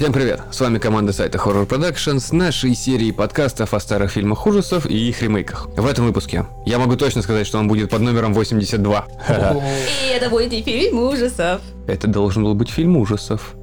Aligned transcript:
Всем 0.00 0.14
привет! 0.14 0.40
С 0.50 0.58
вами 0.58 0.78
команда 0.78 1.12
сайта 1.12 1.36
Horror 1.36 1.68
Productions 1.68 2.20
с 2.20 2.32
нашей 2.32 2.74
серией 2.74 3.12
подкастов 3.12 3.74
о 3.74 3.80
старых 3.80 4.12
фильмах 4.12 4.46
ужасов 4.46 4.86
и 4.86 4.96
их 4.96 5.20
ремейках. 5.20 5.68
В 5.76 5.86
этом 5.86 6.06
выпуске 6.06 6.46
я 6.64 6.78
могу 6.78 6.96
точно 6.96 7.20
сказать, 7.20 7.46
что 7.46 7.58
он 7.58 7.68
будет 7.68 7.90
под 7.90 8.00
номером 8.00 8.32
82. 8.32 9.06
И 9.28 10.16
это 10.16 10.30
будет 10.30 10.52
не 10.52 10.62
фильм 10.62 11.00
ужасов. 11.00 11.60
Это 11.86 12.06
должен 12.06 12.44
был 12.44 12.54
быть 12.54 12.70
фильм 12.70 12.96
ужасов. 12.96 13.54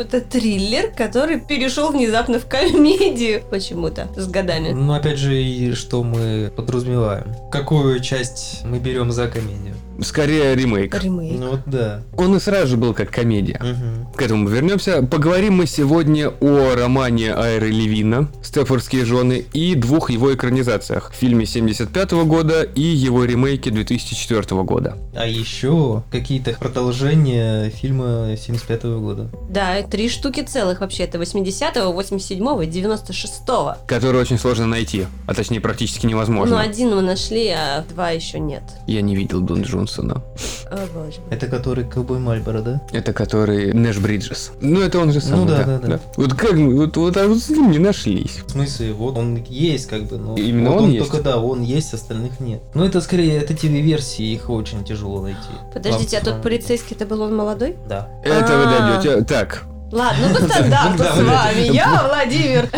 Это 0.00 0.22
триллер, 0.22 0.90
который 0.96 1.38
перешел 1.40 1.92
внезапно 1.92 2.38
в 2.38 2.46
комедию 2.46 3.42
почему-то 3.50 4.08
с 4.16 4.26
годами. 4.26 4.70
Ну, 4.70 4.94
опять 4.94 5.18
же, 5.18 5.40
и 5.40 5.72
что 5.74 6.02
мы 6.02 6.52
подразумеваем? 6.56 7.34
Какую 7.52 8.00
часть 8.00 8.62
мы 8.64 8.78
берем 8.78 9.12
за 9.12 9.28
комедию? 9.28 9.63
Скорее 10.00 10.54
ремейк. 10.54 10.94
Ремейк. 11.02 11.38
Ну 11.38 11.50
вот 11.50 11.60
да. 11.66 12.02
Он 12.16 12.36
и 12.36 12.40
сразу 12.40 12.68
же 12.68 12.76
был 12.76 12.94
как 12.94 13.10
комедия. 13.10 13.60
Мгм. 13.60 14.12
К 14.14 14.22
этому 14.22 14.48
вернемся. 14.48 15.02
Поговорим 15.02 15.54
мы 15.54 15.66
сегодня 15.66 16.28
о 16.28 16.74
романе 16.74 17.34
Айры 17.34 17.70
Левина 17.70 18.28
«Степфордские 18.54 19.04
жены» 19.04 19.44
и 19.52 19.74
двух 19.74 20.10
его 20.10 20.32
экранизациях. 20.32 21.10
В 21.10 21.16
фильме 21.16 21.44
75 21.44 22.12
года 22.24 22.62
и 22.62 22.82
его 22.82 23.24
ремейке 23.24 23.70
2004 23.72 24.62
года. 24.62 24.96
А 25.12 25.26
еще 25.26 26.04
какие-то 26.12 26.52
продолжения 26.52 27.68
фильма 27.70 28.36
75 28.36 28.84
года. 29.00 29.28
Да, 29.50 29.82
три 29.82 30.08
штуки 30.08 30.42
целых 30.42 30.82
вообще. 30.82 31.02
Это 31.02 31.18
80-го, 31.18 32.00
87-го 32.00 32.62
и 32.62 32.68
96-го. 32.68 33.74
Которые 33.88 34.22
очень 34.22 34.38
сложно 34.38 34.66
найти, 34.68 35.06
а 35.26 35.34
точнее 35.34 35.60
практически 35.60 36.06
Ну, 36.06 36.10
невозможно. 36.12 36.60
один 36.60 36.94
мы 36.94 37.02
нашли, 37.02 37.48
а 37.48 37.84
два 37.92 38.10
еще 38.10 38.38
нет. 38.38 38.62
Я 38.86 39.02
не 39.02 39.16
видел 39.16 39.40
Дон 39.40 39.62
Джонсона. 39.62 40.22
О 40.70 40.86
боже. 40.94 41.18
Это 41.30 41.48
который 41.48 41.84
Ковбой 41.84 42.20
Мальборо, 42.20 42.60
да? 42.60 42.80
Это 42.92 43.12
который 43.12 43.72
Нэш 43.72 43.98
Бриджес. 43.98 44.52
Ну, 44.60 44.80
это 44.80 45.00
он 45.00 45.10
же 45.12 45.20
сам. 45.20 45.40
Ну 45.40 45.46
да, 45.46 45.64
да, 45.64 45.78
да. 45.78 46.00
Вот 46.16 46.34
как 46.34 46.52
мы, 46.52 46.76
вот, 46.76 46.96
вот, 46.96 47.16
а 47.16 47.26
вот 47.26 47.38
с 47.38 47.48
ним 47.48 47.72
не 47.72 47.78
нашлись. 47.80 48.43
В 48.46 48.50
смысле, 48.50 48.92
вот 48.92 49.18
он 49.18 49.42
есть 49.48 49.86
как 49.88 50.04
бы, 50.04 50.16
но 50.18 50.36
Именно 50.36 50.70
вот 50.70 50.78
он 50.78 50.84
он, 50.84 50.90
есть? 50.92 51.10
только 51.10 51.22
да, 51.24 51.38
он 51.38 51.62
есть, 51.62 51.92
остальных 51.92 52.38
нет. 52.40 52.62
Ну 52.74 52.84
это 52.84 53.00
скорее, 53.00 53.38
это 53.38 53.54
ТВ-версии, 53.56 54.32
их 54.32 54.48
очень 54.48 54.84
тяжело 54.84 55.20
найти. 55.22 55.38
Подождите, 55.72 56.18
а 56.18 56.24
тот 56.24 56.40
полицейский, 56.42 56.94
это 56.94 57.04
был 57.06 57.22
он 57.22 57.34
молодой? 57.34 57.76
Да. 57.88 58.08
Это 58.24 58.56
вы 58.56 58.64
А. 58.66 59.00
дойдете. 59.02 59.24
Так, 59.24 59.64
Ладно, 59.92 60.28
ну 60.28 60.34
по 60.40 60.52
стандарту 60.52 60.98
Да, 60.98 61.12
с 61.14 61.18
вами. 61.20 61.72
Я 61.72 62.04
Владимир. 62.08 62.68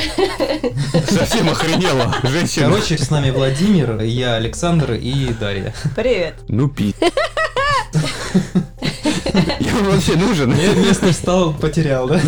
совсем 1.09 1.48
охренела 1.48 2.14
женщина. 2.25 2.69
Короче, 2.69 2.98
с 2.98 3.11
нами 3.11 3.31
Владимир, 3.31 4.00
я 4.03 4.34
Александр 4.34 4.92
и 4.92 5.33
Дарья. 5.41 5.72
Привет. 5.94 6.34
Ну 6.48 6.69
пи. 6.69 6.94
Я 9.60 9.74
вам 9.74 9.84
вообще 9.92 10.16
нужен? 10.16 10.54
Я 10.54 10.74
местный 10.74 11.12
встал, 11.12 11.52
потерял, 11.52 12.08
да? 12.08 12.20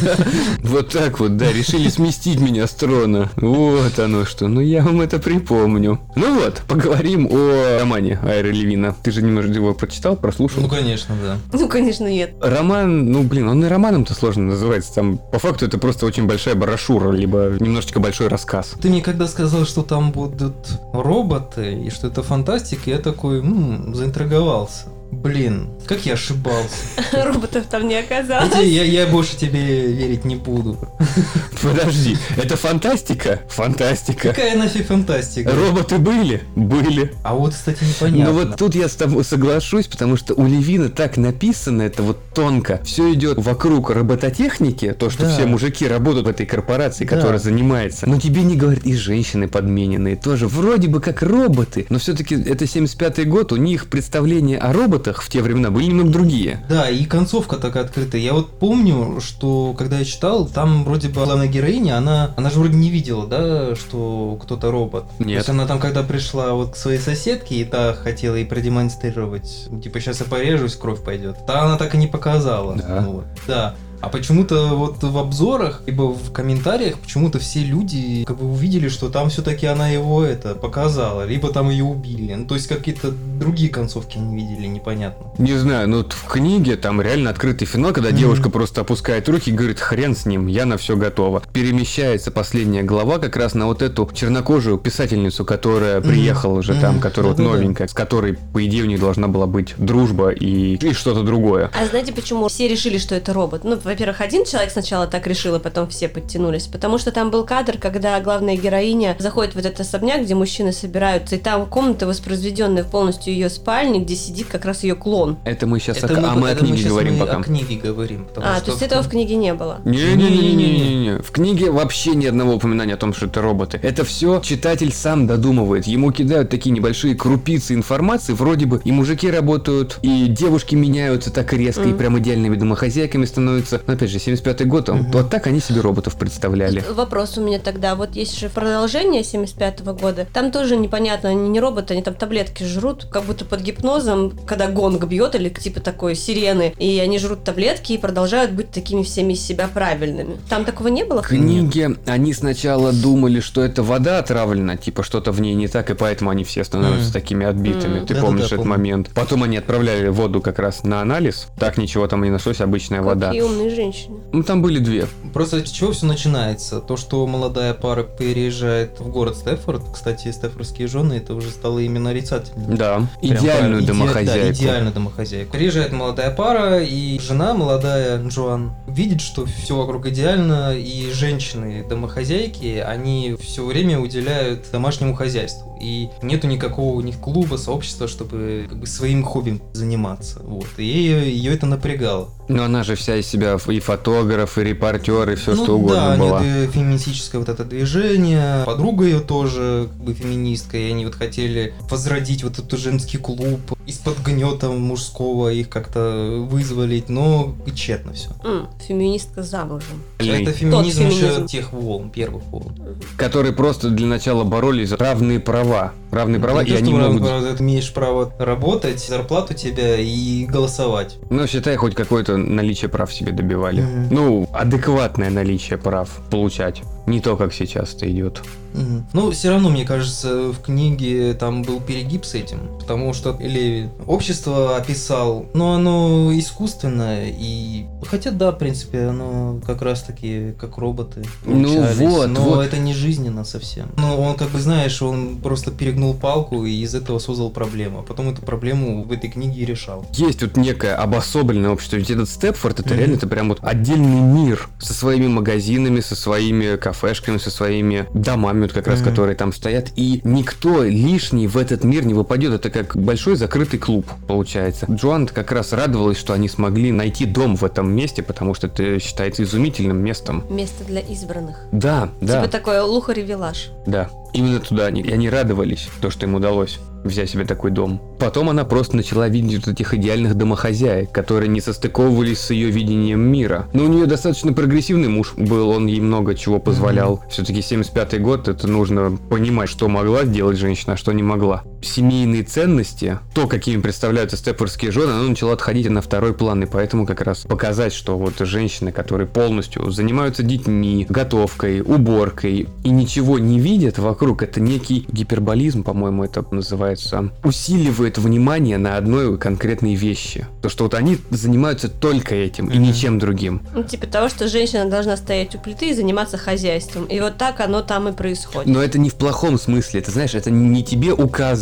Вот 0.62 0.90
так 0.90 1.20
вот, 1.20 1.36
да, 1.36 1.50
решили 1.52 1.88
сместить 1.88 2.40
меня 2.40 2.66
с 2.66 2.72
трона. 2.72 3.30
Вот 3.36 3.98
оно 3.98 4.24
что. 4.24 4.48
Ну 4.48 4.60
я 4.60 4.82
вам 4.82 5.00
это 5.00 5.18
припомню. 5.18 6.00
Ну 6.16 6.40
вот, 6.40 6.62
поговорим 6.68 7.26
о 7.30 7.78
романе 7.80 8.18
Айры 8.22 8.52
Левина. 8.52 8.94
Ты 9.02 9.12
же 9.12 9.22
немножко 9.22 9.52
его 9.52 9.74
прочитал, 9.74 10.16
прослушал? 10.16 10.62
Ну 10.62 10.68
конечно, 10.68 11.14
да. 11.22 11.38
Ну, 11.58 11.68
конечно, 11.68 12.06
нет. 12.06 12.34
Роман, 12.40 13.10
ну 13.10 13.22
блин, 13.22 13.48
он 13.48 13.64
и 13.64 13.68
романом-то 13.68 14.14
сложно 14.14 14.44
называется. 14.44 14.94
Там 14.94 15.18
по 15.18 15.38
факту 15.38 15.64
это 15.66 15.78
просто 15.78 16.06
очень 16.06 16.26
большая 16.26 16.54
брошюра, 16.54 17.10
либо 17.12 17.56
немножечко 17.60 18.00
большой 18.00 18.28
рассказ. 18.28 18.72
Ты 18.80 18.88
мне 18.90 19.00
когда 19.00 19.26
сказал, 19.28 19.64
что 19.64 19.82
там 19.82 20.12
будут 20.12 20.54
роботы 20.92 21.72
и 21.86 21.90
что 21.90 22.08
это 22.08 22.22
фантастика, 22.22 22.90
я 22.90 22.98
такой, 22.98 23.40
м, 23.40 23.94
заинтриговался. 23.94 24.86
Блин, 25.10 25.70
как 25.86 26.04
я 26.04 26.12
ошибался. 26.12 26.68
Роботов 27.12 27.64
там 27.70 27.88
не 27.88 27.96
оказалось. 27.96 28.50
Хотя 28.50 28.60
я, 28.60 28.84
я 28.84 29.06
больше 29.06 29.36
тебе 29.36 29.86
верить 29.90 30.24
не 30.24 30.36
буду. 30.36 30.78
Подожди, 31.62 32.16
это 32.36 32.56
фантастика? 32.56 33.40
Фантастика. 33.48 34.28
Какая 34.28 34.56
нафиг 34.56 34.86
фантастика? 34.86 35.50
Роботы 35.50 35.98
были? 35.98 36.42
Были. 36.54 37.12
А 37.24 37.34
вот, 37.34 37.54
кстати, 37.54 37.82
непонятно. 37.84 38.32
Ну 38.32 38.38
вот 38.38 38.56
тут 38.56 38.74
я 38.74 38.88
с 38.88 38.94
тобой 38.94 39.24
соглашусь, 39.24 39.86
потому 39.86 40.16
что 40.16 40.34
у 40.34 40.46
Левина 40.46 40.88
так 40.90 41.16
написано, 41.16 41.82
это 41.82 42.02
вот 42.02 42.18
тонко. 42.34 42.80
Все 42.84 43.12
идет 43.14 43.38
вокруг 43.38 43.90
робототехники, 43.90 44.92
то, 44.92 45.08
что 45.10 45.24
Да. 45.24 45.34
все 45.34 45.46
мужики 45.46 45.88
работают 45.88 46.26
в 46.26 46.30
этой 46.30 46.46
корпорации, 46.46 47.04
Да. 47.06 47.16
которая 47.16 47.38
занимается. 47.38 48.06
Но 48.08 48.20
тебе 48.20 48.42
не 48.42 48.56
говорят, 48.56 48.84
и 48.84 48.94
женщины 48.94 49.48
подмененные 49.48 50.16
тоже. 50.16 50.46
Вроде 50.46 50.88
бы 50.88 51.00
как 51.00 51.22
роботы, 51.22 51.86
но 51.88 51.98
все-таки 51.98 52.34
это 52.34 52.66
75-й 52.66 53.24
год, 53.24 53.52
у 53.52 53.56
них 53.56 53.86
представления 53.88 54.58
о 54.58 54.72
роботах 54.72 54.97
в 55.04 55.28
те 55.28 55.42
времена 55.42 55.70
были 55.70 55.86
немного 55.86 56.10
другие. 56.10 56.64
Да, 56.68 56.88
и 56.88 57.04
концовка 57.04 57.56
такая 57.56 57.84
открытая. 57.84 58.20
Я 58.20 58.32
вот 58.32 58.58
помню, 58.58 59.20
что 59.20 59.74
когда 59.76 59.98
я 59.98 60.04
читал, 60.04 60.46
там 60.46 60.84
вроде 60.84 61.08
бы 61.08 61.24
главная 61.24 61.46
героиня, 61.46 61.98
она, 61.98 62.32
она 62.36 62.50
же 62.50 62.58
вроде 62.58 62.76
не 62.76 62.90
видела, 62.90 63.26
да, 63.26 63.74
что 63.76 64.38
кто-то 64.42 64.70
робот. 64.70 65.04
То 65.18 65.24
Нет. 65.24 65.38
есть 65.38 65.48
она 65.48 65.66
там, 65.66 65.78
когда 65.78 66.02
пришла 66.02 66.52
вот 66.52 66.74
к 66.74 66.76
своей 66.76 66.98
соседке, 66.98 67.56
и 67.56 67.64
та 67.64 67.94
хотела 67.94 68.36
ей 68.36 68.46
продемонстрировать, 68.46 69.68
типа, 69.82 70.00
сейчас 70.00 70.20
я 70.20 70.26
порежусь, 70.26 70.76
кровь 70.76 71.02
пойдет. 71.02 71.36
Та 71.46 71.62
она 71.62 71.76
так 71.76 71.94
и 71.94 71.98
не 71.98 72.06
показала. 72.06 72.76
Да. 72.76 73.00
Ну 73.00 73.12
вот. 73.12 73.24
Да. 73.46 73.74
А 74.00 74.08
почему-то 74.08 74.68
вот 74.74 75.02
в 75.02 75.18
обзорах, 75.18 75.82
либо 75.86 76.02
в 76.12 76.32
комментариях, 76.32 76.98
почему-то 76.98 77.38
все 77.38 77.60
люди 77.60 78.24
как 78.26 78.38
бы 78.38 78.46
увидели, 78.50 78.88
что 78.88 79.08
там 79.08 79.28
все-таки 79.30 79.66
она 79.66 79.88
его 79.88 80.22
это 80.24 80.54
показала, 80.54 81.26
либо 81.26 81.52
там 81.52 81.68
ее 81.70 81.84
убили. 81.84 82.34
Ну, 82.34 82.46
то 82.46 82.54
есть 82.54 82.68
какие-то 82.68 83.10
другие 83.10 83.70
концовки 83.70 84.18
не 84.18 84.36
видели, 84.36 84.66
непонятно. 84.66 85.26
Не 85.38 85.56
знаю, 85.56 85.88
ну 85.88 85.98
вот 85.98 86.12
в 86.12 86.26
книге 86.28 86.76
там 86.76 87.00
реально 87.02 87.30
открытый 87.30 87.66
финал, 87.66 87.92
когда 87.92 88.10
Мгм. 88.10 88.18
девушка 88.18 88.50
просто 88.50 88.82
опускает 88.82 89.28
руки 89.28 89.50
и 89.50 89.52
говорит, 89.52 89.80
хрен 89.80 90.14
с 90.14 90.26
ним, 90.26 90.46
я 90.46 90.64
на 90.64 90.76
все 90.76 90.96
готова. 90.96 91.42
Перемещается 91.52 92.30
последняя 92.30 92.82
глава 92.82 93.18
как 93.18 93.36
раз 93.36 93.54
на 93.54 93.66
вот 93.66 93.82
эту 93.82 94.08
чернокожую 94.14 94.78
писательницу, 94.78 95.44
которая 95.44 96.00
Мгм. 96.00 96.08
приехала 96.08 96.58
уже 96.58 96.74
там, 96.80 96.94
Мгм. 96.94 97.00
которая 97.02 97.32
вот 97.32 97.38
новенькая, 97.42 97.88
с 97.88 97.92
которой, 97.92 98.38
по 98.52 98.64
идее, 98.64 98.84
у 98.84 98.86
них 98.86 99.00
должна 99.00 99.28
была 99.28 99.46
быть 99.46 99.74
дружба 99.76 100.30
и, 100.30 100.74
и 100.76 100.92
что-то 100.92 101.22
другое. 101.22 101.70
А 101.78 101.86
знаете, 101.86 102.12
почему 102.12 102.48
все 102.48 102.68
решили, 102.68 102.98
что 102.98 103.14
это 103.14 103.32
робот? 103.32 103.64
Ну, 103.64 103.76
во-первых, 103.88 104.20
один 104.20 104.44
человек 104.44 104.70
сначала 104.70 105.06
так 105.06 105.26
решил, 105.26 105.54
а 105.54 105.58
потом 105.58 105.88
все 105.88 106.08
подтянулись. 106.08 106.66
Потому 106.66 106.98
что 106.98 107.10
там 107.10 107.30
был 107.30 107.44
кадр, 107.44 107.78
когда 107.78 108.20
главная 108.20 108.56
героиня 108.56 109.16
заходит 109.18 109.54
в 109.54 109.58
этот 109.58 109.80
особняк, 109.80 110.22
где 110.22 110.34
мужчины 110.34 110.72
собираются, 110.72 111.36
и 111.36 111.38
там 111.38 111.66
комната, 111.66 112.06
воспроизведенная 112.06 112.84
полностью 112.84 113.32
ее 113.32 113.48
спальне, 113.50 114.00
где 114.00 114.14
сидит 114.14 114.46
как 114.48 114.64
раз 114.64 114.82
ее 114.84 114.94
клон. 114.94 115.38
Это 115.44 115.66
мы 115.66 115.80
сейчас 115.80 115.98
Это 115.98 116.14
о, 116.14 116.32
а 116.32 116.34
мы 116.34 116.50
о 116.50 116.54
книге 116.54 116.76
щас 116.78 116.88
говорим 116.88 117.14
мы 117.14 117.26
пока. 117.26 117.38
о 117.38 117.42
книге 117.42 117.76
говорим. 117.76 118.26
А, 118.36 118.56
что 118.56 118.66
то 118.66 118.70
есть 118.72 118.82
этого 118.82 119.02
в 119.02 119.08
книге 119.08 119.36
не 119.36 119.54
было. 119.54 119.80
Не-не-не-не-не-не. 119.84 121.22
В 121.22 121.30
книге 121.30 121.70
вообще 121.70 122.10
ни 122.14 122.26
одного 122.26 122.54
упоминания 122.54 122.94
о 122.94 122.96
том, 122.96 123.14
что 123.14 123.26
это 123.26 123.40
роботы. 123.42 123.80
Это 123.82 124.04
все 124.04 124.40
читатель 124.40 124.92
сам 124.92 125.26
додумывает. 125.26 125.86
Ему 125.86 126.12
кидают 126.12 126.50
такие 126.50 126.70
небольшие 126.70 127.14
крупицы 127.14 127.74
информации, 127.74 128.32
вроде 128.32 128.66
бы 128.66 128.80
и 128.84 128.92
мужики 128.92 129.30
работают, 129.30 129.98
и 130.02 130.26
девушки 130.26 130.74
меняются 130.74 131.30
так 131.32 131.52
резко, 131.52 131.82
и 131.82 131.88
Мгм. 131.88 131.98
прям 131.98 132.18
идеальными 132.18 132.56
домохозяйками 132.56 133.24
становятся. 133.24 133.77
Но 133.86 133.94
опять 133.94 134.10
же, 134.10 134.18
75-й 134.18 134.64
год, 134.64 134.88
он- 134.88 134.98
Мгм. 134.98 135.10
вот 135.12 135.30
так 135.30 135.46
они 135.46 135.60
себе 135.60 135.80
роботов 135.80 136.16
представляли. 136.16 136.84
Вопрос 136.92 137.38
у 137.38 137.42
меня 137.42 137.58
тогда, 137.58 137.94
вот 137.94 138.14
есть 138.16 138.38
же 138.38 138.48
продолжение 138.48 139.22
75 139.24 139.92
года, 139.92 140.26
там 140.32 140.50
тоже 140.50 140.76
непонятно, 140.76 141.30
они 141.30 141.48
не 141.48 141.60
роботы, 141.60 141.94
они 141.94 142.02
там 142.02 142.14
таблетки 142.14 142.64
жрут, 142.64 143.06
как 143.10 143.24
будто 143.24 143.44
под 143.44 143.60
гипнозом, 143.60 144.32
когда 144.46 144.68
гонг 144.68 145.04
бьет 145.06 145.34
или 145.34 145.48
типа 145.48 145.80
такой 145.80 146.14
сирены, 146.14 146.74
и 146.78 146.98
они 146.98 147.18
жрут 147.18 147.44
таблетки 147.44 147.92
и 147.92 147.98
продолжают 147.98 148.52
быть 148.52 148.70
такими 148.70 149.02
всеми 149.02 149.32
из 149.34 149.40
себя 149.44 149.68
правильными. 149.72 150.36
Там 150.48 150.64
такого 150.64 150.88
не 150.88 151.04
было? 151.04 151.22
В 151.22 151.28
книге 151.28 151.96
они 152.06 152.32
сначала 152.34 152.92
думали, 152.92 153.40
что 153.40 153.62
это 153.62 153.82
вода 153.82 154.18
отравлена, 154.18 154.76
типа 154.76 155.02
что-то 155.02 155.32
в 155.32 155.40
ней 155.40 155.54
не 155.54 155.68
так, 155.68 155.90
и 155.90 155.94
поэтому 155.94 156.30
они 156.30 156.44
все 156.44 156.64
становятся 156.64 157.04
Мгм. 157.04 157.12
такими 157.12 157.46
отбитыми. 157.46 157.98
Мгм. 157.98 158.06
Ты 158.06 158.14
Да-да-да, 158.14 158.26
помнишь 158.26 158.44
этот 158.46 158.56
помню. 158.58 158.70
момент? 158.70 159.10
Потом 159.14 159.42
они 159.42 159.56
отправляли 159.56 160.08
воду 160.08 160.40
как 160.40 160.58
раз 160.58 160.84
на 160.84 161.00
анализ. 161.00 161.48
Так 161.58 161.78
ничего 161.78 162.06
там 162.06 162.22
не 162.22 162.30
нашлось, 162.30 162.60
обычная 162.60 163.02
вода. 163.02 163.28
Какие 163.28 163.42
умные 163.68 163.74
женщины. 163.74 164.18
Ну 164.32 164.42
там 164.42 164.62
были 164.62 164.78
две. 164.78 165.06
Просто 165.32 165.64
с 165.64 165.70
чего 165.70 165.92
все 165.92 166.06
начинается? 166.06 166.80
То, 166.80 166.96
что 166.96 167.26
молодая 167.26 167.74
пара 167.74 168.02
переезжает 168.02 168.98
в 168.98 169.08
город 169.08 169.36
Стефорд. 169.36 169.82
Кстати, 169.92 170.30
стефордские 170.32 170.88
жены 170.88 171.14
это 171.14 171.34
уже 171.34 171.50
стало 171.50 171.78
именно 171.78 172.08
нарицательным. 172.08 172.76
Да, 172.76 172.96
Прям 172.96 173.08
идеальную 173.22 173.48
правильно, 173.48 173.78
иде- 173.78 173.86
домохозяйку. 173.86 174.46
Да, 174.46 174.52
идеальную 174.52 174.94
домохозяйку. 174.94 175.52
Приезжает 175.52 175.92
молодая 175.92 176.30
пара, 176.30 176.82
и 176.82 177.18
жена 177.20 177.54
молодая, 177.54 178.22
Джоан, 178.26 178.72
видит, 178.86 179.20
что 179.20 179.46
все 179.46 179.76
вокруг 179.76 180.06
идеально, 180.06 180.76
и 180.76 181.10
женщины 181.12 181.84
домохозяйки, 181.88 182.82
они 182.86 183.36
все 183.40 183.64
время 183.64 183.98
уделяют 183.98 184.66
домашнему 184.72 185.14
хозяйству. 185.14 185.76
И 185.80 186.08
нету 186.22 186.46
никакого 186.46 186.94
у 186.96 187.00
них 187.00 187.18
клуба, 187.18 187.56
сообщества, 187.56 188.08
чтобы 188.08 188.66
как 188.68 188.78
бы, 188.78 188.86
своим 188.86 189.22
хобби 189.22 189.60
заниматься. 189.72 190.40
Вот. 190.42 190.66
И 190.78 190.84
ее, 190.84 191.30
ее 191.32 191.54
это 191.54 191.66
напрягало. 191.66 192.30
Но 192.48 192.64
она 192.64 192.82
же 192.82 192.94
вся 192.94 193.16
из 193.16 193.26
себя 193.26 193.58
и 193.68 193.80
фотограф, 193.80 194.58
и 194.58 194.64
репортер, 194.64 195.30
и 195.30 195.34
все 195.34 195.54
Ну 195.54 195.64
что 195.64 195.76
угодно 195.76 195.96
да, 195.96 196.16
была. 196.16 196.42
нет, 196.42 196.68
э, 196.68 196.72
феминистическое 196.72 197.38
вот 197.38 197.48
это 197.48 197.64
движение. 197.64 198.64
Подруга 198.64 199.04
ее 199.04 199.20
тоже 199.20 199.88
как 199.90 200.02
бы 200.02 200.14
феминистка, 200.14 200.78
и 200.78 200.90
они 200.90 201.04
вот 201.04 201.14
хотели 201.14 201.74
возродить 201.90 202.42
вот 202.44 202.58
этот 202.58 202.78
женский 202.78 203.18
клуб. 203.18 203.60
Из-под 203.88 204.18
гнета 204.20 204.68
мужского 204.68 205.48
их 205.50 205.70
как-то 205.70 206.46
вызволить, 206.48 207.08
но 207.08 207.54
тщетно 207.74 208.12
все. 208.12 208.28
М, 208.44 208.68
Феминистка 208.86 209.42
замужем. 209.42 210.02
Это 210.18 210.52
феминизм 210.52 211.04
Тот 211.04 211.12
еще 211.12 211.46
тех 211.46 211.72
волн, 211.72 212.10
первых 212.10 212.42
волн. 212.44 212.74
Которые 213.16 213.54
просто 213.54 213.88
для 213.88 214.06
начала 214.06 214.44
боролись 214.44 214.90
за 214.90 214.98
равные 214.98 215.40
права. 215.40 215.92
Равные 216.10 216.38
права, 216.40 216.64
Не 216.64 216.70
и 216.72 216.74
они 216.74 216.92
могут... 216.92 217.22
право, 217.22 217.54
Ты 217.54 217.62
имеешь 217.62 217.92
право 217.92 218.32
работать, 218.38 219.00
зарплату 219.00 219.54
тебя 219.54 219.96
и 219.96 220.44
голосовать. 220.44 221.16
Ну, 221.30 221.46
считай, 221.46 221.76
хоть 221.76 221.94
какое-то 221.94 222.36
наличие 222.36 222.90
прав 222.90 223.12
себе 223.12 223.32
добивали. 223.32 223.80
Ну, 224.10 224.48
адекватное 224.52 225.30
наличие 225.30 225.78
прав 225.78 226.10
получать. 226.30 226.82
Не 227.08 227.20
то, 227.20 227.36
как 227.36 227.52
сейчас 227.52 227.94
это 227.94 228.10
идет. 228.10 228.42
Мгм. 228.74 229.06
Ну, 229.14 229.30
все 229.30 229.48
равно, 229.50 229.70
мне 229.70 229.84
кажется, 229.86 230.52
в 230.52 230.60
книге 230.60 231.32
там 231.32 231.62
был 231.62 231.80
перегиб 231.80 232.24
с 232.26 232.34
этим, 232.34 232.58
потому 232.78 233.14
что 233.14 233.34
Леви 233.40 233.88
общество 234.06 234.76
описал, 234.76 235.46
но 235.54 235.72
оно 235.74 236.30
искусственное, 236.38 237.32
и... 237.36 237.86
Хотя, 238.06 238.30
да, 238.30 238.52
в 238.52 238.58
принципе, 238.58 239.06
оно 239.06 239.58
как 239.66 239.80
раз-таки 239.82 240.52
как 240.60 240.76
роботы 240.76 241.24
Ну 241.46 241.80
вот, 241.94 242.28
но 242.28 242.40
вот. 242.42 242.66
это 242.66 242.76
не 242.78 242.92
жизненно 242.92 243.44
совсем. 243.44 243.88
Ну, 243.96 244.20
он, 244.20 244.36
как 244.36 244.50
бы, 244.50 244.60
знаешь, 244.60 245.00
он 245.00 245.38
просто 245.38 245.70
перегнул 245.70 246.12
палку 246.14 246.64
и 246.66 246.72
из 246.82 246.94
этого 246.94 247.18
создал 247.18 247.50
проблему, 247.50 248.00
а 248.00 248.02
потом 248.02 248.28
эту 248.28 248.42
проблему 248.42 249.02
в 249.02 249.12
этой 249.12 249.30
книге 249.30 249.62
и 249.62 249.64
решал. 249.64 250.06
Есть 250.12 250.42
вот 250.42 250.56
некое 250.58 250.94
обособленное 250.94 251.70
общество. 251.70 251.96
Ведь 251.96 252.10
этот 252.10 252.28
Степфорд, 252.28 252.80
это 252.80 252.90
Мгм. 252.90 252.98
реально 252.98 253.14
это 253.16 253.26
прям 253.26 253.48
вот 253.48 253.58
отдельный 253.62 254.20
мир 254.20 254.68
со 254.78 254.92
своими 254.92 255.26
магазинами, 255.26 256.00
со 256.00 256.14
своими 256.14 256.76
кафешками, 256.98 257.38
со 257.38 257.50
своими 257.50 258.06
домами, 258.14 258.62
вот 258.62 258.72
как 258.72 258.86
раз, 258.86 259.00
Мгм. 259.00 259.10
которые 259.10 259.36
там 259.36 259.52
стоят. 259.52 259.90
И 259.96 260.20
никто 260.24 260.82
лишний 260.82 261.46
в 261.46 261.56
этот 261.56 261.84
мир 261.84 262.04
не 262.04 262.14
выпадет. 262.14 262.52
Это 262.52 262.70
как 262.70 262.96
большой 262.96 263.36
закрытый 263.36 263.78
клуб, 263.78 264.06
получается. 264.26 264.86
Джоан 264.90 265.26
как 265.28 265.52
раз 265.52 265.72
радовалась, 265.72 266.18
что 266.18 266.32
они 266.32 266.48
смогли 266.48 266.92
найти 266.92 267.24
дом 267.24 267.56
в 267.56 267.64
этом 267.64 267.90
месте, 267.94 268.22
потому 268.22 268.54
что 268.54 268.66
это 268.66 268.98
считается 269.00 269.42
изумительным 269.42 269.98
местом. 269.98 270.44
Место 270.50 270.84
для 270.84 271.00
избранных. 271.00 271.58
Да, 271.72 272.10
да, 272.20 272.40
Типа 272.42 272.50
такой 272.50 272.80
лухари-вилаж. 272.80 273.70
да. 273.86 274.10
Именно 274.32 274.60
туда 274.60 274.86
они, 274.86 275.00
и 275.02 275.10
они 275.10 275.30
радовались, 275.30 275.88
то, 276.00 276.10
что 276.10 276.26
им 276.26 276.34
удалось 276.34 276.78
взять 277.04 277.30
себе 277.30 277.44
такой 277.44 277.70
дом. 277.70 278.00
Потом 278.18 278.50
она 278.50 278.64
просто 278.64 278.96
начала 278.96 279.28
видеть 279.28 279.66
вот 279.66 279.74
этих 279.74 279.94
идеальных 279.94 280.34
домохозяек, 280.34 281.10
которые 281.12 281.48
не 281.48 281.60
состыковывались 281.60 282.40
с 282.40 282.50
ее 282.50 282.70
видением 282.70 283.20
мира. 283.20 283.68
Но 283.72 283.84
у 283.84 283.88
нее 283.88 284.06
достаточно 284.06 284.52
прогрессивный 284.52 285.08
муж 285.08 285.34
был, 285.36 285.70
он 285.70 285.86
ей 285.86 286.00
много 286.00 286.34
чего 286.34 286.58
позволял. 286.58 287.22
Все-таки 287.30 287.60
75-й 287.60 288.18
год, 288.18 288.48
это 288.48 288.66
нужно 288.66 289.16
понимать, 289.30 289.68
что 289.68 289.88
могла 289.88 290.24
сделать 290.24 290.58
женщина, 290.58 290.94
а 290.94 290.96
что 290.96 291.12
не 291.12 291.22
могла. 291.22 291.62
Семейные 291.80 292.42
ценности, 292.42 293.18
то, 293.34 293.46
какими 293.46 293.80
представляются 293.80 294.36
степфордские 294.36 294.90
жены, 294.90 295.12
она 295.12 295.22
начала 295.22 295.52
отходить 295.52 295.88
на 295.88 296.02
второй 296.02 296.34
план, 296.34 296.62
и 296.62 296.66
поэтому 296.66 297.06
как 297.06 297.20
раз 297.20 297.40
показать, 297.40 297.92
что 297.92 298.18
вот 298.18 298.38
женщины, 298.38 298.92
которые 298.92 299.26
полностью 299.26 299.90
занимаются 299.90 300.42
детьми, 300.42 301.06
готовкой, 301.08 301.80
уборкой 301.80 302.68
и 302.84 302.90
ничего 302.90 303.38
не 303.38 303.60
видят 303.60 303.98
вокруг, 303.98 304.42
это 304.42 304.60
некий 304.60 305.06
гиперболизм, 305.08 305.82
по-моему, 305.82 306.24
это 306.24 306.44
называется, 306.50 307.30
усиливает 307.44 308.18
внимание 308.18 308.78
на 308.78 308.96
одной 308.96 309.38
конкретной 309.38 309.94
вещи. 309.94 310.46
То, 310.62 310.68
что 310.68 310.84
вот 310.84 310.94
они 310.94 311.18
занимаются 311.30 311.88
только 311.88 312.34
этим 312.34 312.66
и 312.66 312.78
ничем 312.78 313.18
другим. 313.18 313.62
Ну, 313.74 313.82
типа 313.82 314.06
того, 314.06 314.28
что 314.28 314.48
женщина 314.48 314.88
должна 314.88 315.16
стоять 315.16 315.54
у 315.54 315.58
плиты 315.58 315.90
и 315.90 315.94
заниматься 315.94 316.38
хозяйством. 316.38 317.04
И 317.04 317.20
вот 317.20 317.36
так 317.38 317.60
оно 317.60 317.82
там 317.82 318.08
и 318.08 318.12
происходит. 318.12 318.66
Но 318.72 318.82
это 318.82 318.98
не 318.98 319.10
в 319.10 319.14
плохом 319.14 319.58
смысле, 319.58 320.00
ты 320.00 320.10
знаешь, 320.10 320.34
это 320.34 320.50
не 320.50 320.82
тебе 320.82 321.12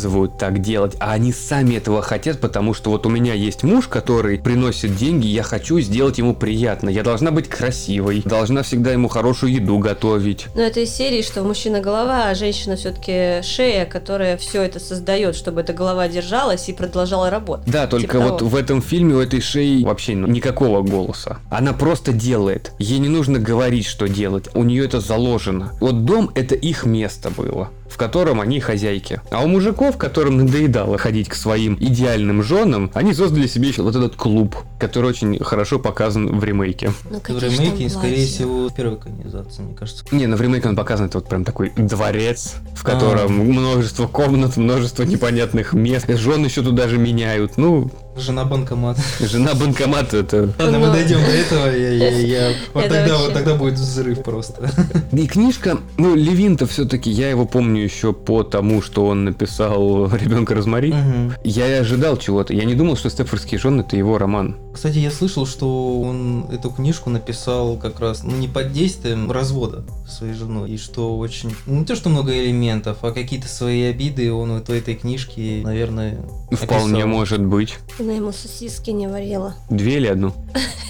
указывают 0.06 0.38
так 0.38 0.60
делать, 0.60 0.96
а 1.00 1.12
они 1.12 1.32
сами 1.32 1.74
этого 1.74 2.02
хотят, 2.02 2.40
потому 2.40 2.74
что 2.74 2.90
вот 2.90 3.06
у 3.06 3.08
меня 3.08 3.34
есть 3.34 3.64
муж, 3.64 3.88
который 3.88 4.38
приносит 4.38 4.96
деньги, 4.96 5.26
я 5.26 5.42
хочу 5.42 5.80
сделать 5.80 6.18
ему 6.18 6.34
приятно, 6.34 6.88
я 6.88 7.02
должна 7.02 7.30
быть 7.30 7.48
красивой, 7.48 8.22
должна 8.24 8.62
всегда 8.62 8.92
ему 8.92 9.08
хорошую 9.08 9.52
еду 9.52 9.78
готовить. 9.78 10.46
Но 10.54 10.62
это 10.62 10.80
из 10.80 10.90
серии, 10.90 11.22
что 11.22 11.42
мужчина 11.42 11.80
голова, 11.80 12.28
а 12.28 12.34
женщина 12.34 12.76
все-таки 12.76 13.42
шея, 13.42 13.84
которая 13.84 14.36
все 14.36 14.62
это 14.62 14.78
создает, 14.78 15.34
чтобы 15.34 15.60
эта 15.60 15.72
голова 15.72 16.08
держалась 16.08 16.68
и 16.68 16.72
продолжала 16.72 17.30
работать. 17.30 17.66
Да, 17.66 17.86
только 17.86 18.18
Типа 18.18 18.20
вот 18.20 18.38
того. 18.38 18.50
в 18.50 18.56
этом 18.56 18.80
фильме 18.82 19.14
у 19.14 19.20
этой 19.20 19.40
шеи 19.40 19.82
вообще 19.82 20.14
никакого 20.14 20.82
голоса. 20.82 21.38
Она 21.50 21.72
просто 21.72 22.12
делает. 22.12 22.72
Ей 22.78 22.98
не 22.98 23.08
нужно 23.08 23.38
говорить, 23.38 23.86
что 23.86 24.08
делать. 24.08 24.48
У 24.54 24.62
нее 24.62 24.84
это 24.84 25.00
заложено. 25.00 25.72
Вот 25.80 26.04
дом 26.04 26.30
это 26.34 26.54
их 26.54 26.84
место 26.84 27.30
было 27.30 27.70
в 27.96 27.98
котором 27.98 28.42
они 28.42 28.60
хозяйки. 28.60 29.22
А 29.30 29.42
у 29.42 29.48
мужиков, 29.48 29.96
которым 29.96 30.36
надоедало 30.36 30.98
ходить 30.98 31.30
к 31.30 31.34
своим 31.34 31.78
идеальным 31.80 32.42
женам, 32.42 32.90
они 32.92 33.14
создали 33.14 33.46
себе 33.46 33.68
еще 33.68 33.80
вот 33.80 33.96
этот 33.96 34.16
клуб, 34.16 34.54
который 34.78 35.08
очень 35.08 35.42
хорошо 35.42 35.78
показан 35.78 36.38
в 36.38 36.44
ремейке. 36.44 36.92
Ну, 37.10 37.20
В 37.20 37.22
какие 37.22 37.48
ж 37.48 37.58
ремейке, 37.58 37.88
скорее 37.88 38.26
всего, 38.26 38.68
в 38.68 38.74
первой 38.74 38.96
экранизации, 38.96 39.62
мне 39.62 39.74
кажется. 39.74 40.04
Не, 40.10 40.26
на 40.26 40.36
в 40.36 40.42
ремейке 40.42 40.68
он 40.68 40.76
показан, 40.76 41.06
это 41.06 41.20
вот 41.20 41.28
прям 41.30 41.42
такой 41.42 41.72
дворец, 41.74 42.56
в 42.74 42.84
А. 42.86 42.90
котором 42.90 43.32
множество 43.32 44.06
комнат, 44.06 44.58
множество 44.58 45.02
непонятных 45.02 45.72
мест. 45.72 46.06
Жен 46.06 46.44
еще 46.44 46.60
туда 46.60 46.88
же 46.88 46.98
меняют. 46.98 47.56
Ну, 47.56 47.90
Жена 48.16 48.44
банкомат. 48.44 48.96
жена 49.20 49.54
банкомат 49.54 50.14
это... 50.14 50.50
Ладно, 50.58 50.78
мы 50.78 50.86
Ну. 50.86 50.92
дойдем 50.92 51.18
до 51.20 51.30
этого, 51.30 51.66
я, 51.66 51.90
я, 51.92 52.08
я- 52.10 52.52
вот 52.72 52.84
Это 52.84 52.94
тогда, 52.94 53.12
вообще. 53.12 53.24
вот 53.26 53.34
тогда 53.34 53.54
будет 53.54 53.74
взрыв 53.74 54.22
просто. 54.22 54.70
И 55.12 55.26
книжка, 55.26 55.78
ну, 55.98 56.14
Левин-то 56.14 56.66
все-таки, 56.66 57.10
я 57.10 57.28
его 57.30 57.44
помню 57.46 57.82
еще 57.82 58.12
по 58.12 58.42
тому, 58.42 58.80
что 58.82 59.06
он 59.06 59.24
написал 59.24 60.08
«Ребенка 60.14 60.54
Розмари». 60.54 60.92
Мгм. 60.92 61.34
Я 61.44 61.68
и 61.68 61.72
ожидал 61.80 62.16
чего-то. 62.16 62.54
Я 62.54 62.64
не 62.64 62.74
думал, 62.74 62.96
что 62.96 63.10
«Стефордские 63.10 63.60
жены»— 63.60 63.80
это 63.86 63.96
его 63.96 64.16
роман. 64.18 64.56
Кстати, 64.74 64.98
я 64.98 65.10
слышал, 65.10 65.46
что 65.46 66.00
он 66.00 66.46
эту 66.52 66.70
книжку 66.70 67.10
написал 67.10 67.76
как 67.76 68.00
раз, 68.00 68.22
ну, 68.22 68.36
не 68.36 68.48
под 68.48 68.72
действием 68.72 69.30
развода 69.30 69.84
своей 70.08 70.34
женой, 70.34 70.70
и 70.70 70.78
что 70.78 71.16
очень, 71.18 71.54
ну, 71.66 71.80
не 71.80 71.84
то, 71.84 71.96
что 71.96 72.08
много 72.10 72.32
элементов, 72.32 72.98
а 73.02 73.12
какие-то 73.12 73.48
свои 73.48 73.82
обиды 73.84 74.32
он 74.32 74.52
вот 74.52 74.68
в 74.68 74.72
этой 74.72 74.94
книжке, 74.94 75.60
наверное, 75.64 76.18
Вполне 76.50 77.02
описал. 77.02 77.08
может 77.08 77.44
быть. 77.44 77.76
Она 78.06 78.14
ему 78.14 78.30
сосиски 78.30 78.90
не 78.90 79.08
варила. 79.08 79.56
Две 79.68 79.96
или 79.96 80.06
одну? 80.06 80.32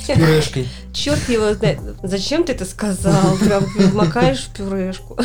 с 0.05 0.07
пюрешкой. 0.07 0.69
Черт 0.93 1.27
его 1.31 1.55
знает. 1.55 1.79
Зачем 2.03 2.45
ты 2.45 2.53
это 2.53 2.67
сказал? 2.67 3.39
Прям 3.39 3.65
макаешь 3.95 4.41
в 4.41 4.49
пюрешку. 4.51 5.19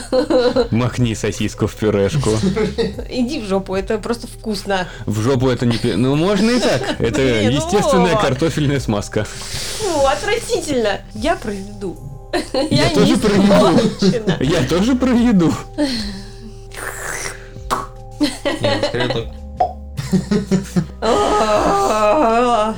Махни 0.71 1.15
сосиску 1.15 1.67
в 1.67 1.75
пюрешку. 1.75 2.29
Иди 3.09 3.41
в 3.41 3.43
жопу, 3.43 3.75
это 3.75 3.97
просто 3.97 4.27
вкусно. 4.27 4.87
В 5.05 5.19
жопу 5.19 5.49
это 5.49 5.65
не... 5.65 5.77
Ну, 5.97 6.15
можно 6.15 6.51
и 6.51 6.61
так. 6.61 6.81
Это 7.01 7.17
Блин, 7.17 7.51
естественная 7.51 8.15
картофельная 8.15 8.79
смазка. 8.79 9.25
Фу, 9.79 10.05
отвратительно. 10.07 11.01
Я 11.13 11.35
про 11.35 11.51
еду. 11.51 11.97
Я 12.69 12.89
тоже 12.91 13.17
про 13.17 13.33
еду. 13.33 13.79
испорчена. 13.81 14.37
Я 14.39 14.63
тоже 14.65 14.95
про 14.95 15.11
еду. 15.13 15.53
Нет, 18.61 18.85
скорее 18.87 19.07
так. 19.09 19.40
А, 21.01 22.70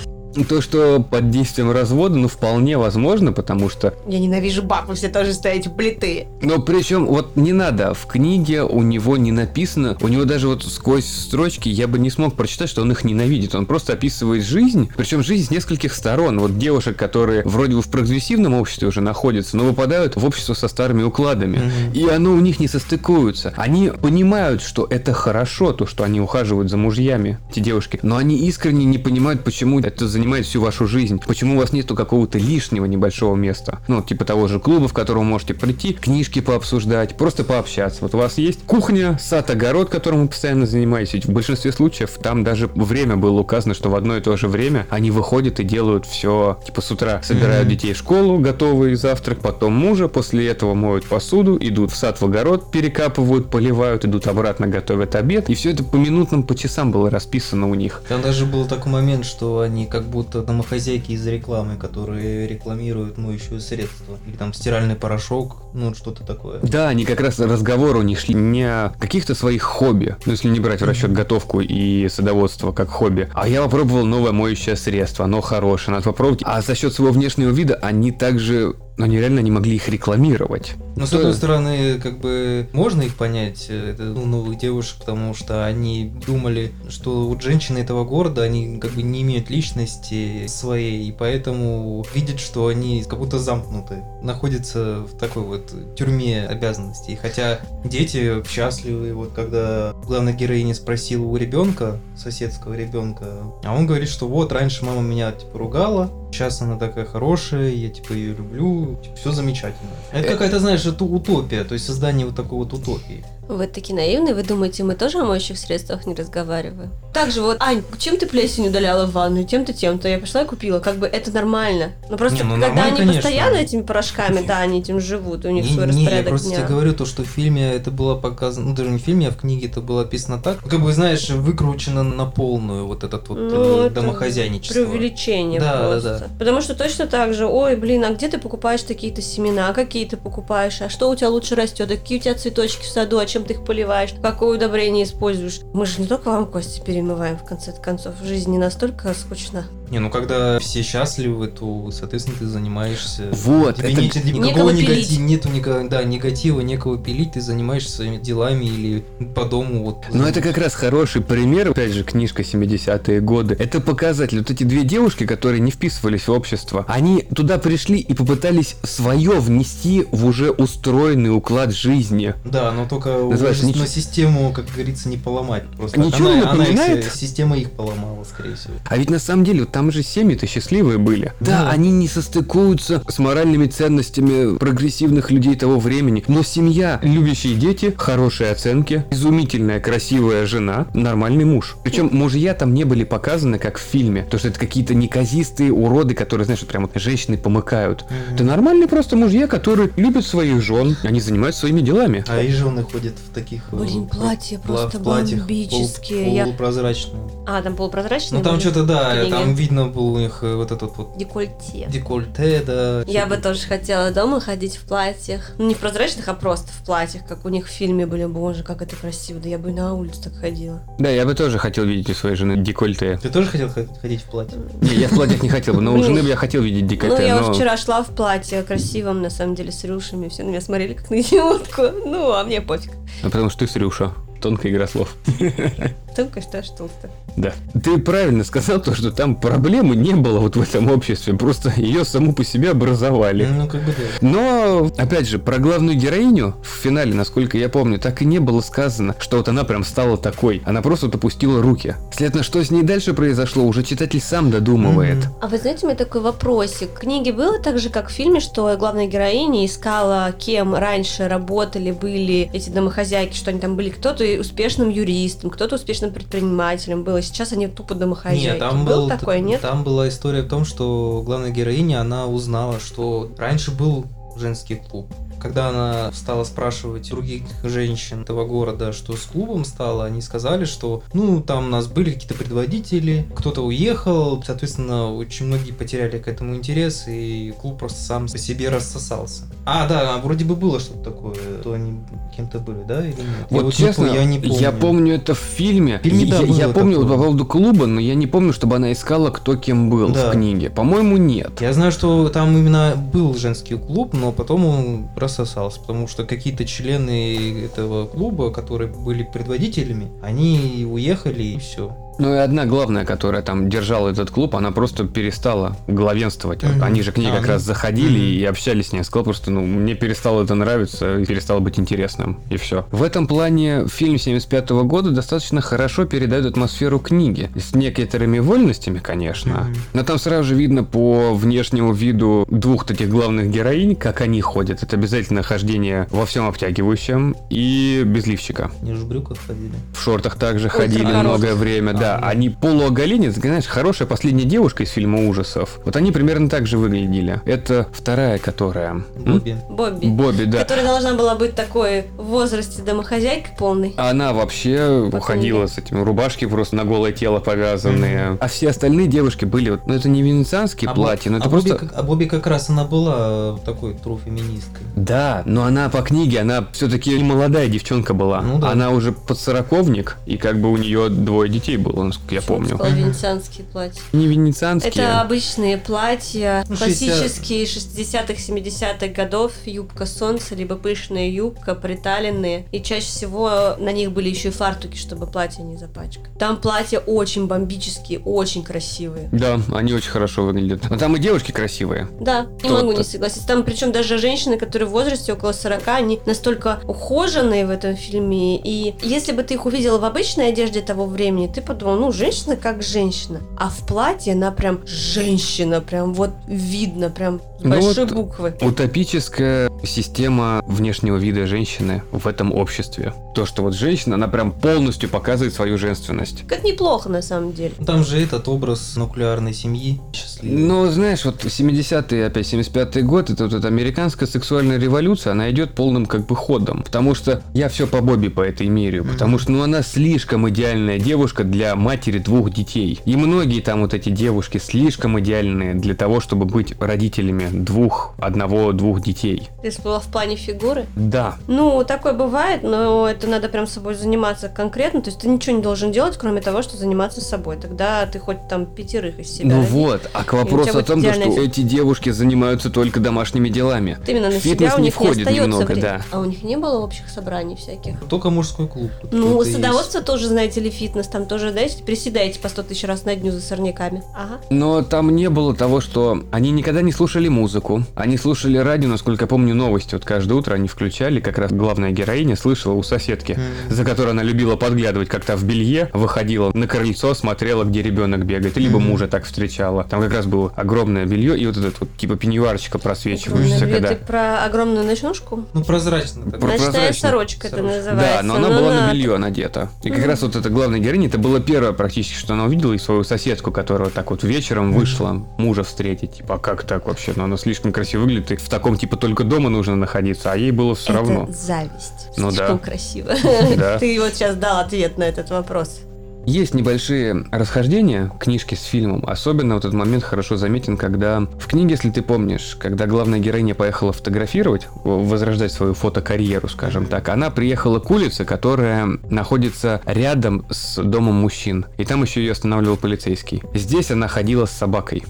То, 0.48 0.62
что 0.62 1.00
под 1.00 1.30
действием 1.30 1.72
развода, 1.72 2.16
ну, 2.16 2.28
вполне 2.28 2.78
возможно, 2.78 3.32
потому 3.32 3.70
что 3.70 3.94
Я 4.08 4.20
ненавижу 4.20 4.64
баб, 4.64 4.88
вы 4.88 4.96
все 4.96 5.10
тоже 5.10 5.34
стоите 5.34 5.70
плиты. 5.70 6.28
Но 6.42 6.60
причем 6.60 7.06
вот 7.06 7.36
не 7.36 7.54
надо, 7.54 7.94
в 7.94 8.06
книге 8.08 8.64
у 8.64 8.82
него 8.82 9.18
не 9.18 9.32
написано, 9.32 9.98
у 10.02 10.08
него 10.08 10.26
даже 10.26 10.48
вот 10.48 10.64
сквозь 10.64 11.06
строчки 11.06 11.70
я 11.70 11.88
бы 11.88 12.00
не 12.00 12.10
смог 12.10 12.36
прочитать, 12.36 12.70
что 12.70 12.82
он 12.82 12.92
их 12.92 13.04
ненавидит. 13.04 13.56
Он 13.56 13.66
просто 13.66 13.94
описывает 13.94 14.44
жизнь, 14.44 14.90
причем 14.96 15.24
жизнь 15.24 15.48
с 15.48 15.52
нескольких 15.52 15.94
сторон. 15.94 16.40
Вот 16.40 16.58
девушек, 16.58 16.98
которые 16.98 17.44
вроде 17.44 17.76
бы 17.76 17.82
в 17.82 17.90
прогрессивном 17.90 18.54
обществе 18.54 18.88
уже 18.88 19.02
находятся, 19.02 19.58
но 19.58 19.64
выпадают 19.64 20.16
в 20.16 20.26
общество 20.26 20.54
со 20.54 20.68
старыми 20.68 21.04
укладами. 21.04 21.58
Мгм. 21.58 21.94
И 21.94 22.08
оно 22.08 22.34
у 22.34 22.40
них 22.40 22.60
не 22.60 22.68
состыкуется. 22.68 23.54
Они 23.56 23.90
понимают, 23.90 24.62
что 24.62 24.88
это 24.90 25.14
хорошо, 25.14 25.74
то, 25.74 25.86
что 25.86 26.04
они 26.04 26.20
ухаживают 26.20 26.70
за 26.70 26.78
мужьями, 26.78 27.38
эти 27.50 27.60
девушки. 27.60 28.00
Но 28.02 28.18
они 28.18 28.48
искренне 28.48 28.86
не 28.86 28.98
понимают, 28.98 29.44
почему 29.44 29.80
это 29.80 30.08
занимает 30.24 30.46
всю 30.46 30.62
вашу 30.62 30.88
жизнь. 30.88 31.20
Почему 31.26 31.56
у 31.56 31.60
вас 31.60 31.74
нету 31.74 31.96
какого-то 31.96 32.38
лишнего 32.38 32.86
небольшого 32.86 33.36
места. 33.36 33.80
Ну, 33.90 34.02
типа 34.02 34.24
того 34.24 34.48
же 34.48 34.60
клуба, 34.60 34.88
в 34.88 34.94
который 34.94 35.18
вы 35.18 35.26
можете 35.26 35.54
прийти, 35.54 35.94
книжки 35.94 36.40
пообсуждать, 36.40 37.18
просто 37.18 37.44
пообщаться. 37.44 38.00
Вот 38.02 38.16
у 38.16 38.18
вас 38.18 38.38
есть 38.38 38.64
кухня, 38.66 39.18
сад, 39.22 39.50
огород, 39.50 39.90
которым 39.90 40.22
вы 40.22 40.28
постоянно 40.30 40.66
занимаетесь. 40.66 41.26
В 41.26 41.32
большинстве 41.32 41.74
случаев 41.74 42.12
там 42.24 42.46
даже 42.46 42.68
время 42.68 43.18
было 43.18 43.42
указано, 43.42 43.74
что 43.74 43.90
в 43.90 43.96
одно 43.96 44.16
и 44.16 44.22
то 44.22 44.38
же 44.38 44.48
время 44.48 44.88
они 44.90 45.12
выходят 45.12 45.60
и 45.60 45.64
делают 45.66 46.06
все, 46.06 46.58
типа 46.66 46.82
с 46.82 46.90
утра 46.90 47.22
собирают 47.22 47.68
детей 47.68 47.92
в 47.92 47.98
школу, 47.98 48.40
готовый 48.40 48.96
завтрак, 48.96 49.40
потом 49.40 49.74
мужа, 49.74 50.08
после 50.08 50.48
этого 50.48 50.74
моют 50.74 51.06
посуду, 51.06 51.58
идут 51.60 51.92
в 51.92 51.98
сад, 51.98 52.22
в 52.22 52.24
огород, 52.24 52.72
перекапывают, 52.72 53.50
поливают, 53.50 54.06
идут 54.06 54.28
обратно, 54.28 54.68
готовят 54.68 55.16
обед. 55.16 55.50
И 55.50 55.56
все 55.56 55.72
это 55.72 55.84
по 55.84 55.98
минутным, 55.98 56.44
по 56.44 56.56
часам 56.56 56.94
было 56.94 57.10
расписано 57.10 57.70
у 57.70 57.76
них. 57.76 58.02
Там 58.08 58.22
даже 58.22 58.46
был 58.46 58.66
такой 58.66 58.92
момент, 58.92 59.26
что 59.26 59.60
они 59.60 59.86
как 59.86 60.06
будто 60.14 60.44
домохозяйки 60.44 61.12
из 61.12 61.26
рекламы, 61.26 61.76
которые 61.76 62.48
рекламируют 62.48 63.18
моющее 63.18 63.60
средство. 63.60 64.20
Или 64.28 64.36
там 64.36 64.54
стиральный 64.54 64.96
порошок, 64.96 65.58
ну 65.74 65.94
что-то 65.96 66.24
такое. 66.24 66.60
Да, 66.62 66.88
они 66.90 67.04
как 67.04 67.20
раз 67.20 67.40
разговоры 67.40 68.00
у 68.00 68.04
них 68.04 68.20
шли 68.20 68.36
не 68.36 68.64
о 68.64 68.94
каких-то 69.00 69.34
своих 69.34 69.64
хобби, 69.64 70.16
ну 70.26 70.32
если 70.32 70.50
не 70.50 70.60
брать 70.60 70.82
в 70.82 70.86
расчет 70.86 71.12
готовку 71.12 71.62
и 71.62 72.08
садоводство 72.10 72.72
как 72.72 72.90
хобби, 72.90 73.30
а 73.34 73.48
я 73.48 73.64
попробовал 73.64 74.06
новое 74.06 74.32
моющее 74.32 74.76
средство, 74.76 75.26
оно 75.26 75.42
хорошее, 75.42 75.96
надо 75.96 76.06
попробовать. 76.06 76.42
А 76.46 76.62
за 76.62 76.76
счет 76.76 76.94
своего 76.94 77.12
внешнего 77.12 77.50
вида 77.50 77.76
они 77.82 78.12
также 78.12 78.76
но 78.98 79.06
они 79.06 79.18
реально 79.18 79.40
не 79.40 79.52
могли 79.52 79.76
их 79.76 79.90
рекламировать. 79.90 80.76
Но, 80.96 81.08
с 81.08 81.14
одной 81.14 81.34
стороны, 81.34 82.00
как 82.00 82.20
бы 82.20 82.68
можно 82.72 83.02
их 83.02 83.16
понять, 83.16 83.68
это, 83.70 84.04
ну, 84.04 84.26
новых 84.26 84.60
девушек, 84.60 85.00
потому 85.00 85.34
что 85.34 85.66
они 85.66 86.14
думали, 86.26 86.72
что 86.90 87.28
вот 87.28 87.42
женщины 87.42 87.80
этого 87.80 88.06
города, 88.06 88.44
они 88.44 88.78
как 88.78 88.92
бы 88.92 89.02
не 89.02 89.24
имеют 89.24 89.50
личности 89.50 90.46
своей, 90.48 91.08
и 91.08 91.12
поэтому 91.12 92.06
видят, 92.14 92.40
что 92.40 92.68
они 92.68 93.04
как 93.04 93.20
будто 93.20 93.40
замкнуты, 93.40 94.04
находятся 94.22 95.00
в 95.12 95.18
такой 95.18 95.44
вот 95.44 95.96
тюрьме 95.96 96.46
обязанностей. 96.46 97.16
Хотя 97.16 97.60
дети 97.84 98.44
счастливы, 98.48 99.14
вот 99.14 99.32
когда 99.34 99.94
главная 100.06 100.34
героиня 100.34 100.76
спросила 100.76 101.26
у 101.26 101.36
ребенка, 101.38 102.00
соседского 102.16 102.76
ребенка, 102.76 103.26
а 103.64 103.76
он 103.76 103.88
говорит, 103.88 104.10
что 104.10 104.28
вот 104.28 104.52
раньше 104.52 104.86
мама 104.86 105.02
меня 105.02 105.32
типа 105.32 105.58
ругала, 105.58 106.12
сейчас 106.32 106.62
она 106.62 106.78
такая 106.78 107.06
хорошая, 107.06 107.70
я 107.70 107.90
типа 107.90 108.14
ее 108.14 108.34
люблю, 108.34 108.83
все 109.16 109.32
замечательно. 109.32 109.92
Это 110.12 110.32
какая-то, 110.32 110.60
знаешь, 110.60 110.86
это 110.86 111.04
утопия, 111.04 111.64
то 111.64 111.74
есть 111.74 111.86
создание 111.86 112.26
вот 112.26 112.36
такой 112.36 112.60
вот 112.60 112.74
утопии. 112.74 113.24
Вы 113.50 113.68
такие 113.68 113.94
наивные, 113.96 114.34
вы 114.34 114.44
думаете, 114.44 114.84
мы 114.84 114.96
тоже 114.96 115.20
о 115.20 115.26
моющих 115.26 115.58
средствах 115.58 116.06
не 116.08 116.16
разговариваем? 116.16 116.92
Также 117.14 117.42
вот, 117.42 117.58
Ань, 117.60 117.84
чем 118.00 118.18
ты 118.18 118.26
плесень 118.26 118.68
удаляла 118.68 119.06
в 119.06 119.12
ванну? 119.12 119.44
Тем-то, 119.44 119.74
тем-то. 119.74 120.08
Я 120.08 120.18
пошла 120.20 120.42
и 120.44 120.46
купила. 120.46 120.80
Как 120.80 120.96
бы 120.96 121.06
это 121.06 121.30
нормально. 121.32 121.92
Но 122.10 122.18
просто, 122.18 122.38
Не, 122.38 122.44
ну, 122.44 122.60
когда 122.60 122.86
они 122.86 122.98
конечно. 122.98 123.22
постоянно 123.22 123.58
этими 123.58 123.82
порошками, 123.82 124.42
да, 124.48 124.60
они 124.60 124.80
этим 124.80 125.00
живут, 125.00 125.46
у 125.46 125.50
них 125.50 125.66
Не, 125.66 125.74
свой 125.74 125.88
не, 125.88 125.92
я 125.92 125.98
распорядок 126.00 126.30
просто 126.30 126.48
дня. 126.50 126.58
тебе 126.58 126.68
говорю 126.68 126.94
то, 126.94 127.06
что 127.06 127.24
в 127.24 127.28
фильме 127.28 127.74
это 127.74 127.92
было 127.92 128.16
показано, 128.16 128.70
ну 128.70 128.76
даже 128.76 128.90
не 128.90 128.98
в 128.98 129.02
фильме, 129.02 129.28
а 129.28 129.32
в 129.32 129.38
книге 129.38 129.68
это 129.68 129.82
было 129.82 130.02
описано 130.04 130.42
так, 130.42 130.60
как 130.60 130.80
бы, 130.82 130.92
знаешь, 130.94 131.30
выкручено 131.30 132.04
на 132.04 132.26
полную 132.26 132.88
вот 132.88 133.04
этот 133.04 133.28
вот 133.30 133.38
Ну, 133.38 133.86
э, 133.86 133.90
домохозяйничество. 133.90 134.74
Преувеличение 134.84 135.60
Да, 135.60 135.74
да, 135.78 135.88
просто. 135.90 136.20
да. 136.20 136.28
Потому 136.40 136.62
что 136.62 136.76
точно 136.76 137.08
так 137.08 137.34
же, 137.34 137.46
ой, 137.46 137.76
блин, 137.76 138.04
а 138.06 138.12
где 138.12 138.30
ты 138.30 138.38
покупаешь 138.40 138.82
такие-то 138.84 139.22
семена, 139.22 139.72
какие 139.74 140.06
ты 140.06 140.18
покупаешь, 140.18 140.82
а 140.82 140.90
что 140.90 141.10
у 141.10 141.16
тебя 141.16 141.30
лучше 141.30 141.56
растет, 141.56 141.92
а 141.92 141.96
какие 141.98 142.18
у 142.20 142.22
тебя 142.22 142.34
цветочки 142.36 142.84
в 142.84 142.88
саду, 142.88 143.20
а 143.20 143.26
чем 143.34 143.44
ты 143.46 143.54
их 143.54 143.66
поливаешь, 143.66 144.14
какое 144.22 144.58
удобрение 144.58 145.04
используешь. 145.04 145.62
Мы 145.74 145.88
же 145.88 146.02
не 146.02 146.08
только 146.08 146.30
вам 146.30 146.46
кости 146.46 146.82
перемываем, 146.86 147.36
в 147.38 147.44
конце 147.44 147.74
концов. 147.74 148.16
Жизнь 148.22 148.52
не 148.52 148.60
настолько 148.60 149.12
скучна. 149.16 149.66
Не, 149.90 150.00
ну 150.00 150.10
когда 150.10 150.58
все 150.60 150.82
счастливы, 150.82 151.48
то, 151.48 151.92
соответственно, 151.92 152.38
ты 152.40 152.46
занимаешься. 152.48 153.30
Вот, 153.32 153.76
Тебе 153.78 153.92
это- 153.94 154.02
нет 154.02 154.26
никакого 154.26 154.70
негатива, 154.72 155.22
нету 155.22 155.50
никакого, 155.50 155.88
да, 155.90 156.04
негатива, 156.04 156.62
некого 156.62 156.98
пилить, 156.98 157.34
ты 157.34 157.42
занимаешься 157.42 157.92
своими 157.92 158.18
делами 158.18 158.66
или 158.66 159.06
по 159.36 159.46
дому 159.46 159.84
вот. 159.84 159.98
Но 160.12 160.28
это 160.28 160.42
как 160.42 160.58
раз 160.58 160.74
хороший 160.74 161.22
пример, 161.22 161.72
опять 161.72 161.92
же, 161.92 162.04
книжка 162.04 162.44
70-е 162.44 163.22
годы. 163.22 163.56
Это 163.60 163.82
показатель. 163.82 164.40
Вот 164.40 164.50
эти 164.50 164.64
две 164.64 164.84
девушки, 164.84 165.26
которые 165.26 165.60
не 165.60 165.70
вписывались 165.72 166.28
в 166.28 166.32
общество, 166.32 166.86
они 166.88 167.22
туда 167.36 167.58
пришли 167.60 168.00
и 168.00 168.14
попытались 168.14 168.76
свое 168.84 169.40
внести 169.40 170.08
в 170.12 170.26
уже 170.26 170.52
устроенный 170.52 171.36
уклад 171.36 171.74
жизни. 171.74 172.34
Да, 172.46 172.72
но 172.72 172.88
только 172.88 173.10
Называется, 173.18 173.66
ничего- 173.66 173.84
на 173.84 173.88
систему, 173.88 174.52
как 174.54 174.66
говорится, 174.74 175.10
не 175.10 175.18
поломать. 175.18 175.64
Просто 175.78 176.00
Ничего 176.00 176.30
она, 176.30 176.36
не 176.36 176.42
она 176.42 176.52
их, 176.64 176.70
напоминает? 176.72 177.06
э, 177.06 177.10
система 177.16 177.58
их 177.58 177.72
поломала, 177.72 178.24
скорее 178.24 178.56
всего. 178.56 178.74
А 178.86 178.98
ведь 178.98 179.10
на 179.10 179.20
самом 179.20 179.44
деле 179.44 179.62
вот 179.62 179.72
там 179.74 179.92
же 179.92 180.04
семьи-то 180.04 180.46
счастливые 180.48 180.98
были. 181.00 181.34
Да, 181.40 181.64
Да. 181.64 181.70
они 181.72 181.92
не 181.92 182.08
состыкуются 182.08 183.02
с 183.08 183.20
моральными 183.20 183.66
ценностями 183.68 184.58
прогрессивных 184.58 185.32
людей 185.32 185.56
того 185.56 185.80
времени, 185.80 186.24
но 186.28 186.44
семья, 186.44 187.00
любящие 187.02 187.56
дети, 187.56 187.94
хорошие 187.98 188.52
оценки, 188.52 189.06
изумительная 189.12 189.80
красивая 189.80 190.46
жена, 190.46 190.88
нормальный 190.94 191.46
муж. 191.46 191.76
Причем 191.84 192.10
мужья 192.12 192.54
там 192.54 192.74
не 192.74 192.84
были 192.84 193.04
показаны 193.04 193.58
как 193.60 193.78
в 193.78 193.82
фильме, 193.82 194.24
то 194.30 194.38
что 194.38 194.48
это 194.50 194.60
какие-то 194.60 194.94
неказистые 194.94 195.74
уроды, 195.74 196.14
которые, 196.14 196.46
знаешь, 196.46 196.62
вот 196.62 196.70
прям 196.70 196.84
вот 196.84 196.92
женщины 197.02 197.38
помыкают. 197.38 198.06
Это 198.34 198.44
нормальные 198.44 198.88
просто 198.88 199.16
мужья, 199.16 199.48
которые 199.48 199.90
любят 199.98 200.26
своих 200.26 200.62
жен, 200.62 200.96
они 201.04 201.20
занимаются 201.20 201.62
своими 201.62 201.82
делами. 201.82 202.24
А 202.28 202.42
и 202.42 202.52
жены 202.52 202.84
ходят 202.84 203.16
в 203.18 203.34
таких... 203.34 203.64
э, 203.72 203.76
Блин, 203.76 204.06
платья 204.08 204.58
пла- 204.58 204.62
просто 204.68 205.00
платьях 205.00 205.40
бомбические. 205.40 206.36
Я- 206.36 206.44
полупрозрачные. 206.46 207.22
А, 207.48 207.62
там 207.62 207.76
полупрозрачные 207.76 208.40
Ну 208.40 208.44
там 208.50 208.60
что-то, 208.60 208.84
да, 208.84 209.16
книги? 209.16 209.32
там 209.32 209.56
видно 209.64 209.88
был 209.88 210.14
у 210.14 210.20
них 210.20 210.40
э, 210.42 210.56
вот 210.56 210.72
этот 210.72 210.98
вот 210.98 211.18
Декольте. 211.18 211.88
декольте, 211.90 212.62
да. 212.66 213.04
Я 213.08 213.26
бы 213.26 213.38
тоже 213.38 213.62
хотела 213.66 214.12
дома 214.12 214.40
ходить 214.42 214.76
в 214.76 214.84
платьях. 214.86 215.52
Ну, 215.58 215.68
не 215.68 215.74
в 215.74 215.78
прозрачных, 215.78 216.28
а 216.28 216.34
просто 216.34 216.72
в 216.74 216.86
платьях, 216.86 217.26
как 217.26 217.46
у 217.46 217.50
них 217.50 217.68
в 217.68 217.70
фильме 217.70 218.06
были. 218.06 218.26
Боже, 218.26 218.64
как 218.64 218.82
это 218.82 218.96
красиво. 218.96 219.40
Да 219.40 219.48
я 219.50 219.58
бы 219.58 219.70
и 219.70 219.74
на 219.74 219.94
улицу 219.94 220.24
так 220.24 220.36
ходила. 220.36 220.82
Да, 221.00 221.10
я 221.10 221.26
бы 221.26 221.34
тоже 221.34 221.58
хотел 221.60 221.86
видеть 221.86 222.10
у 222.10 222.14
своей 222.14 222.36
жены 222.36 222.58
декольте. 222.58 223.18
Ты 223.22 223.30
тоже 223.30 223.48
хотел 223.50 223.70
ход- 223.70 223.88
ходить 224.02 224.22
в 224.22 224.26
платье? 224.26 224.58
Не, 224.82 224.96
я 224.96 225.08
в 225.08 225.12
платьях 225.16 225.42
не 225.44 225.50
хотел 225.50 225.76
бы, 225.76 225.82
но 225.82 225.94
у 225.94 225.98
Ну, 225.98 226.04
жены 226.04 226.22
бы 226.24 226.28
я 226.30 226.36
хотел 226.36 226.62
видеть 226.62 226.84
Ну, 226.84 226.88
декольте. 226.90 227.26
я 227.28 227.40
но- 227.40 227.48
вот 227.48 227.56
вчера 227.56 227.78
шла 227.78 228.04
в 228.04 228.08
платье 228.08 228.62
красивом, 228.64 229.22
на 229.22 229.30
самом 229.30 229.56
деле, 229.56 229.72
с 229.72 229.84
рюшами. 229.86 230.28
Все 230.30 230.44
на 230.44 230.50
меня 230.50 230.62
смотрели, 230.62 230.94
как 230.94 231.10
на 231.10 231.22
идиотку. 231.22 231.82
Ну, 232.06 232.32
а 232.34 232.44
мне 232.44 232.60
пофиг. 232.62 232.92
Ну, 233.24 233.30
потому 233.30 233.50
что 233.50 233.60
ты 233.60 233.68
Срюша. 233.72 234.12
Тонкая 234.44 234.74
игра 234.74 234.88
слов. 234.88 235.16
Только 236.18 236.42
что 236.42 236.62
ж 236.62 236.68
толсто. 236.78 237.10
Да. 237.38 237.54
Ты 237.82 237.98
правильно 237.98 238.44
сказал 238.44 238.82
то, 238.82 238.94
что 238.94 239.10
там 239.10 239.38
проблемы 239.38 239.96
не 239.96 240.14
было 240.14 240.40
вот 240.40 240.58
в 240.58 240.62
этом 240.62 240.92
обществе. 240.92 241.34
Просто 241.34 241.74
ее 241.78 242.04
саму 242.04 242.34
по 242.34 242.44
себе 242.44 242.72
образовали. 242.72 243.46
Ну, 243.46 243.68
как 243.68 243.82
бы 243.84 243.94
да. 243.98 244.04
Но, 244.20 244.92
опять 244.98 245.30
же, 245.30 245.40
про 245.40 245.60
главную 245.60 245.98
героиню 245.98 246.56
в 246.62 246.68
финале, 246.68 247.14
насколько 247.14 247.58
я 247.58 247.70
помню, 247.70 248.00
так 248.00 248.22
и 248.22 248.26
не 248.26 248.40
было 248.40 248.60
сказано, 248.60 249.16
что 249.18 249.38
вот 249.38 249.48
она 249.48 249.64
прям 249.64 249.86
стала 249.86 250.18
такой. 250.18 250.62
Она 250.66 250.82
просто 250.82 251.06
вот 251.06 251.16
опустила 251.16 251.62
руки. 251.62 251.96
Следовательно, 252.12 252.44
что 252.44 252.62
с 252.62 252.70
ней 252.70 252.84
дальше 252.84 253.14
произошло, 253.14 253.64
уже 253.64 253.84
читатель 253.84 254.22
сам 254.22 254.52
додумывает. 254.52 255.20
Мгм. 255.20 255.36
А 255.42 255.48
вы 255.48 255.58
знаете, 255.58 255.86
у 255.86 255.90
меня 255.90 255.98
такой 255.98 256.20
вопросик. 256.20 256.90
В 256.90 257.00
книге 257.00 257.32
было 257.32 257.60
так 257.60 257.80
же, 257.80 257.90
как 257.90 258.10
в 258.10 258.12
фильме, 258.12 258.42
что 258.42 258.76
главная 258.78 259.08
героиня 259.08 259.66
искала, 259.66 260.34
кем 260.38 260.76
раньше 260.76 261.30
работали, 261.30 261.92
были 261.92 262.50
эти 262.54 262.70
домохозяйки, 262.70 263.36
что 263.36 263.52
они 263.52 263.62
там 263.62 263.78
были. 263.78 263.90
Кто-то 263.90 264.24
успешным 264.40 264.90
юристом, 264.90 265.50
кто-то 265.50 265.76
успешным 265.76 266.12
предпринимателем 266.12 267.04
был. 267.04 267.16
А 267.16 267.22
сейчас 267.22 267.52
они 267.54 267.68
тупо 267.68 267.96
домохозяйки. 267.96 268.44
Нет, 268.44 268.60
там 268.60 268.86
был 268.86 269.02
был, 269.02 269.10
такой, 269.10 269.42
нет? 269.42 269.62
Там 269.62 269.84
была 269.84 270.10
история 270.10 270.42
в 270.42 270.48
том, 270.48 270.66
что 270.66 271.22
главная 271.26 271.52
героиня, 271.52 272.02
она 272.02 272.28
узнала, 272.28 272.80
что 272.80 273.32
раньше 273.38 273.72
был 273.72 274.06
женский 274.38 274.76
клуб. 274.76 275.08
Когда 275.40 275.70
она 275.70 276.12
стала 276.14 276.46
спрашивать 276.46 277.10
других 277.10 277.44
женщин 277.64 278.22
этого 278.22 278.46
города, 278.46 278.94
что 278.94 279.18
с 279.18 279.24
клубом 279.24 279.66
стало, 279.66 280.06
они 280.06 280.22
сказали, 280.22 280.64
что 280.64 281.04
ну 281.14 281.42
там 281.42 281.66
у 281.66 281.70
нас 281.70 281.88
были 281.88 282.12
какие-то 282.12 282.36
предводители, 282.36 283.28
кто-то 283.36 283.62
уехал, 283.62 284.42
соответственно, 284.44 285.14
очень 285.14 285.48
многие 285.48 285.72
потеряли 285.72 286.18
к 286.20 286.30
этому 286.30 286.56
интерес, 286.56 287.06
и 287.08 287.54
клуб 287.60 287.80
просто 287.80 288.00
сам 288.00 288.28
по 288.30 288.38
себе 288.38 288.70
рассосался. 288.70 289.44
А, 289.66 289.88
да, 289.88 290.18
вроде 290.18 290.46
бы 290.46 290.56
было 290.56 290.80
что-то 290.80 291.12
такое, 291.12 291.36
то 291.62 291.74
они 291.74 292.00
кем-то 292.36 292.60
были, 292.60 292.84
да, 292.88 293.00
или 293.02 293.10
нет? 293.16 293.18
Я 293.50 293.58
Вот 293.58 293.66
не 293.66 293.72
честно, 293.72 294.06
я 294.08 294.26
не 294.26 294.40
помню. 294.72 295.16
это 295.16 295.34
в 295.34 295.40
фильме. 295.40 296.00
В 296.00 296.04
фильме, 296.04 296.26
да, 296.26 296.40
я, 296.42 296.46
я 296.54 296.68
было 296.68 296.74
помню 296.74 296.98
вот 296.98 297.04
такое. 297.04 297.18
по 297.18 297.24
поводу 297.24 297.46
клуба, 297.46 297.86
но 297.86 298.00
я 298.00 298.16
не 298.16 298.28
помню, 298.28 298.54
чтобы 298.54 298.76
она 298.78 298.92
искала, 298.92 299.30
кто 299.30 299.56
кем 299.56 299.90
был 299.90 300.10
Да. 300.10 300.30
в 300.30 300.32
книге. 300.34 300.70
По-моему, 300.70 301.18
нет. 301.18 301.52
Я 301.62 301.74
знаю, 301.74 301.92
что 301.92 302.30
там 302.30 302.58
именно 302.58 302.94
был 303.14 303.36
женский 303.36 303.76
клуб, 303.78 304.14
но 304.14 304.32
потом 304.32 304.66
он 304.66 305.08
рассосался, 305.16 305.80
потому 305.80 306.08
что 306.08 306.24
какие-то 306.26 306.66
члены 306.66 307.64
этого 307.66 308.06
клуба, 308.08 308.52
которые 308.52 308.90
были 308.92 309.24
предводителями, 309.24 310.08
они 310.22 310.88
уехали 310.90 311.44
и 311.44 311.60
все. 311.60 311.96
Ну 312.20 312.34
и 312.36 312.38
одна 312.38 312.66
главная, 312.66 313.06
которая 313.06 313.42
там 313.42 313.70
держала 313.70 314.10
этот 314.10 314.30
клуб, 314.32 314.56
она 314.56 314.72
просто 314.72 315.06
перестала 315.06 315.76
главенствовать. 315.88 316.64
Мгм. 316.64 316.84
Они 316.84 317.02
же 317.02 317.12
к 317.12 317.18
ней 317.18 317.30
А, 317.32 317.36
как 317.36 317.42
ну. 317.44 317.48
раз 317.50 317.64
заходили 317.64 318.18
Мгм. 318.18 318.40
и 318.42 318.44
общались 318.46 318.88
с 318.88 318.94
ней. 318.94 319.04
Сказал 319.04 319.24
просто, 319.26 319.52
ну, 319.52 319.62
мне 319.66 319.96
перестало 319.96 320.44
это 320.44 320.56
нравиться, 320.56 321.20
и 321.20 321.26
перестало 321.26 321.60
быть 321.60 321.80
интересным, 321.80 322.40
и 322.50 322.58
все. 322.58 322.86
В 322.92 323.04
этом 323.04 323.28
плане 323.28 323.88
фильм 323.88 324.18
75 324.18 324.84
года 324.84 325.12
достаточно 325.12 325.62
хорошо 325.62 326.06
передает 326.06 326.46
атмосферу 326.46 327.00
книги. 327.00 327.50
С 327.56 327.74
некоторыми 327.76 328.40
вольностями, 328.40 329.00
конечно. 329.00 329.62
Мгм. 329.70 329.76
Но 329.94 330.04
там 330.04 330.20
сразу 330.20 330.44
же 330.50 330.56
видно 330.56 330.84
по 330.84 331.34
внешнему 331.34 331.94
виду 331.94 332.46
двух 332.50 332.86
таких 332.86 333.10
главных 333.10 333.50
героинь, 333.50 333.96
как 333.96 334.22
они 334.22 334.42
ходят. 334.42 334.84
Это 334.84 334.96
обязательно 334.96 335.42
хождение 335.44 336.08
во 336.12 336.26
всем 336.26 336.48
обтягивающем 336.48 337.36
и 337.50 338.04
без 338.06 338.28
лифчика. 338.28 338.72
Они 338.82 338.94
же 338.94 339.02
в 339.02 339.08
брюках 339.08 339.38
ходили. 339.48 339.72
В 339.94 340.02
шортах 340.02 340.36
также 340.36 340.70
ходили 340.70 341.04
коротких. 341.04 341.24
многое 341.24 341.56
время, 341.56 341.92
А, 341.92 342.04
Да, 342.04 342.13
да. 342.20 342.28
они 342.28 342.50
полуоголенец, 342.50 343.36
знаешь, 343.36 343.66
хорошая 343.66 344.08
последняя 344.08 344.46
девушка 344.46 344.84
из 344.84 344.90
фильма 344.90 345.28
ужасов. 345.28 345.80
Вот 345.86 345.96
они 345.96 346.12
примерно 346.12 346.50
так 346.50 346.68
же 346.68 346.78
выглядели. 346.78 347.42
Это 347.46 347.88
вторая, 347.92 348.38
которая... 348.40 349.04
Бобби. 349.18 349.58
Бобби. 349.70 350.06
Бобби, 350.08 350.44
да. 350.46 350.60
Которая 350.60 350.86
должна 350.86 351.14
была 351.14 351.36
быть 351.36 351.56
такой 351.56 352.06
в 352.18 352.24
возрасте 352.24 352.82
домохозяйкой 352.82 353.56
полной. 353.58 353.94
Она 353.98 354.34
вообще 354.34 355.10
уходила 355.12 355.64
не- 355.64 355.68
с 355.68 355.78
этими 355.78 356.02
рубашки 356.02 356.46
просто 356.46 356.76
на 356.76 356.86
голое 356.86 357.12
тело 357.12 357.40
повязанные. 357.40 358.38
А 358.40 358.48
все 358.48 358.70
остальные 358.70 359.08
девушки 359.08 359.46
были 359.46 359.72
вот, 359.72 359.88
ну 359.88 359.94
это 359.94 360.10
не 360.10 360.22
венецианские 360.22 360.90
А 360.90 360.94
платья, 360.94 361.30
но 361.32 361.38
это 361.38 361.48
а 361.48 361.50
Бобби 361.50 361.70
просто... 361.70 361.86
как- 361.86 361.98
а 361.98 362.04
Бобби 362.04 362.26
как 362.26 362.48
раз 362.48 362.70
она 362.70 362.86
была 362.86 363.58
такой 363.66 363.94
тру 363.94 364.20
феминисткой. 364.24 364.84
Да, 364.96 365.44
но 365.46 365.64
она 365.64 365.90
по 365.90 366.02
книге, 366.02 366.42
она 366.42 366.68
все-таки 366.72 367.18
не 367.18 367.24
молодая 367.24 367.68
девчонка 367.68 368.14
была. 368.14 368.42
Ну 368.42 368.60
да. 368.60 368.72
Она 368.72 368.90
уже 368.92 369.12
подсороковник, 369.12 370.18
и 370.26 370.38
как 370.38 370.60
бы 370.60 370.72
у 370.72 370.78
нее 370.78 371.10
двое 371.10 371.50
детей 371.50 371.78
было, 371.78 371.93
насколько 372.02 372.34
я 372.34 372.42
помню. 372.42 372.76
Сказала, 372.76 372.96
венецианские 372.96 373.66
платья. 373.66 374.02
Не 374.14 374.28
венецианские. 374.28 374.92
Это 374.92 375.22
обычные 375.22 375.78
платья, 375.78 376.66
классические 376.68 377.66
60-х, 377.66 378.34
70-х 378.34 379.08
годов, 379.10 379.52
юбка 379.66 380.06
солнца, 380.08 380.56
либо 380.56 380.76
пышная 380.76 381.30
юбка, 381.30 381.76
приталенные. 381.76 382.66
И 382.72 382.82
чаще 382.82 383.06
всего 383.06 383.76
на 383.78 383.92
них 383.92 384.12
были 384.12 384.30
еще 384.30 384.48
и 384.48 384.52
фартуки, 384.52 384.98
чтобы 384.98 385.28
платье 385.28 385.64
не 385.64 385.78
запачкать. 385.78 386.34
Там 386.40 386.58
платья 386.58 387.00
очень 387.00 387.48
бомбические, 387.48 388.20
очень 388.20 388.64
красивые. 388.64 389.30
Да, 389.32 389.60
они 389.74 389.94
очень 389.94 390.10
хорошо 390.10 390.44
выглядят. 390.46 390.90
Но 390.90 390.98
там 390.98 391.16
и 391.16 391.20
девушки 391.20 391.52
красивые. 391.52 392.08
Да, 392.20 392.48
не 392.64 392.70
могу 392.70 392.94
не 392.94 393.04
согласиться. 393.04 393.48
Там 393.48 393.64
причем 393.64 393.92
даже 393.92 394.18
женщины, 394.18 394.58
которые 394.58 394.88
в 394.88 394.92
возрасте 394.92 395.34
около 395.34 395.52
40, 395.52 395.88
они 395.90 396.20
настолько 396.26 396.80
ухоженные 396.86 397.66
в 397.66 397.70
этом 397.70 397.96
фильме. 397.96 398.58
И 398.58 398.96
если 399.02 399.34
бы 399.34 399.44
ты 399.44 399.56
их 399.56 399.66
увидела 399.66 400.00
в 400.00 400.06
обычной 400.06 400.50
одежде 400.50 400.82
того 400.82 401.06
времени, 401.06 401.52
ты 401.54 401.62
подумал, 401.62 401.83
ну, 401.84 402.12
женщина 402.12 402.56
как 402.56 402.84
женщина. 402.84 403.42
А 403.58 403.70
в 403.70 403.86
платье 403.86 404.34
она 404.34 404.52
прям 404.52 404.80
женщина, 404.86 405.82
прям 405.82 406.14
вот 406.14 406.32
видно, 406.48 407.10
прям 407.10 407.42
с 407.64 407.64
Ну 407.64 407.70
большой 407.70 408.06
вот 408.06 408.14
буквы. 408.14 408.56
Утопическая 408.62 409.70
система 409.86 410.62
внешнего 410.68 411.18
вида 411.18 411.48
женщины 411.48 412.04
в 412.12 412.28
этом 412.28 412.52
обществе. 412.54 413.14
То, 413.36 413.46
что 413.46 413.64
вот 413.64 413.74
женщина, 413.74 414.16
она 414.16 414.28
прям 414.28 414.52
полностью 414.52 415.10
показывает 415.10 415.54
свою 415.54 415.78
женственность. 415.78 416.46
Как 416.48 416.64
неплохо 416.64 417.10
на 417.10 417.22
самом 417.22 417.54
деле. 417.54 417.74
Там 417.86 418.04
же 418.04 418.22
этот 418.22 418.48
образ 418.48 418.96
нуклеарной 418.96 419.54
семьи 419.54 420.00
счастливый. 420.14 420.60
Ну, 420.60 420.88
знаешь, 420.88 421.24
вот 421.26 421.44
70-е, 421.44 422.26
опять 422.26 422.54
75-й 422.54 423.02
год, 423.02 423.30
это 423.30 423.46
вот 423.46 423.54
эта 423.54 423.68
американская 423.68 424.28
сексуальная 424.28 424.78
революция, 424.78 425.32
она 425.32 425.50
идет 425.50 425.74
полным 425.74 426.06
как 426.06 426.26
бы 426.26 426.36
ходом. 426.36 426.84
Потому 426.84 427.16
что 427.16 427.42
я 427.54 427.70
все 427.70 427.88
по 427.88 428.02
Бобби 428.02 428.28
по 428.28 428.42
этой 428.42 428.68
меряю. 428.68 429.06
Потому 429.06 429.40
что, 429.40 429.52
ну, 429.52 429.64
она 429.64 429.84
слишком 429.84 430.50
идеальная 430.50 431.00
девушка 431.00 431.44
для 431.44 431.73
матери 431.76 432.20
двух 432.20 432.52
детей. 432.52 433.00
И 433.06 433.16
многие 433.16 433.62
там 433.62 433.82
вот 433.82 433.94
эти 433.94 434.10
девушки 434.10 434.58
слишком 434.58 435.20
идеальные 435.20 435.76
для 435.76 435.96
того, 435.96 436.20
чтобы 436.20 436.46
быть 436.46 436.74
родителями 436.80 437.48
двух, 437.52 438.14
одного-двух 438.20 439.02
детей. 439.02 439.50
Ты 439.62 439.70
всплыла 439.70 440.00
в 440.00 440.08
плане 440.08 440.36
фигуры. 440.36 440.86
Да, 440.96 441.36
Ну, 441.48 441.84
такое 441.84 442.14
бывает, 442.14 442.64
но 442.64 443.08
это 443.08 443.28
надо 443.28 443.50
прям 443.50 443.68
собой 443.68 443.96
заниматься 443.96 444.50
конкретно. 444.50 445.02
То 445.02 445.10
есть 445.10 445.22
ты 445.22 445.28
ничего 445.28 445.56
не 445.58 445.62
должен 445.62 445.92
делать, 445.92 446.18
кроме 446.18 446.42
того, 446.42 446.62
что 446.62 446.78
заниматься 446.78 447.22
собой. 447.22 447.58
Тогда 447.58 448.06
ты 448.06 448.20
хоть 448.20 448.48
там 448.48 448.66
пятерых 448.66 449.20
из 449.20 449.32
себя 449.32 449.50
ну 449.50 449.58
родишь. 449.58 449.72
вот, 449.72 450.10
а 450.14 450.24
к 450.24 450.34
вопросу 450.34 450.78
о 450.78 450.84
том, 450.84 451.02
то, 451.02 451.14
что 451.14 451.22
идеальная 451.22 451.44
эти 451.46 451.62
девушки 451.62 452.10
занимаются 452.10 452.70
только 452.70 453.00
домашними 453.00 453.50
делами. 453.50 453.98
Вот 454.00 454.10
именно 454.10 454.30
на 454.30 454.40
Фитнес 454.40 454.72
себя 454.72 454.76
у 454.76 454.80
не 454.80 454.86
них 454.86 454.94
входит 454.94 455.18
не 455.18 455.24
остается 455.24 455.44
немного, 455.44 455.76
да. 455.76 456.02
А 456.12 456.20
у 456.20 456.26
них 456.26 456.44
не 456.44 456.58
было 456.58 456.80
общих 456.80 457.10
собраний 457.10 457.56
всяких? 457.56 457.96
Только 458.10 458.30
мужской 458.30 458.68
клуб. 458.68 458.92
Ну, 459.12 459.44
садоводство 459.44 460.02
тоже, 460.02 460.28
знаете 460.28 460.60
ли, 460.60 460.70
фитнес. 460.70 461.08
Там 461.08 461.26
тоже, 461.26 461.52
знаете, 461.70 461.84
приседаете 461.84 462.40
по 462.40 462.50
100 462.50 462.64
тысяч 462.64 462.84
раз 462.84 463.06
на 463.06 463.16
дню 463.16 463.32
за 463.32 463.42
сорняками. 463.42 464.04
Ага. 464.16 464.40
Но 464.50 464.82
там 464.82 465.16
не 465.16 465.30
было 465.30 465.56
того, 465.56 465.80
что 465.82 466.24
они 466.32 466.52
никогда 466.52 466.82
не 466.82 466.92
слушали 466.92 467.28
музыку. 467.28 467.84
Они 467.96 468.18
слушали 468.18 468.58
радио, 468.58 468.90
насколько 468.90 469.24
я 469.24 469.28
помню, 469.28 469.56
новости. 469.56 469.96
Вот 469.96 470.04
каждое 470.06 470.34
утро 470.36 470.56
они 470.56 470.68
включали, 470.68 471.20
как 471.20 471.38
раз 471.38 471.52
главная 471.52 471.92
героиня 471.92 472.36
слышала 472.36 472.74
у 472.74 472.84
соседки, 472.84 473.38
за 473.70 473.84
которой 473.86 474.12
она 474.12 474.24
любила 474.24 474.56
подглядывать, 474.56 475.08
как-то 475.10 475.36
в 475.38 475.44
белье 475.46 475.90
выходила 475.94 476.52
на 476.54 476.68
крыльцо, 476.68 477.14
смотрела, 477.14 477.64
где 477.64 477.82
ребенок 477.82 478.26
бегает, 478.26 478.58
либо 478.58 478.80
мужа 478.80 479.08
так 479.08 479.26
встречала. 479.26 479.84
Там 479.86 480.02
как 480.02 480.14
раз 480.14 480.26
было 480.26 480.52
огромное 480.56 481.06
белье 481.06 481.38
и 481.38 481.46
вот 481.46 481.58
этот 481.58 481.80
вот 481.80 481.90
типа 481.98 482.16
пеньюарчика 482.16 482.78
просвечивающийся, 482.80 483.68
когда... 483.68 483.90
Ты 483.90 483.96
про 483.96 484.44
огромную 484.46 484.86
ночнушку? 484.86 485.46
Ну, 485.54 485.64
прозрачно. 485.64 486.24
Про- 486.24 486.40
Ночная 486.48 486.58
прозрачно. 486.72 487.10
сорочка 487.10 487.48
это 487.48 487.58
Сорочка. 487.58 487.78
называется. 487.78 488.18
Да, 488.18 488.24
но 488.24 488.36
она 488.36 488.50
Ну, 488.50 488.56
была 488.60 488.72
она- 488.72 488.88
на 488.88 488.94
белье 488.94 489.18
надета. 489.18 489.70
И 489.84 489.90
как 489.90 490.06
раз 490.06 490.22
вот 490.22 490.36
эта 490.36 490.50
главная 490.50 490.80
героиня, 490.80 491.08
это 491.08 491.18
было 491.18 491.40
первое 491.54 491.74
практически, 491.74 492.16
что 492.16 492.34
она 492.34 492.46
увидела, 492.46 492.74
и 492.74 492.80
свою 492.80 493.04
соседку, 493.04 493.52
которая 493.52 493.92
так 493.92 494.10
вот 494.10 494.24
вечером 494.24 494.74
вышла 494.74 495.24
мужа 495.38 495.64
встретить. 495.64 496.14
Типа, 496.14 496.36
а 496.36 496.40
как 496.40 496.64
так 496.64 496.88
вообще? 496.88 497.14
Ну, 497.16 497.26
она 497.26 497.38
слишком 497.38 497.72
красиво 497.72 498.02
выглядит, 498.02 498.32
и 498.32 498.36
в 498.38 498.50
таком, 498.50 498.76
типа, 498.76 498.98
только 498.98 499.24
дома 499.24 499.52
нужно 499.52 499.76
находиться, 499.76 500.32
а 500.32 500.36
ей 500.36 500.50
было 500.50 500.74
все 500.74 500.94
это 500.94 500.94
равно. 500.94 501.28
зависть. 501.30 502.10
Ну 502.18 502.32
Слишком 502.32 502.58
да. 502.58 502.64
красиво. 502.64 503.12
Да. 503.56 503.78
Ты 503.80 504.00
вот 504.02 504.16
сейчас 504.16 504.36
дал 504.36 504.62
ответ 504.62 504.98
на 504.98 505.04
этот 505.04 505.30
вопрос. 505.30 505.82
Есть 506.26 506.54
небольшие 506.54 507.26
расхождения 507.32 508.12
книжки 508.20 508.56
с 508.56 508.64
фильмом. 508.64 509.04
Особенно 509.06 509.56
вот 509.56 509.66
этот 509.66 509.74
момент 509.74 510.04
хорошо 510.04 510.38
заметен, 510.38 510.78
когда 510.78 511.20
в 511.20 511.48
книге, 511.48 511.72
если 511.72 511.90
ты 511.90 512.02
помнишь, 512.02 512.58
когда 512.60 512.88
главная 512.88 513.20
героиня 513.20 513.56
поехала 513.56 513.92
фотографировать, 513.92 514.68
возрождать 514.84 515.52
свою 515.52 515.74
фотокарьеру, 515.74 516.48
скажем 516.48 516.86
так, 516.86 517.10
она 517.10 517.30
приехала 517.30 517.80
к 517.80 517.92
улице, 517.92 518.24
которая 518.24 519.00
находится 519.10 519.82
рядом 519.86 520.46
с 520.50 520.82
домом 520.82 521.16
мужчин. 521.16 521.66
И 521.78 521.86
там 521.86 522.04
еще 522.04 522.22
ее 522.22 522.32
останавливал 522.32 522.78
полицейский. 522.78 523.44
Здесь 523.54 523.92
она 523.92 524.08
ходила 524.08 524.46
с 524.46 524.52
собакой, 524.52 525.04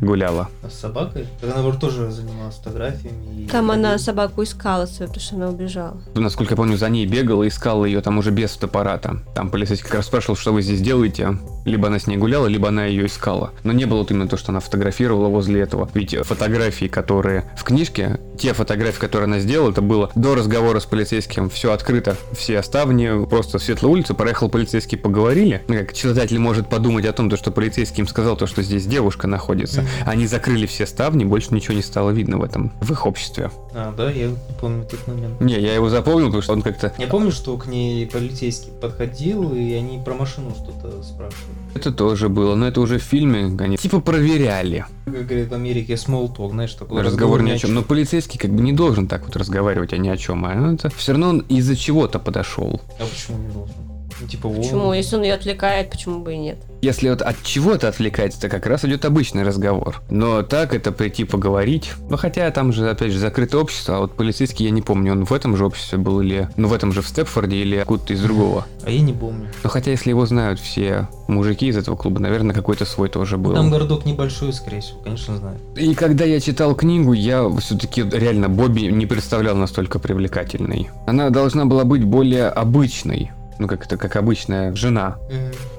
Гуляла. 0.00 0.48
А 0.62 0.68
с 0.70 0.74
собакой? 0.74 1.26
Так 1.40 1.52
она 1.52 1.62
вроде 1.62 1.78
тоже 1.78 2.10
занималась 2.10 2.56
фотографиями. 2.56 3.44
и- 3.44 3.46
Там 3.48 3.70
она 3.70 3.98
собаку 3.98 4.42
искала 4.42 4.86
свою, 4.86 5.08
потому 5.08 5.24
что 5.24 5.36
она 5.36 5.48
убежала. 5.48 5.96
Насколько 6.14 6.52
я 6.52 6.56
помню, 6.56 6.76
за 6.76 6.88
ней 6.88 7.06
бегала, 7.06 7.46
искала 7.46 7.84
ее 7.84 8.00
там 8.00 8.18
уже 8.18 8.30
без 8.30 8.50
фотоаппарата. 8.52 9.22
Там 9.34 9.50
полицейский 9.50 9.86
как 9.88 9.96
раз 9.96 10.06
спрашивал, 10.06 10.36
что 10.36 10.52
вы 10.52 10.62
здесь 10.62 10.80
делаете. 10.80 11.38
Либо 11.64 11.88
она 11.88 11.98
с 11.98 12.06
ней 12.06 12.16
гуляла, 12.16 12.46
либо 12.46 12.68
она 12.68 12.84
ее 12.86 13.06
искала. 13.06 13.50
Но 13.64 13.72
не 13.72 13.84
было 13.86 13.98
вот 13.98 14.10
именно 14.10 14.28
то, 14.28 14.36
что 14.36 14.52
она 14.52 14.60
фотографировала 14.60 15.28
возле 15.28 15.60
этого. 15.60 15.88
Ведь 15.94 16.14
фотографии, 16.24 16.86
которые 16.86 17.44
в 17.56 17.64
книжке, 17.64 18.20
те 18.38 18.52
фотографии, 18.52 19.00
которые 19.00 19.24
она 19.26 19.40
сделала, 19.40 19.70
это 19.70 19.82
было 19.82 20.10
до 20.14 20.34
разговора 20.34 20.80
с 20.80 20.84
полицейским, 20.84 21.50
все 21.50 21.72
открыто, 21.72 22.16
все 22.32 22.62
ставни, 22.62 23.26
просто 23.26 23.58
в 23.58 23.62
светлую 23.62 23.92
улицу, 23.92 24.14
проехал 24.14 24.48
полицейский, 24.48 24.96
поговорили. 24.98 25.62
Ну, 25.68 25.74
как 25.74 25.92
читатель 25.92 26.38
может 26.38 26.68
подумать 26.68 27.04
о 27.06 27.12
том, 27.12 27.28
то, 27.30 27.36
что 27.36 27.50
полицейский 27.50 28.00
им 28.02 28.08
сказал, 28.08 28.36
то, 28.36 28.46
что 28.46 28.62
здесь 28.62 28.86
девушка 28.86 29.26
находится. 29.26 29.65
Мгм. 29.74 29.86
Они 30.04 30.26
закрыли 30.26 30.66
все 30.66 30.86
ставни, 30.86 31.24
больше 31.24 31.54
ничего 31.54 31.74
не 31.74 31.82
стало 31.82 32.10
видно 32.10 32.38
в 32.38 32.44
этом, 32.44 32.72
в 32.80 32.92
их 32.92 33.06
обществе. 33.06 33.50
А, 33.74 33.94
да, 33.96 34.10
я 34.10 34.30
помню 34.60 34.84
этот 34.84 35.06
момент. 35.06 35.40
Не, 35.40 35.54
я 35.60 35.74
его 35.74 35.88
запомнил, 35.90 36.26
потому 36.26 36.42
что 36.42 36.52
он 36.52 36.62
как-то 36.62 36.92
Я 36.98 37.06
помню, 37.06 37.30
что 37.30 37.56
к 37.56 37.66
ней 37.66 38.06
полицейский 38.06 38.72
подходил, 38.80 39.54
и 39.54 39.72
они 39.72 39.98
про 40.04 40.14
машину 40.14 40.54
что-то 40.54 41.02
спрашивали. 41.02 41.56
Это 41.74 41.92
тоже 41.92 42.28
было, 42.28 42.54
но 42.54 42.66
это 42.66 42.80
уже 42.80 42.98
в 42.98 43.02
фильме, 43.02 43.54
они 43.58 43.76
типа 43.76 44.00
проверяли. 44.00 44.86
Как 45.04 45.26
говорят 45.26 45.48
в 45.48 45.54
Америке, 45.54 45.94
small 45.94 46.34
talk, 46.34 46.50
знаешь, 46.50 46.72
такой 46.72 47.02
Разговор 47.02 47.42
ни 47.42 47.50
о 47.50 47.58
чем. 47.58 47.74
Но 47.74 47.82
полицейский 47.82 48.38
как 48.38 48.50
бы 48.50 48.62
не 48.62 48.72
должен 48.72 49.06
так 49.06 49.26
вот 49.26 49.36
разговаривать, 49.36 49.92
а 49.92 49.98
ни 49.98 50.08
о 50.08 50.16
чем. 50.16 50.44
А 50.46 50.72
это 50.72 50.88
все 50.90 51.12
равно 51.12 51.28
он 51.28 51.38
из-за 51.40 51.76
чего-то 51.76 52.18
подошел. 52.18 52.80
А 52.98 53.04
почему 53.04 53.38
не 53.38 53.52
должен? 53.52 53.74
Ну, 54.20 54.26
типа. 54.26 54.48
Почему? 54.48 54.92
Если 54.92 55.16
он 55.16 55.22
ее 55.22 55.34
отвлекает, 55.34 55.90
почему 55.90 56.20
бы 56.20 56.34
и 56.34 56.38
нет? 56.38 56.58
Если 56.86 57.10
вот 57.10 57.20
от 57.20 57.42
чего-то 57.42 57.88
отвлекается, 57.88 58.40
то 58.42 58.48
как 58.48 58.64
раз 58.64 58.84
идет 58.84 59.04
обычный 59.04 59.42
разговор. 59.42 60.00
Но 60.08 60.44
так 60.44 60.72
это 60.72 60.92
прийти 60.92 61.24
поговорить. 61.24 61.90
Ну 62.08 62.16
хотя 62.16 62.48
там 62.52 62.72
же, 62.72 62.88
опять 62.88 63.10
же, 63.10 63.18
закрытое 63.18 63.60
общество, 63.60 63.96
а 63.96 64.00
вот 64.02 64.14
полицейский 64.14 64.66
я 64.66 64.70
не 64.70 64.82
помню, 64.82 65.10
он 65.10 65.24
в 65.24 65.32
этом 65.32 65.56
же 65.56 65.66
обществе 65.66 65.98
был 65.98 66.20
или... 66.20 66.48
Ну 66.56 66.68
в 66.68 66.72
этом 66.72 66.92
же 66.92 67.02
в 67.02 67.08
Степфорде 67.08 67.56
или 67.56 67.74
откуда-то 67.78 68.12
из 68.12 68.22
другого. 68.22 68.66
А 68.84 68.90
я 68.90 69.00
не 69.00 69.12
помню. 69.12 69.48
Но 69.64 69.68
хотя 69.68 69.90
если 69.90 70.10
его 70.10 70.26
знают 70.26 70.60
все 70.60 71.08
мужики 71.26 71.66
из 71.66 71.76
этого 71.76 71.96
клуба, 71.96 72.20
наверное, 72.20 72.54
какой-то 72.54 72.84
свой 72.84 73.08
тоже 73.08 73.36
был. 73.36 73.54
Там 73.54 73.68
городок 73.68 74.06
небольшой, 74.06 74.52
скорее 74.52 74.80
всего, 74.80 75.00
конечно, 75.00 75.36
знаю. 75.38 75.58
И 75.74 75.92
когда 75.96 76.24
я 76.24 76.40
читал 76.40 76.76
книгу, 76.76 77.14
я 77.14 77.50
все-таки 77.58 78.02
реально 78.02 78.48
Бобби 78.48 78.82
не 78.82 79.06
представлял 79.06 79.56
настолько 79.56 79.98
привлекательной. 79.98 80.90
Она 81.08 81.30
должна 81.30 81.64
была 81.64 81.82
быть 81.82 82.04
более 82.04 82.46
обычной. 82.46 83.32
Ну, 83.58 83.68
как 83.68 83.84
это, 83.86 83.96
как 83.96 84.16
обычная 84.16 84.74
жена. 84.74 85.16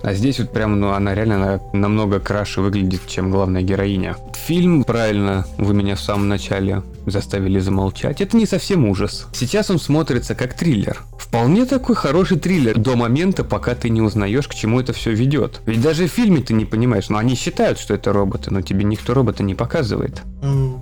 А 0.04 0.14
здесь 0.14 0.40
вот 0.40 0.52
прям, 0.52 0.80
ну, 0.80 0.92
она 0.92 1.14
реально 1.14 1.38
на- 1.38 1.80
намного 1.80 2.20
краше 2.20 2.62
выглядит, 2.62 3.02
чем 3.08 3.32
главная 3.32 3.62
героиня. 3.62 4.16
Фильм, 4.34 4.84
правильно, 4.84 5.46
вы 5.58 5.74
меня 5.74 5.96
в 5.96 6.00
самом 6.02 6.28
начале 6.28 6.84
заставили 7.06 7.60
замолчать. 7.60 8.22
Это 8.22 8.36
не 8.36 8.46
совсем 8.46 8.86
ужас. 8.88 9.28
Сейчас 9.34 9.70
он 9.70 9.80
смотрится 9.80 10.36
как 10.36 10.54
триллер. 10.54 11.02
Вполне 11.18 11.66
такой 11.66 11.96
хороший 11.96 12.38
триллер 12.40 12.78
до 12.78 12.96
момента, 12.96 13.44
пока 13.44 13.76
ты 13.76 13.90
не 13.90 14.02
узнаешь, 14.02 14.48
к 14.48 14.54
чему 14.56 14.80
это 14.80 14.94
все 14.94 15.12
ведет. 15.14 15.62
Ведь 15.66 15.82
даже 15.82 16.08
в 16.08 16.12
фильме 16.12 16.42
ты 16.42 16.54
не 16.54 16.66
понимаешь, 16.66 17.10
но 17.10 17.18
они 17.18 17.36
считают, 17.36 17.80
что 17.80 17.94
это 17.94 18.14
роботы, 18.14 18.52
но 18.52 18.62
тебе 18.62 18.84
никто 18.84 19.14
робота 19.14 19.44
не 19.44 19.56
показывает. 19.56 20.22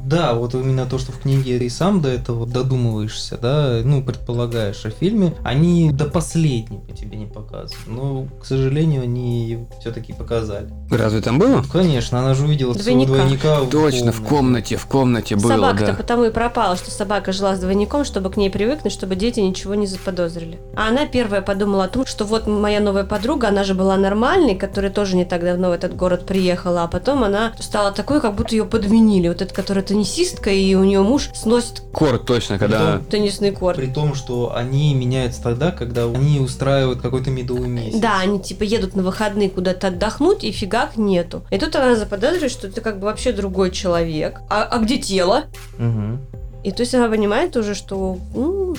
Да, 0.05 0.33
вот 0.33 0.53
именно 0.53 0.85
то, 0.85 0.97
что 0.99 1.11
в 1.11 1.19
книге 1.19 1.57
ты 1.59 1.69
сам 1.69 2.01
до 2.01 2.09
этого 2.09 2.45
додумываешься, 2.45 3.37
да, 3.41 3.81
ну, 3.83 4.03
предполагаешь 4.03 4.85
о 4.85 4.89
фильме, 4.91 5.33
они 5.43 5.91
до 5.91 6.05
последнего 6.05 6.84
тебе 6.93 7.17
не 7.17 7.25
показывают. 7.25 7.87
Но, 7.87 8.27
к 8.41 8.45
сожалению, 8.45 9.03
они 9.03 9.65
все-таки 9.79 10.13
показали. 10.13 10.69
Разве 10.89 11.21
там 11.21 11.39
было? 11.39 11.63
Конечно, 11.71 12.19
она 12.19 12.33
же 12.33 12.45
увидела 12.45 12.73
Двойника. 12.73 13.07
своего 13.07 13.25
двойника 13.25 13.59
в 13.61 13.69
Точно, 13.69 14.11
в 14.11 14.21
комнате, 14.21 14.77
в 14.77 14.85
комнате 14.85 15.35
было, 15.35 15.53
Собака-то 15.53 15.87
да. 15.87 15.93
потому 15.93 16.25
и 16.25 16.31
пропала, 16.31 16.75
что 16.75 16.91
собака 16.91 17.31
жила 17.31 17.55
с 17.55 17.59
двойником, 17.59 18.05
чтобы 18.05 18.29
к 18.29 18.37
ней 18.37 18.49
привыкнуть, 18.49 18.93
чтобы 18.93 19.15
дети 19.15 19.39
ничего 19.39 19.75
не 19.75 19.87
заподозрили. 19.87 20.59
А 20.75 20.89
она 20.89 21.05
первая 21.05 21.41
подумала 21.41 21.85
о 21.85 21.87
том, 21.87 22.05
что 22.05 22.25
вот 22.25 22.47
моя 22.47 22.79
новая 22.79 23.03
подруга, 23.03 23.49
она 23.49 23.63
же 23.63 23.73
была 23.73 23.97
нормальной, 23.97 24.55
которая 24.55 24.91
тоже 24.91 25.15
не 25.15 25.25
так 25.25 25.43
давно 25.43 25.69
в 25.69 25.73
этот 25.73 25.95
город 25.95 26.25
приехала, 26.25 26.83
а 26.83 26.87
потом 26.87 27.23
она 27.23 27.53
стала 27.59 27.91
такой, 27.91 28.21
как 28.21 28.35
будто 28.35 28.55
ее 28.55 28.65
подменили. 28.65 29.27
Вот 29.27 29.41
эта, 29.41 29.53
которая 29.53 29.83
теннисистка, 29.83 30.51
и 30.51 30.75
у 30.75 30.83
нее 30.83 31.01
муж 31.01 31.29
сносит 31.33 31.81
Корт 31.91 32.25
точно, 32.25 32.59
когда... 32.59 33.01
теннисный 33.09 33.51
корт. 33.51 33.77
При 33.77 33.87
том, 33.87 34.15
что 34.15 34.53
они 34.55 34.93
меняются 34.93 35.41
тогда, 35.41 35.71
когда 35.71 36.05
они 36.05 36.39
устраивают 36.39 36.74
какой-то 37.01 37.29
медовый 37.29 37.67
месяц. 37.67 37.99
Да, 37.99 38.19
они 38.19 38.39
типа 38.39 38.63
едут 38.63 38.95
на 38.95 39.03
выходные 39.03 39.49
куда-то 39.49 39.87
отдохнуть, 39.87 40.43
и 40.43 40.51
фигак 40.51 40.97
нету. 40.97 41.43
И 41.51 41.57
тут 41.57 41.75
она 41.75 41.95
заподозривает, 41.95 42.51
что 42.51 42.67
это 42.67 42.81
как 42.81 42.99
бы 42.99 43.05
вообще 43.05 43.31
другой 43.31 43.71
человек. 43.71 44.39
А, 44.49 44.63
а 44.63 44.79
где 44.79 44.97
тело? 44.97 45.45
Мгм. 45.77 46.19
И 46.63 46.71
то 46.71 46.81
есть 46.81 46.95
она 46.95 47.09
понимает 47.09 47.55
уже, 47.57 47.75
что 47.75 48.17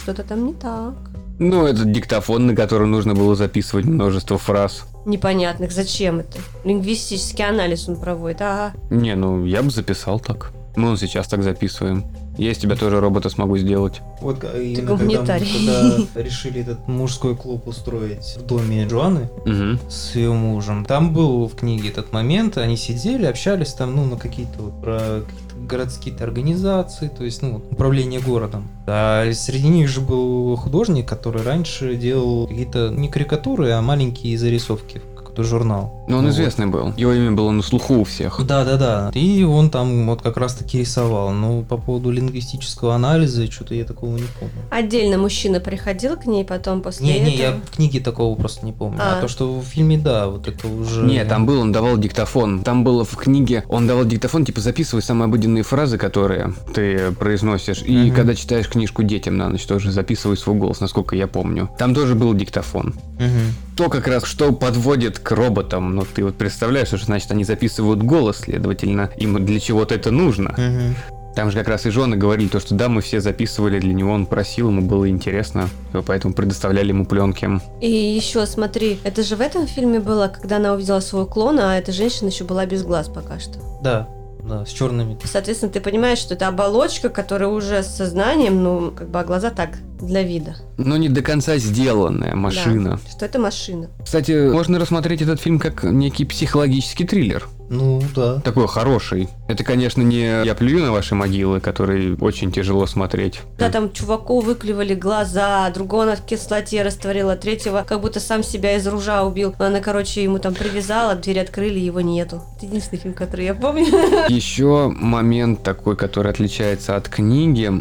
что-то 0.02 0.24
там 0.24 0.46
не 0.46 0.54
так. 0.54 0.94
Ну, 1.38 1.66
этот 1.66 1.92
диктофон, 1.92 2.46
на 2.46 2.56
котором 2.56 2.90
нужно 2.90 3.14
было 3.14 3.36
записывать 3.36 3.84
множество 3.84 4.38
фраз. 4.38 4.84
Непонятных. 5.04 5.70
Зачем 5.70 6.20
это? 6.20 6.38
Лингвистический 6.64 7.46
анализ 7.46 7.88
он 7.88 7.96
проводит. 7.96 8.40
Ага. 8.40 8.72
Не, 8.90 9.14
ну, 9.14 9.44
я 9.44 9.62
бы 9.62 9.70
записал 9.70 10.18
так. 10.18 10.52
Мы 10.76 10.88
он 10.88 10.96
сейчас 10.96 11.28
так 11.28 11.42
записываем. 11.42 12.04
Я 12.38 12.50
из 12.52 12.58
тебя 12.58 12.76
тоже 12.76 13.00
робота 13.00 13.28
смогу 13.30 13.56
сделать. 13.56 14.00
Вот 14.20 14.38
ка- 14.38 14.60
именно 14.60 14.86
когда, 14.98 15.22
когда 15.52 16.22
решили 16.22 16.60
этот 16.60 16.86
мужской 16.86 17.34
клуб 17.36 17.66
устроить 17.66 18.36
в 18.38 18.46
доме 18.46 18.84
Джоанны 18.86 19.28
Угу. 19.44 19.78
с 19.90 20.14
ее 20.16 20.32
мужем, 20.32 20.84
там 20.84 21.12
был 21.14 21.46
в 21.48 21.54
книге 21.54 21.88
этот 21.88 22.12
момент, 22.12 22.58
они 22.58 22.76
сидели, 22.76 23.24
общались 23.26 23.72
там, 23.72 23.96
ну, 23.96 24.04
на 24.04 24.16
какие-то 24.16 24.62
вот 24.62 24.80
про 24.82 24.98
какие-то 25.26 25.66
городские 25.66 26.14
организации, 26.16 27.08
то 27.08 27.24
есть, 27.24 27.42
ну, 27.42 27.62
управление 27.70 28.20
городом. 28.20 28.68
А 28.86 29.30
среди 29.32 29.68
них 29.68 29.88
же 29.88 30.00
был 30.00 30.54
художник, 30.56 31.08
который 31.08 31.42
раньше 31.42 31.96
делал 31.96 32.46
какие-то 32.46 32.90
не 32.90 33.08
карикатуры, 33.08 33.70
а 33.70 33.80
маленькие 33.80 34.36
зарисовки 34.38 35.00
в 35.12 35.16
какой-то 35.16 35.42
журнал. 35.42 35.95
Но 36.08 36.18
он 36.18 36.24
Вот. 36.24 36.30
известный 36.32 36.66
был. 36.66 36.92
Его 36.96 37.12
имя 37.12 37.32
было 37.32 37.50
на 37.50 37.62
слуху 37.62 37.94
у 37.96 38.04
всех. 38.04 38.40
Да, 38.46 38.64
да, 38.64 38.76
да. 38.76 39.10
И 39.14 39.42
он 39.42 39.70
там 39.70 40.06
вот 40.06 40.22
как 40.22 40.36
раз 40.36 40.54
таки 40.54 40.78
рисовал. 40.78 41.30
Но 41.30 41.62
по 41.62 41.76
поводу 41.76 42.10
лингвистического 42.10 42.94
анализа, 42.94 43.50
что-то 43.50 43.74
я 43.74 43.84
такого 43.84 44.16
не 44.16 44.24
помню. 44.38 44.54
Отдельно 44.70 45.18
мужчина 45.18 45.60
приходил 45.60 46.16
к 46.16 46.26
ней 46.26 46.44
потом 46.44 46.82
после 46.82 47.06
Не, 47.06 47.20
не, 47.20 47.34
этого. 47.36 47.42
я 47.42 47.52
в 47.64 47.70
книге 47.76 48.00
такого 48.00 48.34
просто 48.36 48.64
не 48.64 48.72
помню. 48.72 48.98
А, 49.00 49.18
А. 49.18 49.20
то, 49.20 49.28
что 49.28 49.58
в 49.58 49.64
фильме, 49.64 49.98
да, 49.98 50.28
вот 50.28 50.46
это 50.48 50.68
уже... 50.68 51.02
Не, 51.04 51.24
там 51.24 51.44
был, 51.46 51.60
он 51.60 51.72
давал 51.72 51.96
диктофон. 51.98 52.62
Там 52.62 52.84
было 52.84 53.04
в 53.04 53.16
книге, 53.16 53.64
он 53.68 53.86
давал 53.86 54.04
диктофон, 54.04 54.44
типа 54.44 54.60
записывай 54.60 55.02
самые 55.02 55.26
обыденные 55.26 55.62
фразы, 55.64 55.98
которые 55.98 56.54
ты 56.74 57.10
произносишь. 57.12 57.82
И 57.82 57.96
Мгм. 57.96 58.14
когда 58.14 58.34
читаешь 58.34 58.68
книжку 58.68 59.02
детям 59.02 59.36
на 59.36 59.48
ночь, 59.48 59.64
тоже 59.66 59.90
записывай 59.90 60.36
свой 60.36 60.56
голос, 60.56 60.80
насколько 60.80 61.16
я 61.16 61.26
помню. 61.26 61.68
Там 61.78 61.94
тоже 61.94 62.14
был 62.14 62.32
диктофон. 62.34 62.94
Мгм. 63.18 63.54
То 63.76 63.88
как 63.90 64.06
раз, 64.06 64.24
что 64.24 64.52
подводит 64.52 65.18
к 65.18 65.30
роботам. 65.32 65.95
Ну, 65.96 66.04
ты 66.04 66.22
вот 66.22 66.34
представляешь, 66.34 66.88
что 66.88 66.98
значит 66.98 67.30
они 67.30 67.42
записывают 67.42 68.02
голос, 68.02 68.40
следовательно, 68.40 69.08
им 69.16 69.42
для 69.46 69.58
чего-то 69.58 69.94
это 69.94 70.10
нужно. 70.10 70.50
Мгм. 70.58 70.94
Там 71.34 71.50
же 71.50 71.56
как 71.56 71.68
раз 71.68 71.86
и 71.86 71.90
жены 71.90 72.16
говорили 72.16 72.48
то, 72.48 72.60
что 72.60 72.74
да, 72.74 72.90
мы 72.90 73.00
все 73.00 73.22
записывали 73.22 73.80
для 73.80 73.94
него, 73.94 74.12
он 74.12 74.26
просил, 74.26 74.68
ему 74.68 74.82
было 74.82 75.08
интересно, 75.08 75.70
поэтому 76.06 76.34
предоставляли 76.34 76.88
ему 76.88 77.06
пленки. 77.06 77.48
И 77.80 77.90
еще 77.90 78.44
смотри, 78.44 79.00
это 79.04 79.22
же 79.22 79.36
в 79.36 79.40
этом 79.40 79.66
фильме 79.66 79.98
было, 79.98 80.28
когда 80.28 80.56
она 80.56 80.74
увидела 80.74 81.00
своего 81.00 81.26
клона, 81.26 81.72
а 81.72 81.76
эта 81.78 81.92
женщина 81.92 82.28
еще 82.28 82.44
была 82.44 82.66
без 82.66 82.82
глаз 82.82 83.08
пока 83.08 83.40
что. 83.40 83.58
Да, 83.82 84.06
да, 84.46 84.66
с 84.66 84.68
черными. 84.68 85.18
Соответственно, 85.24 85.72
ты 85.72 85.80
понимаешь, 85.80 86.18
что 86.18 86.34
это 86.34 86.48
оболочка, 86.48 87.08
которая 87.08 87.48
уже 87.48 87.82
с 87.82 87.96
сознанием, 87.96 88.62
ну, 88.62 88.92
как 88.92 89.08
бы, 89.08 89.18
а 89.18 89.24
глаза 89.24 89.50
так, 89.50 89.70
для 90.00 90.22
вида. 90.22 90.56
Но 90.76 90.96
не 90.96 91.08
до 91.08 91.22
конца 91.22 91.56
сделанная 91.56 92.34
машина. 92.34 93.00
Да, 93.02 93.10
что 93.10 93.26
это 93.26 93.38
машина. 93.38 93.88
Кстати, 94.04 94.50
можно 94.50 94.78
рассмотреть 94.78 95.22
этот 95.22 95.40
фильм 95.40 95.58
как 95.58 95.84
некий 95.84 96.24
психологический 96.24 97.04
триллер. 97.04 97.48
Ну, 97.68 98.00
да. 98.14 98.40
Такой 98.40 98.68
хороший. 98.68 99.28
Это, 99.48 99.64
конечно, 99.64 100.00
не 100.00 100.44
«Я 100.44 100.54
плюю 100.54 100.84
на 100.84 100.92
ваши 100.92 101.14
могилы», 101.14 101.60
который 101.60 102.16
очень 102.20 102.52
тяжело 102.52 102.86
смотреть. 102.86 103.40
Да, 103.58 103.70
там 103.70 103.92
чуваку 103.92 104.40
выклевали 104.40 104.94
глаза, 104.94 105.68
другого 105.70 106.04
она 106.04 106.16
в 106.16 106.24
кислоте 106.24 106.82
растворила, 106.82 107.34
третьего 107.36 107.84
как 107.86 108.00
будто 108.00 108.20
сам 108.20 108.44
себя 108.44 108.76
из 108.76 108.86
ружа 108.86 109.24
убил. 109.24 109.54
Она, 109.58 109.80
короче, 109.80 110.22
ему 110.22 110.38
там 110.38 110.54
привязала, 110.54 111.16
дверь 111.16 111.40
открыли, 111.40 111.78
его 111.78 112.00
нету. 112.00 112.42
Это 112.56 112.66
единственный 112.66 113.00
фильм, 113.00 113.14
который 113.14 113.46
я 113.46 113.54
помню. 113.54 113.86
Еще 114.28 114.88
момент 114.88 115.62
такой, 115.62 115.96
который 115.96 116.30
отличается 116.30 116.94
от 116.94 117.08
книги. 117.08 117.72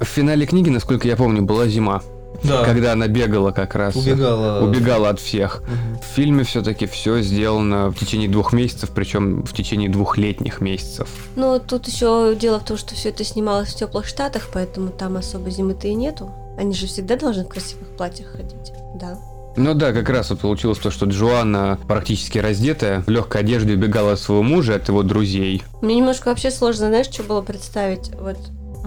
В 0.00 0.04
финале 0.04 0.46
книги, 0.46 0.68
насколько 0.70 1.08
я 1.08 1.16
помню, 1.16 1.42
была 1.42 1.66
зима, 1.66 2.02
Да. 2.44 2.64
когда 2.64 2.92
она 2.92 3.08
бегала 3.08 3.50
как 3.50 3.74
раз. 3.74 3.96
Убегала. 3.96 4.64
Убегала 4.64 5.08
от 5.10 5.18
всех. 5.20 5.62
Мгм. 5.62 5.98
В 6.00 6.04
фильме 6.14 6.44
все-таки 6.44 6.86
все 6.86 7.20
сделано 7.20 7.90
в 7.90 7.98
течение 7.98 8.28
двух 8.28 8.52
месяцев, 8.52 8.90
причем 8.94 9.42
в 9.44 9.52
течение 9.52 9.88
двух 9.88 10.16
летних 10.18 10.60
месяцев. 10.60 11.08
Но 11.36 11.58
тут 11.58 11.88
еще 11.88 12.36
дело 12.38 12.60
в 12.60 12.64
том, 12.64 12.76
что 12.76 12.94
все 12.94 13.08
это 13.08 13.24
снималось 13.24 13.70
в 13.70 13.76
теплых 13.76 14.06
штатах, 14.06 14.48
поэтому 14.52 14.90
там 14.90 15.16
особо 15.16 15.50
зимы-то 15.50 15.88
и 15.88 15.94
нету. 15.94 16.30
Они 16.56 16.74
же 16.74 16.86
всегда 16.86 17.16
должны 17.16 17.44
в 17.44 17.48
красивых 17.48 17.88
платьях 17.96 18.28
ходить. 18.32 18.72
Да. 19.00 19.18
Ну 19.56 19.74
да, 19.74 19.92
как 19.92 20.08
раз 20.08 20.30
вот 20.30 20.38
получилось 20.40 20.78
то, 20.78 20.92
что 20.92 21.06
Джоанна 21.06 21.78
практически 21.88 22.38
раздетая, 22.38 23.00
в 23.02 23.08
легкой 23.10 23.40
одежде 23.40 23.72
убегала 23.74 24.12
от 24.12 24.20
своего 24.20 24.44
мужа, 24.44 24.76
от 24.76 24.86
его 24.86 25.02
друзей. 25.02 25.64
Мне 25.82 25.96
немножко 25.96 26.28
вообще 26.28 26.52
сложно, 26.52 26.86
знаешь, 26.88 27.06
что 27.06 27.24
было 27.24 27.40
представить? 27.42 28.10
Вот 28.20 28.38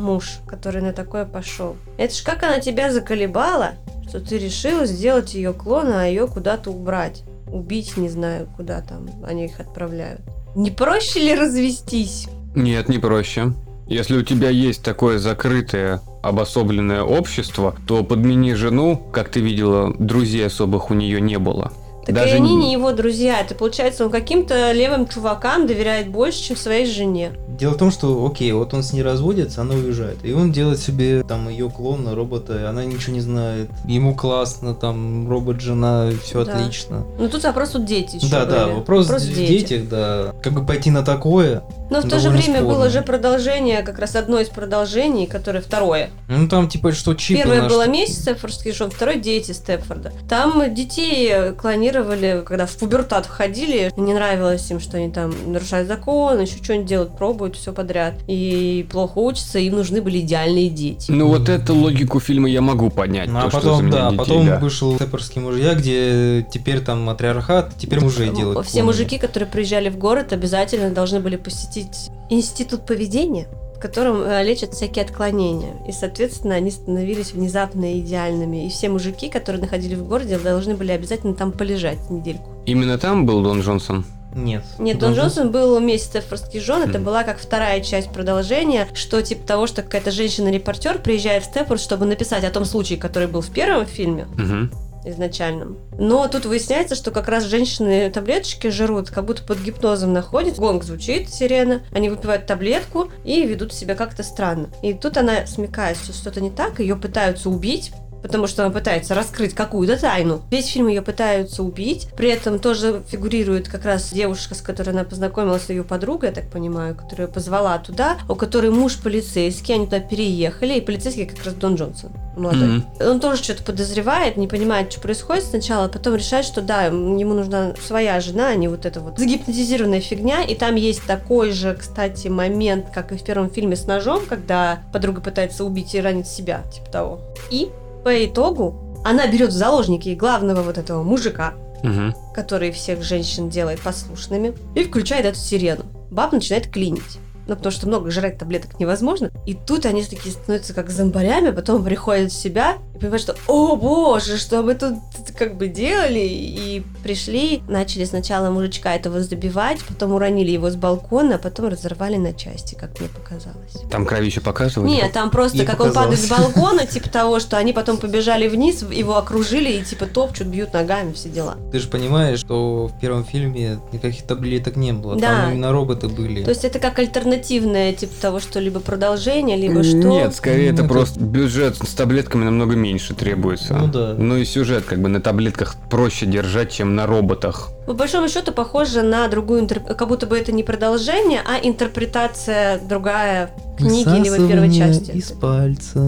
муж, 0.01 0.39
который 0.47 0.81
на 0.81 0.91
такое 0.93 1.25
пошел. 1.25 1.75
Это 1.97 2.13
ж 2.13 2.21
как 2.23 2.43
она 2.43 2.59
тебя 2.59 2.91
заколебала, 2.91 3.71
что 4.09 4.19
ты 4.19 4.37
решила 4.37 4.85
сделать 4.85 5.33
ее 5.33 5.53
клона, 5.53 6.03
а 6.03 6.05
ее 6.05 6.27
куда-то 6.27 6.71
убрать. 6.71 7.23
Убить, 7.47 7.97
не 7.97 8.09
знаю, 8.09 8.47
куда 8.55 8.81
там 8.81 9.09
они 9.25 9.45
их 9.45 9.59
отправляют. 9.59 10.21
Не 10.55 10.71
проще 10.71 11.19
ли 11.19 11.35
развестись? 11.35 12.27
Нет, 12.55 12.89
не 12.89 12.97
проще. 12.97 13.53
Если 13.87 14.15
у 14.17 14.21
тебя 14.23 14.49
есть 14.49 14.83
такое 14.83 15.19
закрытое, 15.19 16.01
обособленное 16.23 17.03
общество, 17.03 17.75
то 17.87 18.03
подмени 18.03 18.53
жену, 18.53 18.95
как 19.11 19.29
ты 19.29 19.41
видела, 19.41 19.93
друзей 19.97 20.45
особых 20.45 20.91
у 20.91 20.93
нее 20.93 21.19
не 21.19 21.37
было. 21.39 21.71
Так 22.05 22.15
Даже 22.15 22.33
и 22.33 22.37
они 22.37 22.55
не- 22.55 22.67
не 22.67 22.73
его 22.73 22.93
друзья. 22.93 23.39
Это 23.41 23.53
получается, 23.53 24.05
он 24.05 24.11
каким-то 24.11 24.71
левым 24.71 25.07
чувакам 25.07 25.67
доверяет 25.67 26.07
больше, 26.09 26.41
чем 26.41 26.55
своей 26.57 26.85
жене. 26.85 27.33
Дело 27.61 27.73
в 27.73 27.77
том, 27.77 27.91
что, 27.91 28.25
окей, 28.25 28.51
вот 28.53 28.73
он 28.73 28.81
с 28.81 28.91
ней 28.91 29.03
разводится, 29.03 29.61
она 29.61 29.75
уезжает. 29.75 30.17
И 30.25 30.33
он 30.33 30.51
делает 30.51 30.79
себе 30.79 31.21
там 31.23 31.47
ее 31.47 31.69
клона, 31.69 32.15
робота, 32.15 32.57
и 32.59 32.63
она 32.63 32.83
ничего 32.83 33.13
не 33.13 33.21
знает. 33.21 33.69
Ему 33.85 34.15
классно, 34.15 34.73
там, 34.73 35.29
робот-жена, 35.29 36.09
все 36.23 36.43
Да. 36.43 36.53
отлично. 36.53 37.05
Ну 37.19 37.29
тут 37.29 37.43
вопрос 37.43 37.69
тут 37.69 37.85
дети 37.85 38.15
еще 38.15 38.29
да, 38.31 38.45
да, 38.47 38.65
были. 38.65 38.75
вопрос, 38.77 39.05
в 39.11 39.19
дети. 39.27 39.47
детях, 39.47 39.89
да. 39.89 40.33
Как 40.41 40.53
бы 40.53 40.65
пойти 40.65 40.89
на 40.89 41.03
такое, 41.03 41.61
Но 41.91 42.01
в 42.01 42.09
то 42.09 42.17
же 42.19 42.29
время 42.31 42.61
спорно. 42.61 42.67
было 42.67 42.89
же 42.89 43.03
продолжение, 43.03 43.83
как 43.83 43.99
раз 43.99 44.15
одно 44.15 44.39
из 44.39 44.49
продолжений, 44.49 45.27
которое 45.27 45.61
второе. 45.61 46.09
ну 46.29 46.47
там 46.47 46.67
типа 46.67 46.93
что 46.93 47.13
чипы 47.13 47.43
Первое 47.43 47.61
наши- 47.61 47.75
было 47.75 47.87
месяц 47.87 48.21
Степфордский 48.23 48.71
жен, 48.71 48.89
второй 48.89 49.19
дети 49.19 49.51
Степфорда. 49.51 50.11
Там 50.27 50.73
детей 50.73 51.51
клонировали, 51.53 52.41
когда 52.43 52.65
в 52.65 52.75
пубертат 52.75 53.27
входили, 53.27 53.91
не 53.97 54.15
нравилось 54.15 54.71
им, 54.71 54.79
что 54.79 54.97
они 54.97 55.11
там 55.11 55.31
нарушают 55.45 55.87
закон, 55.87 56.39
еще 56.41 56.55
что-нибудь 56.63 56.87
делают, 56.87 57.15
пробуют 57.17 57.50
все 57.55 57.73
подряд. 57.73 58.15
И 58.27 58.85
плохо 58.91 59.17
учатся, 59.19 59.59
им 59.59 59.75
нужны 59.75 60.01
были 60.01 60.19
идеальные 60.19 60.69
дети. 60.69 61.11
Ну 61.11 61.27
вот 61.27 61.49
эту 61.49 61.75
логику 61.75 62.19
фильма 62.19 62.49
я 62.49 62.61
могу 62.61 62.89
понять. 62.89 63.29
Ну, 63.29 63.39
а 63.39 63.43
то, 63.43 63.49
за 63.49 63.57
потом, 63.57 63.89
да, 63.89 64.05
детей, 64.05 64.17
потом 64.17 64.45
да. 64.45 64.59
вышел 64.59 64.95
Степперские 64.95 65.43
мужья, 65.43 65.73
где 65.75 66.45
теперь 66.51 66.81
там 66.81 67.01
матриархат, 67.01 67.73
теперь 67.77 67.99
мужей 67.99 68.29
делают. 68.29 68.65
Все 68.65 68.79
клонами. 68.79 68.87
мужики, 68.87 69.17
которые 69.17 69.49
приезжали 69.49 69.89
в 69.89 69.97
город, 69.97 70.33
обязательно 70.33 70.91
должны 70.91 71.19
были 71.19 71.35
посетить 71.35 72.09
институт 72.29 72.85
поведения, 72.85 73.47
в 73.75 73.79
котором 73.79 74.21
э, 74.21 74.43
лечат 74.43 74.73
всякие 74.73 75.03
отклонения. 75.03 75.73
И, 75.87 75.91
соответственно, 75.91 76.55
они 76.55 76.71
становились 76.71 77.33
внезапно 77.33 77.99
идеальными. 77.99 78.65
И 78.65 78.69
все 78.69 78.89
мужики, 78.89 79.29
которые 79.29 79.61
находились 79.61 79.97
в 79.97 80.07
городе, 80.07 80.37
должны 80.39 80.75
были 80.75 80.91
обязательно 80.91 81.33
там 81.33 81.51
полежать 81.51 82.09
недельку. 82.09 82.49
Именно 82.65 82.97
там 82.97 83.25
был 83.25 83.41
Дон 83.43 83.61
Джонсон. 83.61 84.05
Нет. 84.35 84.63
Нет, 84.79 84.97
Дон 84.99 85.13
Джонсон 85.13 85.51
был 85.51 85.77
вместе 85.79 86.07
с 86.07 86.09
Стефордских 86.23 86.61
жен, 86.61 86.89
это 86.89 86.99
была 86.99 87.23
как 87.23 87.39
вторая 87.39 87.81
часть 87.81 88.09
продолжения, 88.11 88.87
что 88.93 89.21
типа 89.21 89.45
того, 89.45 89.67
что 89.67 89.81
какая-то 89.81 90.11
женщина-репортер 90.11 90.99
приезжает 90.99 91.43
в 91.43 91.47
Стефорд, 91.47 91.81
чтобы 91.81 92.05
написать 92.05 92.43
о 92.43 92.49
том 92.51 92.65
случае, 92.65 92.97
который 92.99 93.27
был 93.27 93.41
в 93.41 93.49
первом 93.51 93.85
фильме, 93.85 94.27
Мгм. 94.37 94.71
изначальном. 95.03 95.77
Но 95.97 96.27
тут 96.27 96.45
выясняется, 96.45 96.95
что 96.95 97.11
как 97.11 97.27
раз 97.27 97.45
женщины 97.45 98.09
таблеточки 98.11 98.67
жрут, 98.69 99.09
как 99.09 99.25
будто 99.25 99.43
под 99.43 99.59
гипнозом 99.59 100.13
находятся. 100.13 100.61
Гонг 100.61 100.83
звучит, 100.83 101.29
сирена. 101.33 101.81
Они 101.91 102.09
выпивают 102.09 102.45
таблетку 102.45 103.09
и 103.23 103.45
ведут 103.45 103.73
себя 103.73 103.95
как-то 103.95 104.21
странно. 104.23 104.69
И 104.83 104.93
тут 104.93 105.17
она 105.17 105.47
смекает, 105.47 105.97
что 105.97 106.13
что-то 106.13 106.39
не 106.39 106.51
так, 106.51 106.79
ее 106.79 106.95
пытаются 106.95 107.49
убить, 107.49 107.91
потому 108.21 108.47
что 108.47 108.63
она 108.63 108.73
пытается 108.73 109.15
раскрыть 109.15 109.53
какую-то 109.53 109.97
тайну. 109.97 110.41
Весь 110.51 110.67
фильм 110.67 110.87
ее 110.87 111.01
пытаются 111.01 111.63
убить, 111.63 112.07
при 112.15 112.29
этом 112.29 112.59
тоже 112.59 113.01
фигурирует 113.07 113.67
как 113.67 113.85
раз 113.85 114.11
девушка, 114.11 114.55
с 114.55 114.61
которой 114.61 114.89
она 114.91 115.03
познакомилась, 115.03 115.69
ее 115.69 115.83
подруга, 115.83 116.27
я 116.27 116.33
так 116.33 116.49
понимаю, 116.49 116.95
которая 116.95 117.27
позвала 117.27 117.77
туда, 117.77 118.17
у 118.27 118.35
которой 118.35 118.71
муж 118.71 118.97
полицейский, 118.97 119.75
они 119.75 119.85
туда 119.85 119.99
переехали, 119.99 120.75
и 120.75 120.81
полицейский 120.81 121.25
как 121.25 121.43
раз 121.45 121.53
Дон 121.55 121.75
Джонсон 121.75 122.11
молодой. 122.35 122.67
Мгм. 122.67 122.85
Он 122.99 123.19
тоже 123.19 123.43
что-то 123.43 123.63
подозревает, 123.63 124.37
не 124.37 124.47
понимает, 124.47 124.91
что 124.91 125.01
происходит 125.01 125.45
сначала, 125.45 125.85
а 125.85 125.89
потом 125.89 126.15
решает, 126.15 126.45
что 126.45 126.61
да, 126.61 126.85
ему 126.85 127.33
нужна 127.33 127.73
своя 127.85 128.19
жена, 128.19 128.49
а 128.49 128.55
не 128.55 128.67
вот 128.67 128.85
эта 128.85 128.99
вот 128.99 129.17
загипнотизированная 129.17 130.01
фигня. 130.01 130.43
И 130.43 130.55
там 130.55 130.75
есть 130.75 131.05
такой 131.05 131.51
же, 131.51 131.75
кстати, 131.75 132.27
момент, 132.27 132.87
как 132.93 133.11
и 133.11 133.17
в 133.17 133.23
первом 133.23 133.49
фильме 133.49 133.75
с 133.75 133.85
ножом, 133.85 134.25
когда 134.27 134.79
подруга 134.93 135.21
пытается 135.21 135.65
убить 135.65 135.93
и 135.95 136.01
ранить 136.01 136.27
себя, 136.27 136.63
типа 136.73 136.89
того. 136.89 137.21
И 137.49 137.69
по 138.03 138.25
итогу 138.25 139.01
она 139.03 139.27
берет 139.27 139.49
в 139.49 139.53
заложники 139.53 140.09
главного 140.15 140.61
вот 140.61 140.77
этого 140.77 141.03
мужика, 141.03 141.53
Мгм. 141.83 142.13
который 142.33 142.71
всех 142.71 143.01
женщин 143.01 143.49
делает 143.49 143.81
послушными, 143.81 144.53
и 144.75 144.83
включает 144.83 145.25
эту 145.25 145.37
сирену. 145.39 145.85
Баб 146.11 146.31
начинает 146.31 146.67
клинить. 146.69 147.17
Ну, 147.47 147.55
потому 147.55 147.71
что 147.71 147.87
много 147.87 148.11
жрать 148.11 148.37
таблеток 148.37 148.79
невозможно. 148.79 149.31
И 149.47 149.55
тут 149.55 149.85
они 149.87 150.03
такие 150.03 150.31
становятся 150.31 150.75
как 150.75 150.91
зомбарями, 150.91 151.49
потом 151.49 151.83
приходят 151.83 152.31
в 152.31 152.35
себя 152.39 152.77
и 153.01 153.03
понимают, 153.03 153.21
что 153.23 153.35
«О, 153.47 153.75
боже, 153.75 154.37
что 154.37 154.61
мы 154.61 154.75
тут 154.75 154.95
как 155.37 155.57
бы 155.57 155.67
делали?» 155.67 156.19
И 156.19 156.83
пришли, 157.03 157.61
начали 157.67 158.05
сначала 158.05 158.49
мужичка 158.51 158.93
этого 158.95 159.21
забивать, 159.21 159.79
потом 159.83 160.13
уронили 160.13 160.51
его 160.51 160.69
с 160.69 160.75
балкона, 160.75 161.35
а 161.35 161.37
потом 161.37 161.67
разорвали 161.69 162.17
на 162.17 162.33
части, 162.33 162.75
как 162.75 162.99
мне 162.99 163.09
показалось. 163.09 163.89
Там 163.89 164.05
кровище 164.05 164.41
показывали? 164.41 164.89
Нет, 164.91 165.11
там 165.13 165.29
просто 165.31 165.57
Ей 165.57 165.65
как 165.65 165.79
он 165.79 165.91
падает 165.93 166.19
с 166.19 166.27
показалось. 166.27 166.53
балкона, 166.55 166.85
типа 166.91 167.09
того, 167.09 167.39
что 167.39 167.57
они 167.57 167.73
потом 167.73 167.97
побежали 167.97 168.47
вниз, 168.47 168.83
его 168.83 169.17
окружили 169.17 169.71
и 169.71 169.83
типа 169.83 170.05
топчут, 170.05 170.47
бьют 170.47 170.73
ногами, 170.73 171.13
все 171.13 171.29
дела. 171.29 171.57
Ты 171.71 171.79
же 171.79 171.87
понимаешь, 171.87 172.39
что 172.39 172.87
в 172.87 172.99
первом 172.99 173.25
фильме 173.25 173.79
никаких 173.91 174.23
таблеток 174.23 174.75
не 174.75 174.93
было. 174.93 175.15
Да. 175.15 175.27
Там 175.41 175.51
именно 175.53 175.71
роботы 175.71 176.07
были. 176.07 176.43
То 176.43 176.49
есть 176.51 176.63
это 176.65 176.79
как 176.79 176.99
альтернативное, 176.99 177.93
типа 177.93 178.13
того, 178.21 178.39
что 178.39 178.59
либо 178.59 178.79
продолжение, 178.79 179.57
либо 179.57 179.83
что. 179.83 179.95
Нет, 179.97 180.35
скорее 180.35 180.69
Ну, 180.71 180.75
это 180.75 180.83
это- 180.85 180.93
просто 180.93 181.19
бюджет 181.19 181.77
с 181.77 181.93
таблетками 181.93 182.43
намного 182.43 182.75
меньше 182.75 182.90
требуется. 182.99 183.73
Ну 183.73 183.87
да. 183.87 184.15
Ну 184.17 184.37
и 184.37 184.45
сюжет 184.45 184.85
как 184.85 184.99
бы 185.01 185.09
на 185.09 185.21
таблетках 185.21 185.75
проще 185.89 186.25
держать, 186.25 186.71
чем 186.71 186.95
на 186.95 187.05
роботах. 187.07 187.69
По 187.87 187.93
большому 187.93 188.29
счету 188.29 188.51
похоже 188.51 189.01
на 189.01 189.27
другую 189.27 189.63
интерп- 189.63 189.95
как 189.95 190.07
будто 190.07 190.25
бы 190.27 190.37
это 190.37 190.51
не 190.51 190.63
продолжение, 190.63 191.41
а 191.45 191.57
интерпретация 191.65 192.79
другая 192.79 193.49
книги 193.77 194.23
либо 194.23 194.47
первой 194.47 194.71
части. 194.73 195.11
из 195.11 195.31
пальца. 195.31 195.99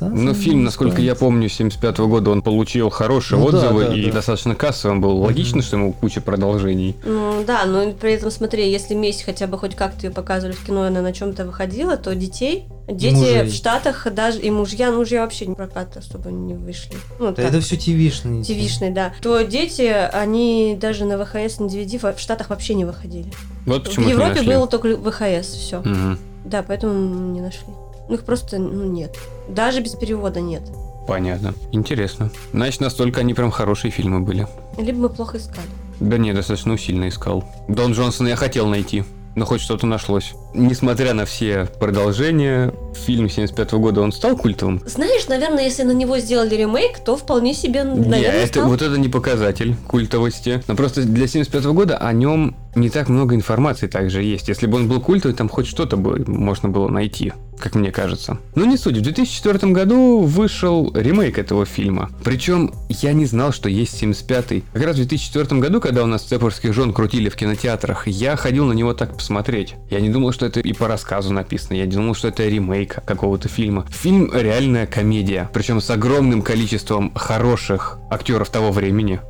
Но 0.00 0.34
фильм, 0.34 0.64
насколько 0.64 1.00
я 1.00 1.12
пальца. 1.12 1.24
помню, 1.24 1.48
75 1.48 1.98
года 2.00 2.30
он 2.30 2.42
получил 2.42 2.90
хорошие 2.90 3.38
Ну 3.38 3.50
да, 3.50 3.58
отзывы 3.58 3.84
да, 3.86 3.94
и 3.94 4.06
да. 4.06 4.12
достаточно 4.12 4.54
кассовым 4.54 5.00
был. 5.00 5.18
Логично, 5.18 5.58
Мгм. 5.58 5.62
что 5.64 5.76
ему 5.76 5.92
куча 5.92 6.20
продолжений. 6.20 6.96
Ну 7.04 7.44
да, 7.46 7.64
но 7.64 7.92
при 7.92 8.12
этом 8.14 8.30
смотри, 8.30 8.70
если 8.70 8.94
месть 8.94 9.22
хотя 9.24 9.46
бы 9.46 9.56
хоть 9.58 9.76
как-то 9.76 10.06
ее 10.06 10.12
показывали 10.12 10.54
в 10.54 10.64
кино, 10.64 10.84
и 10.84 10.88
она 10.88 11.00
на 11.00 11.12
чем-то 11.12 11.44
выходила, 11.44 11.96
то 11.96 12.14
детей, 12.14 12.64
дети 12.88 13.14
мужей. 13.14 13.42
в 13.44 13.52
Штатах 13.52 14.06
даже 14.12 14.40
и 14.40 14.50
мужья, 14.50 14.90
ну 14.90 14.98
мужья 14.98 15.22
вообще 15.22 15.46
не 15.46 15.54
прокат 15.54 15.96
особо 15.96 16.30
не 16.30 16.54
вышли. 16.54 16.96
Ну, 17.18 17.28
Да 17.28 17.34
так. 17.34 17.44
это 17.46 17.60
все 17.60 17.76
ТВшные. 17.76 18.42
TV-шные, 18.42 18.92
да. 18.92 19.12
То 19.20 19.42
дети, 19.42 19.82
они 19.82 20.76
даже 20.80 21.04
на 21.04 21.22
ВХС, 21.24 21.58
на 21.58 21.66
DVD 21.66 22.14
в 22.14 22.20
Штатах 22.20 22.50
вообще 22.50 22.74
не 22.74 22.84
выходили. 22.84 23.32
Вот 23.66 23.84
почему 23.84 24.06
в 24.06 24.10
Европе 24.10 24.42
было 24.42 24.66
только 24.66 24.96
ВХС, 24.96 25.48
все. 25.54 25.80
Мгм. 25.80 26.18
Да, 26.44 26.62
поэтому 26.62 26.92
не 27.32 27.40
нашли. 27.40 27.68
Ну, 28.08 28.14
их 28.14 28.24
просто 28.24 28.58
ну, 28.58 28.84
нет. 28.84 29.16
Даже 29.48 29.80
без 29.80 29.92
перевода 29.92 30.40
нет. 30.40 30.62
Понятно. 31.06 31.54
Интересно. 31.72 32.30
Значит, 32.52 32.80
настолько 32.80 33.20
они 33.20 33.34
прям 33.34 33.50
хорошие 33.50 33.90
фильмы 33.90 34.20
были. 34.20 34.46
Либо 34.78 34.98
мы 34.98 35.08
плохо 35.08 35.38
искали. 35.38 35.66
Да 36.00 36.18
не, 36.18 36.32
достаточно 36.32 36.72
усильно 36.74 37.08
искал. 37.08 37.44
Дон 37.68 37.92
Джонсона 37.92 38.28
я 38.28 38.36
хотел 38.36 38.66
найти, 38.66 39.04
но 39.36 39.44
хоть 39.44 39.60
что-то 39.60 39.86
нашлось. 39.86 40.34
Несмотря 40.54 41.14
на 41.14 41.24
все 41.24 41.68
продолжения, 41.80 42.72
фильм 42.94 43.28
75 43.28 43.72
года 43.72 44.00
он 44.00 44.12
стал 44.12 44.36
культовым. 44.36 44.80
Знаешь, 44.86 45.26
наверное, 45.28 45.64
если 45.64 45.82
на 45.82 45.92
него 45.92 46.18
сделали 46.18 46.54
ремейк, 46.54 46.98
то 46.98 47.16
вполне 47.16 47.54
себе, 47.54 47.84
наверное, 47.84 48.20
это, 48.20 48.60
стал. 48.60 48.68
вот 48.68 48.82
это 48.82 48.96
не 48.98 49.08
показатель 49.08 49.74
культовости. 49.88 50.62
Но 50.68 50.76
просто 50.76 51.02
для 51.02 51.26
75 51.26 51.64
года 51.66 51.96
о 51.98 52.12
нем 52.12 52.56
не 52.74 52.90
так 52.90 53.08
много 53.08 53.34
информации 53.34 53.86
также 53.86 54.22
есть. 54.22 54.48
Если 54.48 54.66
бы 54.66 54.76
он 54.76 54.88
был 54.88 55.00
культовый, 55.00 55.36
там 55.36 55.48
хоть 55.48 55.66
что-то 55.66 55.96
бы 55.96 56.24
можно 56.26 56.68
было 56.68 56.88
найти, 56.88 57.32
как 57.64 57.76
мне 57.76 57.90
кажется. 57.90 58.36
Но 58.54 58.66
не 58.66 58.76
суть, 58.76 58.98
в 58.98 59.00
2004 59.00 59.72
году 59.72 60.20
вышел 60.20 60.92
ремейк 60.94 61.38
этого 61.38 61.64
фильма. 61.64 62.10
Причем 62.22 62.74
я 62.90 63.14
не 63.14 63.24
знал, 63.24 63.54
что 63.54 63.70
есть 63.70 64.02
75-й. 64.02 64.64
Как 64.74 64.82
раз 64.84 64.96
в 64.96 64.98
2004 64.98 65.60
году, 65.62 65.80
когда 65.80 66.04
у 66.04 66.06
нас 66.06 66.24
«Цепорских 66.24 66.74
жен» 66.74 66.92
крутили 66.92 67.30
в 67.30 67.36
кинотеатрах, 67.36 68.06
я 68.06 68.36
ходил 68.36 68.66
на 68.66 68.74
него 68.74 68.92
так 68.92 69.16
посмотреть. 69.16 69.76
Я 69.88 70.00
не 70.00 70.10
думал, 70.10 70.32
что 70.32 70.44
это 70.44 70.60
и 70.60 70.74
по 70.74 70.88
рассказу 70.88 71.32
написано, 71.32 71.76
я 71.76 71.86
думал, 71.86 72.14
что 72.14 72.28
это 72.28 72.46
ремейк 72.46 72.98
какого-то 73.06 73.48
фильма. 73.48 73.86
Фильм 73.88 74.30
реальная 74.34 74.86
комедия, 74.86 75.48
причем 75.54 75.80
с 75.80 75.88
огромным 75.88 76.42
количеством 76.42 77.14
хороших 77.14 77.98
актеров 78.10 78.50
того 78.50 78.72
времени. 78.72 79.20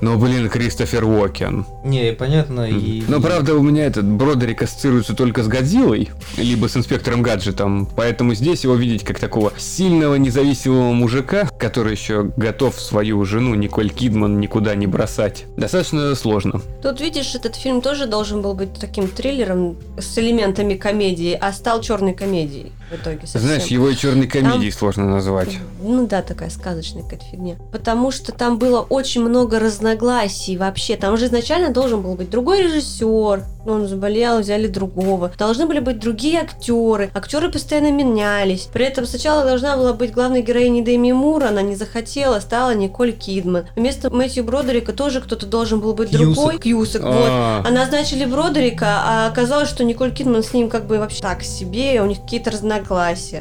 Но, 0.00 0.16
блин, 0.16 0.48
Кристофер 0.48 1.04
Уокен. 1.04 1.66
Не, 1.84 2.14
понятно. 2.14 2.62
И... 2.62 3.02
Но, 3.08 3.20
правда, 3.20 3.54
у 3.54 3.62
меня 3.62 3.84
этот 3.84 4.06
Бродерик 4.06 4.62
ассоциируется 4.62 5.14
только 5.14 5.42
с 5.42 5.48
Годзиллой, 5.48 6.08
либо 6.38 6.66
с 6.66 6.76
инспектором 6.78 7.22
Гаджетом, 7.58 7.88
поэтому 7.96 8.34
здесь 8.34 8.64
его 8.64 8.74
видеть 8.74 9.04
как 9.04 9.18
такого 9.18 9.52
сильного 9.58 10.14
независимого 10.14 10.92
мужика, 10.92 11.48
который 11.58 11.92
еще 11.92 12.30
готов 12.36 12.80
свою 12.80 13.24
жену 13.24 13.54
Николь 13.54 13.90
Кидман 13.90 14.40
никуда 14.40 14.74
не 14.74 14.86
бросать, 14.86 15.44
достаточно 15.56 16.14
сложно. 16.14 16.60
Тут, 16.82 17.00
видишь, 17.00 17.34
этот 17.34 17.56
фильм 17.56 17.80
тоже 17.80 18.06
должен 18.06 18.42
был 18.42 18.54
быть 18.54 18.74
таким 18.74 19.08
триллером 19.08 19.76
с 19.98 20.18
элементами 20.18 20.74
комедии, 20.74 21.36
а 21.40 21.52
стал 21.52 21.80
черной 21.80 22.14
комедией 22.14 22.72
в 22.90 22.94
итоге 22.94 23.20
совсем. 23.26 23.40
Знаешь, 23.42 23.64
его 23.66 23.88
и 23.88 23.96
черной 23.96 24.26
комедией 24.26 24.70
сложно 24.72 25.04
назвать. 25.06 25.58
Ну 25.82 26.06
да, 26.06 26.22
такая 26.22 26.50
сказочная 26.50 27.02
какая-то 27.02 27.24
фигня. 27.26 27.56
Потому 27.72 28.10
что 28.10 28.32
там 28.32 28.58
было 28.58 28.80
очень 28.80 29.22
много 29.22 29.58
разногласий 29.58 30.56
вообще. 30.56 30.96
Там 30.96 31.16
же 31.16 31.26
изначально 31.26 31.70
должен 31.70 32.02
был 32.02 32.14
быть 32.14 32.30
другой 32.30 32.62
режиссер. 32.62 33.44
Он 33.66 33.86
заболел, 33.86 34.40
взяли 34.40 34.66
другого. 34.66 35.30
Должны 35.38 35.66
были 35.66 35.80
быть 35.80 35.98
другие 35.98 36.40
актеры. 36.40 37.10
Актеры 37.14 37.50
постоянно 37.50 37.92
менялись. 37.92 38.68
При 38.72 38.86
этом 38.86 39.06
сначала 39.06 39.44
должна 39.44 39.76
была 39.76 39.92
быть 39.92 40.12
главной 40.12 40.42
героиней 40.42 40.82
Дэми 40.82 41.12
Мур. 41.12 41.44
Она 41.44 41.60
не 41.60 41.76
захотела, 41.76 42.40
стала 42.40 42.74
Николь 42.74 43.12
Кидман. 43.12 43.66
Вместо 43.76 44.08
Мэтью 44.10 44.44
Бродерика 44.44 44.92
тоже 44.92 45.20
кто-то 45.20 45.44
должен 45.46 45.80
был 45.80 45.92
быть 45.94 46.10
Кьюсак. 46.10 46.34
другой. 46.34 46.58
Кьюсак, 46.58 47.02
вот. 47.02 47.26
А, 47.28 47.62
А 47.66 47.70
назначили 47.70 48.24
Бродерика, 48.24 48.86
а 49.04 49.26
оказалось, 49.28 49.68
что 49.68 49.84
Николь 49.84 50.12
Кидман 50.12 50.42
с 50.42 50.54
ним 50.54 50.70
как 50.70 50.86
бы 50.86 50.98
вообще 50.98 51.20
так 51.20 51.42
себе, 51.42 52.00
у 52.00 52.06
них 52.06 52.22
какие-то 52.22 52.50
разногласия. 52.50 52.77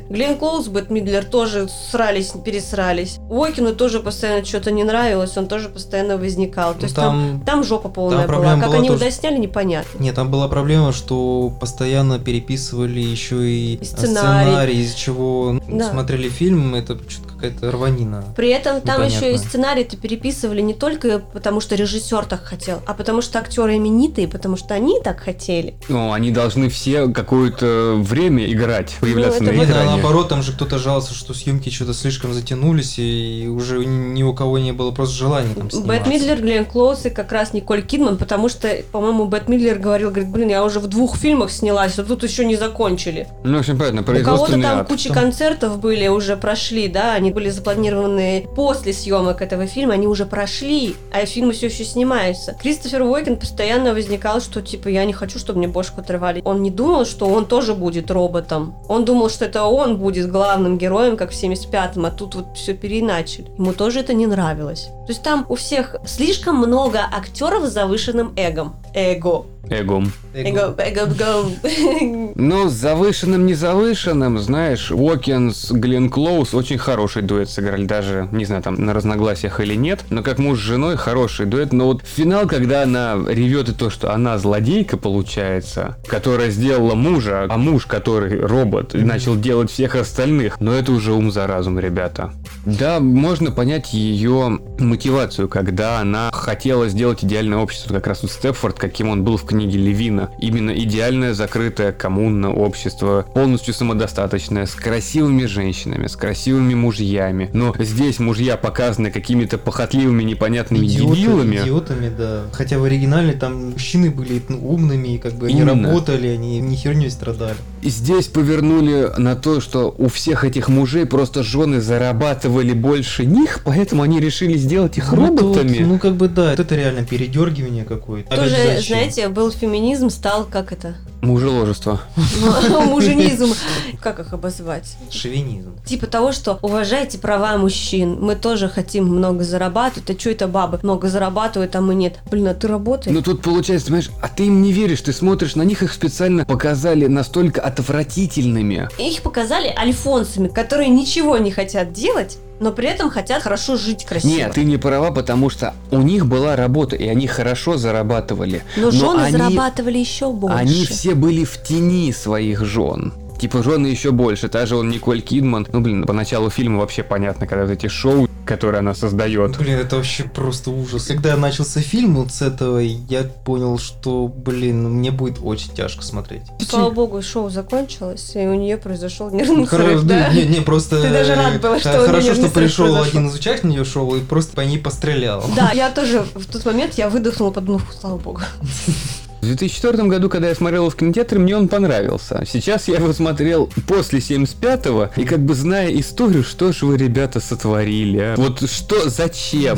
Глен 0.09 0.37
Клоуз, 0.37 0.67
Бет 0.67 0.89
Мидлер 0.89 1.25
тоже 1.25 1.67
срались, 1.91 2.31
пересрались. 2.43 3.17
Уокину 3.29 3.73
тоже 3.75 3.99
постоянно 3.99 4.45
что-то 4.45 4.71
не 4.71 4.83
нравилось, 4.83 5.35
он 5.37 5.47
тоже 5.47 5.69
постоянно 5.69 6.17
возникал. 6.17 6.71
То 6.73 6.79
Ну, 6.79 6.83
есть 6.85 6.95
там, 6.95 7.29
там... 7.37 7.41
там 7.45 7.63
жопа 7.63 7.89
полная 7.89 8.19
была. 8.19 8.27
проблема 8.27 8.59
Как 8.59 8.67
была 8.69 8.79
они 8.79 8.87
тоже- 8.89 8.99
досняли, 9.05 9.37
непонятно. 9.37 9.99
Нет, 9.99 10.15
там 10.15 10.29
была 10.31 10.47
проблема, 10.47 10.91
что 10.93 11.51
постоянно 11.59 12.19
переписывали 12.19 12.99
еще 12.99 13.49
и 13.49 13.75
И 13.75 13.83
сценарий. 13.85 14.81
из-за 14.81 14.97
чего 14.97 15.59
Да. 15.67 15.89
смотрели 15.91 16.29
фильм, 16.29 16.75
это 16.75 16.97
что-то 17.07 17.26
какая-то 17.37 17.71
рванина. 17.71 18.23
При 18.35 18.49
этом 18.49 18.81
там 18.81 19.01
Непонятно. 19.01 19.25
еще 19.25 19.35
и 19.35 19.37
сценарий-то 19.37 19.97
переписывали 19.97 20.61
не 20.61 20.73
только 20.73 21.19
потому, 21.19 21.59
что 21.61 21.75
режиссер 21.75 22.25
так 22.25 22.43
хотел, 22.43 22.81
а 22.85 22.93
потому 22.93 23.21
что 23.21 23.39
актеры 23.39 23.77
именитые, 23.77 24.27
потому 24.27 24.57
что 24.57 24.73
они 24.73 24.99
так 25.03 25.19
хотели. 25.19 25.75
ну, 25.89 26.11
они 26.13 26.31
должны 26.31 26.69
все 26.69 27.07
какое-то 27.07 27.93
время 27.97 28.51
играть, 28.51 28.95
появляться 28.99 29.43
Ну, 29.43 29.49
это 29.49 29.57
на 29.59 29.63
экране. 29.65 29.89
наоборот, 29.91 30.29
там 30.29 30.41
же 30.41 30.51
кто-то 30.53 30.77
жаловался, 30.79 31.13
что 31.13 31.33
съемки 31.33 31.69
что-то 31.69 31.93
слишком 31.93 32.33
затянулись, 32.33 32.95
и 32.97 33.47
уже 33.49 33.85
ни 33.85 34.23
у 34.23 34.33
кого 34.33 34.57
не 34.57 34.71
было 34.71 34.91
просто 34.91 35.15
желания 35.15 35.53
там 35.53 35.69
сниматься. 35.69 36.09
Мидлер, 36.09 36.41
Глен 36.41 36.65
Клоуз 36.65 37.05
и 37.05 37.09
как 37.09 37.31
раз 37.31 37.53
Николь 37.53 37.81
Кидман, 37.83 38.17
потому 38.17 38.49
что, 38.49 38.67
по-моему, 38.91 39.25
Бет 39.25 39.47
Мидлер 39.47 39.77
говорил, 39.79 40.09
говорит, 40.09 40.29
блин, 40.29 40.49
я 40.49 40.63
уже 40.65 40.79
в 40.79 40.87
двух 40.87 41.17
фильмах 41.17 41.51
снялась, 41.51 41.97
а 41.99 42.03
тут 42.03 42.23
еще 42.23 42.45
не 42.45 42.55
закончили. 42.55 43.27
Ну, 43.43 43.57
в 43.57 43.59
общем, 43.59 43.77
понятно, 43.77 44.01
У 44.01 44.23
кого-то 44.23 44.51
там 44.53 44.79
ад. 44.79 44.87
куча 44.87 45.09
Там- 45.09 45.23
концертов 45.23 45.79
были, 45.79 46.07
уже 46.07 46.35
прошли, 46.37 46.87
да, 46.87 47.13
они 47.13 47.26
они 47.27 47.33
были 47.33 47.49
запланированы 47.49 48.47
после 48.55 48.93
съемок 48.93 49.41
этого 49.41 49.67
фильма, 49.67 49.95
они 49.95 50.07
уже 50.07 50.25
прошли, 50.25 50.95
а 51.11 51.25
фильмы 51.25 51.51
все 51.51 51.67
еще 51.67 51.83
снимаются. 51.83 52.55
Кристофер 52.61 53.01
Уокен 53.01 53.35
постоянно 53.35 53.93
возникал, 53.93 54.39
что 54.39 54.61
типа 54.61 54.87
я 54.87 55.03
не 55.03 55.11
хочу, 55.11 55.39
чтобы 55.39 55.59
мне 55.59 55.67
бошку 55.67 55.99
отрывали. 55.99 56.41
Он 56.45 56.61
не 56.61 56.71
думал, 56.71 57.05
что 57.05 57.27
он 57.27 57.45
тоже 57.45 57.73
будет 57.73 58.09
роботом. 58.11 58.75
Он 58.87 59.03
думал, 59.03 59.29
что 59.29 59.43
это 59.43 59.65
он 59.65 59.97
будет 59.97 60.31
главным 60.31 60.77
героем, 60.77 61.17
как 61.17 61.31
в 61.31 61.33
75-м, 61.33 62.05
а 62.05 62.11
тут 62.11 62.35
вот 62.35 62.45
все 62.55 62.73
переиначили. 62.73 63.51
Ему 63.57 63.73
тоже 63.73 63.99
это 63.99 64.13
не 64.13 64.25
нравилось. 64.25 64.87
То 65.05 65.09
есть 65.09 65.23
там 65.23 65.45
у 65.49 65.55
всех 65.55 65.97
слишком 66.05 66.55
много 66.57 66.99
актеров 66.99 67.65
с 67.65 67.73
завышенным 67.73 68.33
эгом. 68.37 68.75
Эго. 68.93 69.45
Эгом. 69.69 70.11
Эго, 70.33 70.75
эго, 70.77 71.09
эго. 71.19 72.31
Ну, 72.35 72.69
с 72.69 72.73
завышенным, 72.73 73.45
не 73.45 73.53
завышенным, 73.53 74.37
знаешь, 74.39 74.91
Уокинс, 74.91 75.71
Глен 75.71 76.09
Клоус 76.09 76.53
очень 76.53 76.77
хороший 76.77 77.23
дуэт 77.23 77.49
сыграли, 77.49 77.85
даже, 77.85 78.29
не 78.31 78.45
знаю, 78.45 78.61
там, 78.61 78.75
на 78.75 78.93
разногласиях 78.93 79.59
или 79.59 79.75
нет, 79.75 80.05
но 80.09 80.23
как 80.23 80.37
муж 80.37 80.59
с 80.59 80.61
женой 80.61 80.95
хороший 80.95 81.47
дуэт, 81.47 81.73
но 81.73 81.87
вот 81.87 82.03
финал, 82.05 82.47
когда 82.47 82.83
она 82.83 83.17
ревет 83.27 83.69
и 83.69 83.73
то, 83.73 83.89
что 83.89 84.13
она 84.13 84.37
злодейка, 84.37 84.97
получается, 84.97 85.97
которая 86.07 86.51
сделала 86.51 86.95
мужа, 86.95 87.47
а 87.49 87.57
муж, 87.57 87.85
который 87.85 88.39
робот, 88.39 88.95
и 88.95 88.99
начал 88.99 89.35
делать 89.35 89.71
всех 89.71 89.95
остальных, 89.95 90.59
но 90.59 90.73
это 90.73 90.91
уже 90.91 91.13
ум 91.13 91.31
за 91.31 91.47
разум, 91.47 91.79
ребята. 91.79 92.31
Да, 92.65 92.99
можно 92.99 93.51
понять 93.51 93.93
ее 93.93 94.59
мотивацию, 94.79 95.49
когда 95.49 95.99
она 95.99 96.29
хотела 96.31 96.87
сделать 96.89 97.23
идеальное 97.23 97.57
общество, 97.57 97.93
как 97.93 98.07
раз 98.07 98.21
вот 98.21 98.31
Степфорд, 98.31 98.77
каким 98.77 99.09
он 99.09 99.23
был 99.23 99.37
в 99.37 99.45
книге 99.45 99.56
Левина. 99.65 100.29
Именно 100.39 100.71
идеальное 100.71 101.33
закрытое 101.33 101.91
коммунное 101.91 102.51
общество, 102.51 103.25
полностью 103.33 103.73
самодостаточное, 103.73 104.65
с 104.65 104.75
красивыми 104.75 105.45
женщинами, 105.45 106.07
с 106.07 106.15
красивыми 106.15 106.73
мужьями. 106.75 107.49
Но 107.53 107.73
здесь 107.79 108.19
мужья 108.19 108.57
показаны 108.57 109.11
какими-то 109.11 109.57
похотливыми, 109.57 110.23
непонятными 110.23 110.85
Идиоты- 110.85 111.15
дебилами. 111.15 111.55
Идиотами, 111.57 112.09
да. 112.15 112.43
Хотя 112.51 112.77
в 112.79 112.83
оригинале 112.83 113.33
там 113.33 113.71
мужчины 113.71 114.11
были 114.11 114.41
ну, 114.49 114.59
умными, 114.69 115.15
и 115.15 115.17
как 115.17 115.33
бы 115.33 115.47
они 115.47 115.61
Именно. 115.61 115.89
работали, 115.89 116.27
они 116.27 116.59
не 116.59 116.75
херней 116.75 117.09
страдали. 117.09 117.55
И 117.81 117.89
здесь 117.89 118.27
повернули 118.27 119.09
на 119.17 119.35
то, 119.35 119.61
что 119.61 119.93
у 119.97 120.07
всех 120.09 120.43
этих 120.43 120.67
мужей 120.69 121.05
просто 121.05 121.43
жены 121.43 121.79
зарабатывали 121.81 122.73
больше 122.73 123.25
них, 123.25 123.61
поэтому 123.63 124.03
они 124.03 124.19
решили 124.19 124.57
сделать 124.57 124.97
их 124.97 125.11
Ну, 125.11 125.27
роботами. 125.27 125.77
ну 125.79 125.99
как 125.99 126.15
бы 126.15 126.27
да, 126.27 126.53
это 126.53 126.75
реально 126.75 127.05
передергивание 127.05 127.85
какое-то. 127.85 128.35
Же, 128.35 128.41
Тоже, 128.41 128.55
зачем? 128.75 128.83
знаете, 128.97 129.27
был 129.29 129.46
феминизм, 129.51 130.09
стал 130.09 130.45
как 130.45 130.71
это? 130.71 130.95
Мужеложество. 131.21 131.99
Муженизм. 132.85 133.53
Как 133.99 134.19
их 134.19 134.33
обозвать? 134.33 134.95
Шовинизм. 135.09 135.73
Типа 135.83 136.05
того, 136.05 136.31
что 136.31 136.59
уважайте 136.61 137.17
права 137.17 137.57
мужчин. 137.57 138.17
Мы 138.21 138.35
тоже 138.35 138.69
хотим 138.69 139.05
много 139.05 139.43
зарабатывать. 139.43 140.09
А 140.09 140.19
что 140.19 140.29
это 140.29 140.47
бабы 140.47 140.79
много 140.83 141.09
зарабатывают, 141.09 141.75
а 141.75 141.81
мы 141.81 141.95
нет? 141.95 142.19
Блин, 142.29 142.47
а 142.47 142.53
ты 142.53 142.67
работаешь? 142.67 143.15
Ну 143.15 143.23
тут 143.23 143.41
получается, 143.41 143.87
понимаешь, 143.87 144.11
а 144.21 144.27
ты 144.27 144.45
им 144.45 144.61
не 144.61 144.71
веришь, 144.71 145.01
ты 145.01 145.11
смотришь 145.11 145.55
на 145.55 145.63
них, 145.63 145.81
их 145.81 145.91
специально 145.91 146.45
показали 146.45 147.07
настолько 147.07 147.61
отвратительными. 147.61 148.87
Их 148.99 149.21
показали 149.21 149.73
альфонсами, 149.75 150.47
которые 150.47 150.89
ничего 150.89 151.37
не 151.37 151.51
хотят 151.51 151.93
делать, 151.93 152.37
но 152.59 152.71
при 152.71 152.87
этом 152.87 153.09
хотят 153.09 153.43
хорошо 153.43 153.75
жить 153.77 154.05
красиво. 154.05 154.31
Нет, 154.31 154.53
ты 154.53 154.63
не 154.63 154.77
права, 154.77 155.11
потому 155.11 155.49
что 155.49 155.73
у 155.91 155.99
них 156.01 156.25
была 156.25 156.55
работа, 156.55 156.95
и 156.95 157.07
они 157.07 157.27
хорошо 157.27 157.77
зарабатывали. 157.77 158.63
Но 158.75 158.91
жены 158.91 159.21
они- 159.23 159.31
зарабатывали 159.37 159.97
еще 159.97 160.31
больше. 160.31 160.57
Они 160.57 160.85
все 160.85 161.13
были 161.15 161.43
в 161.43 161.61
тени 161.61 162.11
своих 162.11 162.63
жен. 162.65 163.13
Типа 163.39 163.61
жены 163.61 163.87
еще 163.87 164.11
больше, 164.11 164.49
та 164.49 164.65
же 164.65 164.75
он 164.75 164.89
Николь 164.89 165.21
Кидман. 165.21 165.67
Ну, 165.71 165.81
блин, 165.81 166.05
по 166.05 166.13
началу 166.13 166.49
фильма 166.49 166.79
вообще 166.79 167.03
понятно, 167.03 167.45
когда 167.45 167.65
вот 167.65 167.71
эти 167.71 167.87
шоу, 167.87 168.27
которые 168.45 168.79
она 168.79 168.95
создает. 168.95 169.57
Блин, 169.57 169.77
это 169.77 169.97
вообще 169.97 170.23
просто 170.23 170.71
ужас. 170.71 171.05
Когда 171.05 171.37
начался 171.37 171.81
фильм 171.81 172.15
вот 172.15 172.31
с 172.31 172.41
этого, 172.41 172.79
я 172.79 173.23
понял, 173.23 173.77
что, 173.77 174.27
блин, 174.27 174.89
мне 174.89 175.11
будет 175.11 175.37
очень 175.43 175.71
тяжко 175.73 176.03
смотреть. 176.03 176.43
Слава 176.67 176.89
богу, 176.89 177.21
шоу 177.21 177.49
закончилось, 177.49 178.31
и 178.35 178.39
у 178.39 178.55
нее 178.55 178.77
произошел 178.77 179.29
нервный 179.29 179.65
Хоро- 179.65 179.89
срыв, 179.89 180.03
да? 180.03 180.29
Не, 180.29 180.45
не, 180.45 180.61
просто... 180.61 181.01
Ты 181.01 181.09
даже 181.09 181.35
рад 181.35 181.61
был, 181.61 181.73
э, 181.73 181.79
что 181.79 181.91
у 181.91 181.93
неё 181.97 182.07
Хорошо, 182.07 182.33
что 182.33 182.49
пришел 182.49 182.95
один 183.01 183.27
из 183.27 183.35
участников 183.35 183.87
шоу 183.87 184.15
и 184.15 184.21
просто 184.21 184.55
по 184.55 184.61
ней 184.61 184.79
пострелял. 184.79 185.43
Да, 185.55 185.71
я 185.73 185.91
тоже 185.91 186.25
в 186.33 186.45
тот 186.45 186.65
момент 186.65 186.95
я 186.95 187.09
выдохнула, 187.09 187.51
подумав, 187.51 187.83
слава 187.99 188.17
богу. 188.17 188.41
В 189.41 189.45
2004 189.45 190.03
году, 190.03 190.29
когда 190.29 190.49
я 190.49 190.55
смотрел 190.55 190.83
его 190.83 190.89
в 190.89 190.95
кинотеатре, 190.95 191.39
мне 191.39 191.55
он 191.55 191.67
понравился. 191.67 192.43
Сейчас 192.47 192.87
я 192.87 192.97
его 192.97 193.13
смотрел 193.13 193.69
после 193.87 194.19
75-го, 194.19 195.09
и 195.15 195.25
как 195.25 195.39
бы 195.39 195.53
зная 195.53 195.89
историю, 195.99 196.43
что 196.43 196.71
ж 196.71 196.81
вы, 196.81 196.97
ребята, 196.97 197.39
сотворили, 197.39 198.17
а? 198.17 198.35
Вот 198.37 198.69
что, 198.69 199.09
зачем? 199.09 199.77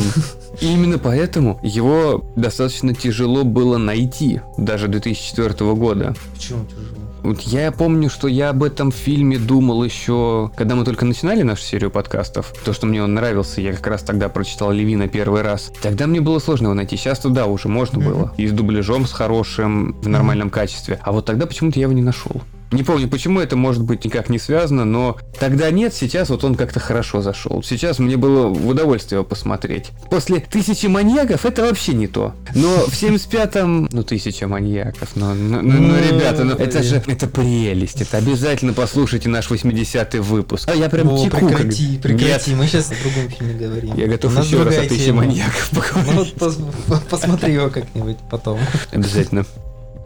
И 0.61 0.65
именно 0.65 0.97
поэтому 0.97 1.59
его 1.63 2.25
достаточно 2.35 2.93
тяжело 2.93 3.43
было 3.43 3.77
найти, 3.77 4.41
даже 4.57 4.87
2004 4.87 5.73
года. 5.75 6.15
Почему 6.33 6.65
тяжело? 6.65 7.08
Вот 7.23 7.41
я 7.41 7.71
помню, 7.71 8.09
что 8.09 8.27
я 8.27 8.49
об 8.49 8.63
этом 8.63 8.91
фильме 8.91 9.37
думал 9.37 9.83
еще, 9.83 10.51
когда 10.55 10.75
мы 10.75 10.85
только 10.85 11.05
начинали 11.05 11.41
нашу 11.41 11.61
серию 11.63 11.91
подкастов. 11.91 12.53
То, 12.63 12.73
что 12.73 12.85
мне 12.87 13.03
он 13.03 13.13
нравился, 13.13 13.61
я 13.61 13.73
как 13.73 13.87
раз 13.87 14.01
тогда 14.03 14.29
прочитал 14.29 14.71
Левина 14.71 15.07
первый 15.07 15.41
раз. 15.41 15.71
Тогда 15.81 16.07
мне 16.07 16.21
было 16.21 16.39
сложно 16.39 16.65
его 16.67 16.73
найти. 16.75 16.97
Сейчас 16.97 17.19
туда 17.19 17.45
уже 17.45 17.67
можно 17.67 17.99
Мгм. 17.99 18.07
было. 18.09 18.33
И 18.37 18.47
с 18.47 18.51
дубляжом, 18.51 19.05
с 19.05 19.11
хорошим, 19.11 19.93
в 20.01 20.07
нормальном 20.07 20.49
качестве. 20.49 20.99
А 21.03 21.11
вот 21.11 21.25
тогда 21.25 21.45
почему-то 21.45 21.79
я 21.79 21.83
его 21.83 21.93
не 21.93 22.01
нашел. 22.01 22.41
Не 22.71 22.83
помню, 22.83 23.07
почему 23.07 23.39
это 23.39 23.55
может 23.55 23.81
быть 23.83 24.05
никак 24.05 24.29
не 24.29 24.37
связано, 24.37 24.85
но 24.85 25.17
тогда 25.39 25.71
нет, 25.71 25.93
сейчас 25.93 26.29
вот 26.29 26.43
он 26.43 26.53
как-то 26.55 26.79
хорошо 26.79 27.21
зашел. 27.21 27.63
Сейчас 27.63 27.97
мне 27.99 28.15
было 28.15 28.47
в 28.47 28.67
удовольствие 28.67 29.17
его 29.17 29.25
посмотреть. 29.25 29.87
После 30.11 30.39
«Тысячи 30.39 30.85
маньяков» 30.85 31.45
это 31.45 31.63
вообще 31.63 31.93
не 31.93 32.07
то. 32.07 32.35
Но 32.53 32.77
в 32.85 32.93
75-м, 32.93 33.89
ну, 33.91 34.03
«Тысяча 34.03 34.47
маньяков», 34.47 35.09
ну, 35.15 35.33
ну, 35.33 35.61
ну, 35.61 35.79
ну, 35.79 35.81
Ну, 35.89 35.97
ребята, 35.97 36.43
ну, 36.43 36.53
это 36.55 36.83
же, 36.83 37.01
это 37.07 37.27
прелесть. 37.27 38.01
Это 38.01 38.17
обязательно 38.17 38.73
послушайте 38.73 39.29
наш 39.29 39.49
80-й 39.49 40.19
выпуск. 40.19 40.69
А 40.71 40.75
я 40.75 40.89
прям 40.89 41.09
О, 41.09 41.17
теку. 41.23 41.37
как- 41.39 41.49
прекрати, 41.57 41.97
прекрати, 41.97 42.51
Нет, 42.51 42.59
мы 42.59 42.67
сейчас 42.67 42.91
о 42.91 42.95
другом 43.01 43.29
фильме 43.31 43.53
говорим. 43.67 43.95
я 43.95 44.07
готов 44.07 44.39
еще 44.45 44.61
раз 44.61 44.77
о 44.77 44.81
«Тысяче 44.87 45.11
маньяков» 45.11 45.69
Ну 45.71 45.81
поговорить. 45.81 46.33
вот 46.39 46.51
пос- 46.53 47.01
посмотри 47.09 47.53
его 47.53 47.69
как-нибудь 47.69 48.17
потом. 48.29 48.59
Обязательно. 48.91 49.45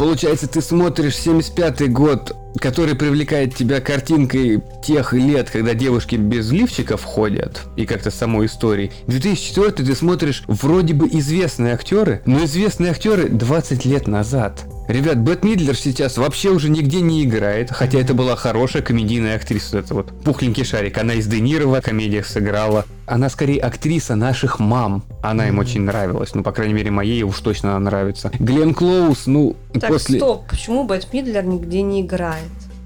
Получается, 0.03 0.49
ты 0.49 0.61
смотришь 0.61 1.15
75-й 1.15 1.87
год, 1.87 2.35
который 2.59 2.93
привлекает 2.93 3.55
тебя 3.55 3.79
картинкой 3.79 4.61
тех 4.83 5.13
лет, 5.13 5.49
когда 5.49 5.73
девушки 5.73 6.17
без 6.17 6.51
лифчиков 6.51 7.01
ходят, 7.05 7.61
и 7.77 7.85
как-то 7.85 8.11
самой 8.11 8.47
историей. 8.47 8.91
2004 9.07 9.71
ты 9.71 9.95
смотришь 9.95 10.43
вроде 10.47 10.93
бы 10.93 11.07
известные 11.07 11.73
актеры, 11.73 12.21
но 12.25 12.43
известные 12.43 12.91
актеры 12.91 13.29
20 13.29 13.85
лет 13.85 14.07
назад. 14.09 14.65
Ребят, 14.87 15.17
Бет 15.17 15.45
Мидлер 15.45 15.77
сейчас 15.77 16.17
вообще 16.17 16.49
уже 16.49 16.69
нигде 16.69 16.99
не 16.99 17.23
играет, 17.23 17.71
хотя 17.71 17.99
это 17.99 18.13
была 18.13 18.35
хорошая 18.35 18.81
комедийная 18.81 19.37
актриса. 19.37 19.79
Это 19.79 19.93
вот 19.93 20.11
пухленький 20.23 20.65
шарик. 20.65 20.97
Она 20.97 21.13
из 21.13 21.25
Де 21.27 21.39
Ниро 21.39 21.67
в 21.67 21.81
комедиях 21.81 22.25
сыграла. 22.25 22.85
Она 23.05 23.29
скорее 23.29 23.61
актриса 23.61 24.15
наших 24.15 24.59
мам. 24.59 25.03
Она 25.21 25.47
им 25.47 25.59
очень 25.59 25.81
нравилась. 25.81 26.35
Ну, 26.35 26.43
по 26.43 26.51
крайней 26.51 26.73
мере, 26.73 26.91
моей 26.91 27.23
уж 27.23 27.39
точно 27.39 27.71
она 27.71 27.79
нравится. 27.79 28.29
Глен 28.39 28.73
Клоус, 28.73 29.25
ну, 29.25 29.55
Так, 29.73 29.87
после... 29.89 30.19
стоп, 30.19 30.49
почему 30.49 30.85
Бет 30.85 31.13
Мидлер 31.13 31.45
нигде 31.45 31.81
не 31.81 32.01
играет? 32.01 32.43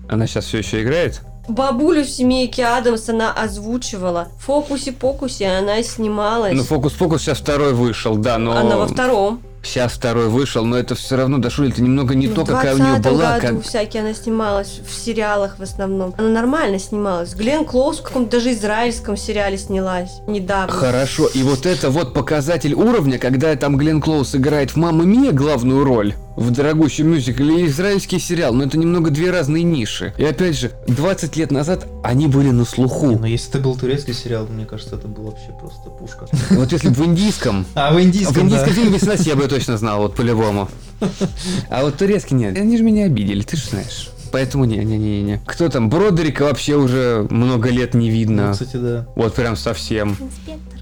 Она 0.08 0.28
сейчас 0.28 0.46
все 0.46 0.60
еще 0.60 0.84
играет? 0.84 1.22
Бабулю 1.48 2.04
в 2.04 2.10
семейке 2.10 2.66
Адамс 2.66 3.10
она 3.10 3.32
озвучивала. 3.32 4.28
В 4.38 4.46
фокусе-покусе 4.46 5.48
она 5.48 5.82
снималась. 5.82 6.54
Ну, 6.54 6.64
фокус-покус 6.64 7.22
сейчас 7.22 7.40
второй 7.40 7.74
вышел, 7.74 8.18
да, 8.18 8.38
но... 8.38 8.52
Она 8.52 8.78
во 8.78 8.88
втором. 8.88 9.42
Сейчас 9.68 9.92
второй 9.92 10.30
вышел, 10.30 10.64
но 10.64 10.78
это 10.78 10.96
все 10.96 11.18
равно, 11.18 11.40
Дашуль, 11.40 11.70
это 11.70 11.82
немного 11.82 12.16
не 12.16 12.28
Ну, 12.28 12.36
то, 12.36 12.46
в 12.46 12.48
какая 12.48 12.74
у 12.74 12.78
нее 12.78 12.96
20-м 12.96 13.02
была. 13.02 13.40
году 13.40 13.58
Как... 13.58 13.68
всякие 13.68 14.04
она 14.04 14.14
снималась 14.14 14.80
в 14.88 14.94
сериалах 14.94 15.60
в 15.60 15.62
основном. 15.62 16.16
Она 16.18 16.30
нормально 16.30 16.80
снималась. 16.80 17.34
Глен 17.34 17.66
Клоус 17.66 18.00
в 18.00 18.04
каком-то 18.04 18.38
даже 18.38 18.54
израильском 18.54 19.18
сериале 19.18 19.58
снялась 19.58 20.22
недавно. 20.26 20.72
Хорошо, 20.72 21.28
и 21.28 21.44
вот 21.44 21.66
это 21.66 21.90
вот 21.90 22.14
показатель 22.14 22.74
уровня, 22.74 23.20
когда 23.20 23.54
там 23.58 23.76
Глен 23.78 24.00
Клоус 24.00 24.36
играет 24.36 24.72
в 24.72 24.78
«Мамма 24.78 25.04
Мия» 25.04 25.34
главную 25.34 25.84
роль 25.84 26.16
в 26.38 26.52
дорогущем 26.52 27.10
мюзикле 27.12 27.64
и 27.64 27.68
израильский 27.68 28.20
сериал, 28.20 28.54
но 28.54 28.64
это 28.64 28.78
немного 28.78 29.10
две 29.10 29.32
разные 29.32 29.64
ниши. 29.64 30.14
И 30.18 30.24
опять 30.24 30.58
же, 30.58 30.72
20 30.88 31.36
лет 31.36 31.52
назад 31.52 31.88
они 32.04 32.28
были 32.28 32.52
на 32.52 32.64
слуху. 32.64 33.18
Но 33.18 33.26
если 33.26 33.50
это 33.50 33.60
был 33.60 33.76
турецкий 33.76 34.14
сериал, 34.14 34.48
мне 34.48 34.66
кажется, 34.66 34.96
это 34.96 35.08
был 35.08 35.24
вообще 35.24 35.52
просто 35.60 35.90
пушка. 35.90 36.28
Вот 36.52 36.72
если 36.72 36.90
бы 36.90 36.94
в 36.94 37.06
индийском 37.06 37.66
А 37.74 37.92
в 37.92 37.96
В 37.96 38.02
индийском, 38.02 38.44
индийском 38.46 38.70
да. 38.70 38.74
фильме 38.82 39.00
снять 39.00 39.26
я 39.26 39.36
бы 39.36 39.48
точно 39.48 39.78
знал, 39.78 40.02
вот 40.02 40.16
по-любому. 40.16 40.70
А 41.70 41.84
вот 41.84 41.98
турецкий 41.98 42.36
нет. 42.36 42.58
Они 42.58 42.78
же 42.78 42.84
меня 42.84 43.06
обидели, 43.06 43.42
ты 43.42 43.58
же 43.58 43.68
знаешь. 43.70 44.10
Поэтому 44.32 44.66
не-не-не-не. 44.66 45.42
Кто 45.46 45.70
там? 45.70 45.90
Бродерика 45.90 46.44
вообще 46.44 46.76
уже 46.76 47.26
много 47.30 47.70
лет 47.70 47.94
не 47.94 48.10
Ну, 48.10 48.16
видно. 48.16 48.52
Кстати, 48.52 48.76
да. 48.76 49.08
Вот 49.16 49.34
прям 49.34 49.56
совсем. 49.56 50.18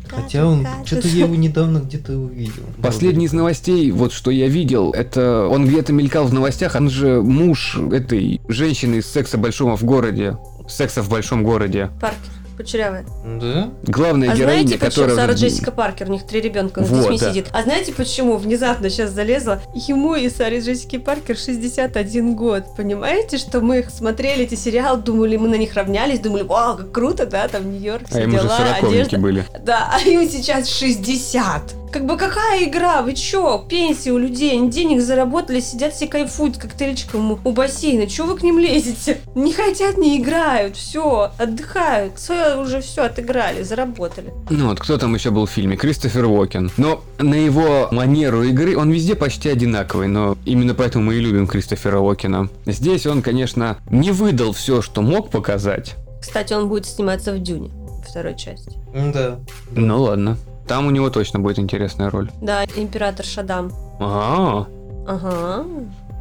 Хотя 0.08 0.48
он, 0.48 0.68
что-то 0.86 1.08
я 1.08 1.26
его 1.26 1.36
недавно 1.36 1.80
где-то 1.80 2.14
увидел. 2.18 2.64
Последний 2.82 3.26
из 3.26 3.34
новостей, 3.34 3.92
вот 3.92 4.14
что 4.14 4.32
я 4.32 4.48
видел, 4.48 4.92
это 4.92 5.48
он 5.48 5.68
где-то 5.68 5.94
мелькал 5.94 6.26
в 6.26 6.34
новостях, 6.34 6.76
он 6.76 6.90
же 6.90 7.22
муж 7.22 7.78
этой 7.92 8.42
женщины 8.48 8.96
из 8.96 9.08
секса 9.08 9.38
большого 9.38 9.78
в 9.78 9.84
городе. 9.84 10.38
Секса 10.68 11.02
в 11.04 11.10
большом 11.10 11.44
городе. 11.44 11.90
Паркер. 12.02 12.18
Кучерявая. 12.58 13.06
Да? 13.26 13.70
Главная 13.84 14.32
А 14.32 14.36
героиня, 14.36 14.68
знаете, 14.68 14.78
почему 14.86 15.06
которая... 15.08 15.16
Сара 15.16 15.34
Джессика 15.34 15.72
Паркер? 15.72 16.10
У 16.10 16.14
них 16.14 16.26
три 16.26 16.42
ребенка 16.42 16.82
на 16.82 16.88
Вот, 16.88 17.02
детьми 17.02 17.18
да. 17.20 17.30
сидит. 17.32 17.48
А 17.52 17.64
знаете, 17.64 17.94
почему? 17.94 18.38
Внезапно 18.38 18.90
сейчас 18.90 19.12
залезла. 19.12 19.62
Ему 19.74 20.16
и 20.16 20.30
Саре 20.30 20.60
Джессике 20.60 21.00
Паркер 21.00 21.38
61 21.38 22.36
год. 22.36 22.64
Понимаете, 22.78 23.38
что 23.38 23.62
мы 23.62 23.80
их 23.80 23.90
смотрели 23.90 24.44
эти 24.46 24.56
сериалы, 24.56 25.02
думали, 25.02 25.38
мы 25.38 25.48
на 25.50 25.56
них 25.56 25.74
равнялись, 25.74 26.20
думали, 26.20 26.44
вау, 26.44 26.78
как 26.78 26.92
круто, 26.92 27.26
да, 27.26 27.48
там 27.48 27.72
Нью-Йорк, 27.72 28.08
все 28.10 28.20
А 28.20 28.22
им 28.22 28.30
уже 28.34 28.44
дела, 28.44 28.58
сороковники 28.58 28.96
одежда. 29.02 29.18
были. 29.18 29.46
Да, 29.64 29.92
а 29.94 30.00
им 30.08 30.30
сейчас 30.30 30.70
60. 30.70 31.62
Как 31.92 32.06
бы 32.06 32.18
какая 32.18 32.66
игра? 32.66 33.02
Вы 33.04 33.14
чё? 33.14 33.66
Пенсии 33.70 34.10
у 34.10 34.18
людей, 34.18 34.52
они 34.52 34.70
денег 34.70 35.00
заработали, 35.02 35.62
сидят 35.62 35.94
все 35.94 36.08
кайфуют 36.08 36.58
коктейльчиком 36.58 37.32
у- 37.32 37.40
у 37.42 37.52
бассейна. 37.52 38.06
Чё 38.08 38.26
вы 38.26 38.36
к 38.38 38.44
ним 38.44 38.60
лезете? 38.60 39.20
Не 39.34 39.54
хотят, 39.54 39.98
не 39.98 40.18
играют, 40.18 40.76
все, 40.76 41.32
отдыхают. 41.38 42.20
Свое 42.20 42.45
уже 42.60 42.82
все 42.82 43.04
отыграли, 43.04 43.64
заработали. 43.64 44.34
Ну 44.50 44.68
вот, 44.70 44.80
кто 44.80 44.98
там 44.98 45.14
еще 45.16 45.32
был 45.32 45.46
в 45.46 45.50
фильме? 45.52 45.76
Кристофер 45.78 46.26
Уокен. 46.26 46.72
Но 46.78 47.02
на 47.20 47.36
его 47.36 47.88
манеру 47.92 48.44
игры 48.44 48.78
он 48.78 48.92
везде 48.92 49.16
почти 49.16 49.50
одинаковый, 49.50 50.08
но 50.08 50.38
именно 50.46 50.74
поэтому 50.74 51.06
мы 51.06 51.16
и 51.16 51.20
любим 51.20 51.48
Кристофера 51.48 52.00
Уокена. 52.00 52.50
Здесь 52.66 53.06
он, 53.06 53.22
конечно, 53.22 53.78
не 53.90 54.12
выдал 54.12 54.54
все, 54.54 54.82
что 54.82 55.02
мог 55.02 55.30
показать. 55.30 55.96
Кстати, 56.22 56.54
он 56.54 56.70
будет 56.70 56.86
сниматься 56.86 57.34
в 57.34 57.40
Дюне, 57.40 57.72
второй 58.08 58.36
части. 58.36 58.72
Да. 59.14 59.40
Ну 59.72 60.02
ладно. 60.02 60.38
Там 60.68 60.88
у 60.88 60.90
него 60.90 61.10
точно 61.12 61.40
будет 61.40 61.60
интересная 61.60 62.10
роль. 62.10 62.32
Да, 62.42 62.64
император 62.76 63.24
Шадам. 63.26 63.72
А, 64.00 64.66
Ага. 65.08 65.64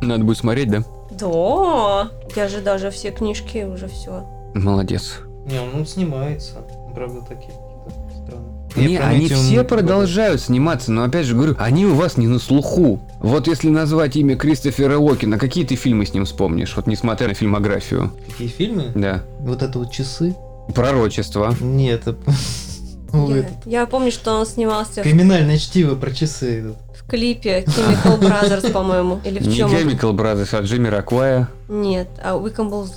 надо 0.02 0.24
будет 0.24 0.36
смотреть, 0.38 0.70
да? 0.70 0.84
Да. 1.18 2.10
Я 2.36 2.48
же 2.48 2.60
даже 2.60 2.90
все 2.90 3.10
книжки 3.10 3.64
уже 3.64 3.88
все. 3.88 4.26
Молодец. 4.54 5.20
Не, 5.46 5.60
он 5.60 5.70
ну, 5.74 5.84
снимается. 5.84 6.62
Правда, 6.94 7.20
такие 7.20 7.52
какие-то 7.52 8.24
странные. 8.24 8.64
Не, 8.76 8.94
Я 8.94 9.08
они 9.08 9.26
все 9.26 9.36
не 9.42 9.64
продолжают 9.64 10.40
сниматься, 10.40 10.90
но 10.90 11.04
опять 11.04 11.26
же 11.26 11.34
говорю, 11.34 11.54
они 11.58 11.86
у 11.86 11.94
вас 11.94 12.16
не 12.16 12.26
на 12.26 12.38
слуху. 12.38 13.00
Вот 13.20 13.46
если 13.46 13.68
назвать 13.68 14.16
имя 14.16 14.36
Кристофера 14.36 14.98
Уокена, 14.98 15.38
какие 15.38 15.64
ты 15.64 15.76
фильмы 15.76 16.06
с 16.06 16.14
ним 16.14 16.24
вспомнишь? 16.24 16.74
Вот 16.76 16.86
несмотря 16.86 17.28
на 17.28 17.34
фильмографию. 17.34 18.10
Какие 18.30 18.48
фильмы? 18.48 18.90
Да. 18.94 19.22
Вот 19.40 19.62
это 19.62 19.78
вот 19.78 19.92
часы? 19.92 20.34
Пророчество. 20.74 21.54
Нет, 21.60 22.08
это... 22.08 22.16
Ну, 23.14 23.34
Я, 23.34 23.44
я 23.64 23.86
помню, 23.86 24.10
что 24.10 24.32
он 24.32 24.46
снимался 24.46 25.00
в, 25.00 25.04
Криминальное 25.04 25.58
чтиво 25.58 25.94
про 25.94 26.10
часы. 26.10 26.60
этот. 26.60 26.76
в 26.98 27.08
клипе 27.08 27.64
Chemical 27.66 28.18
Brothers, 28.20 28.70
по-моему. 28.72 29.20
Или 29.24 29.38
в 29.38 29.46
Не 29.48 29.56
чем? 29.56 29.70
Chemical 29.70 30.12
Brothers, 30.14 30.48
а 30.52 30.62
Джимми 30.62 30.88
Раквая. 30.88 31.48
Нет, 31.68 32.08
а 32.22 32.36
Wickable... 32.36 32.88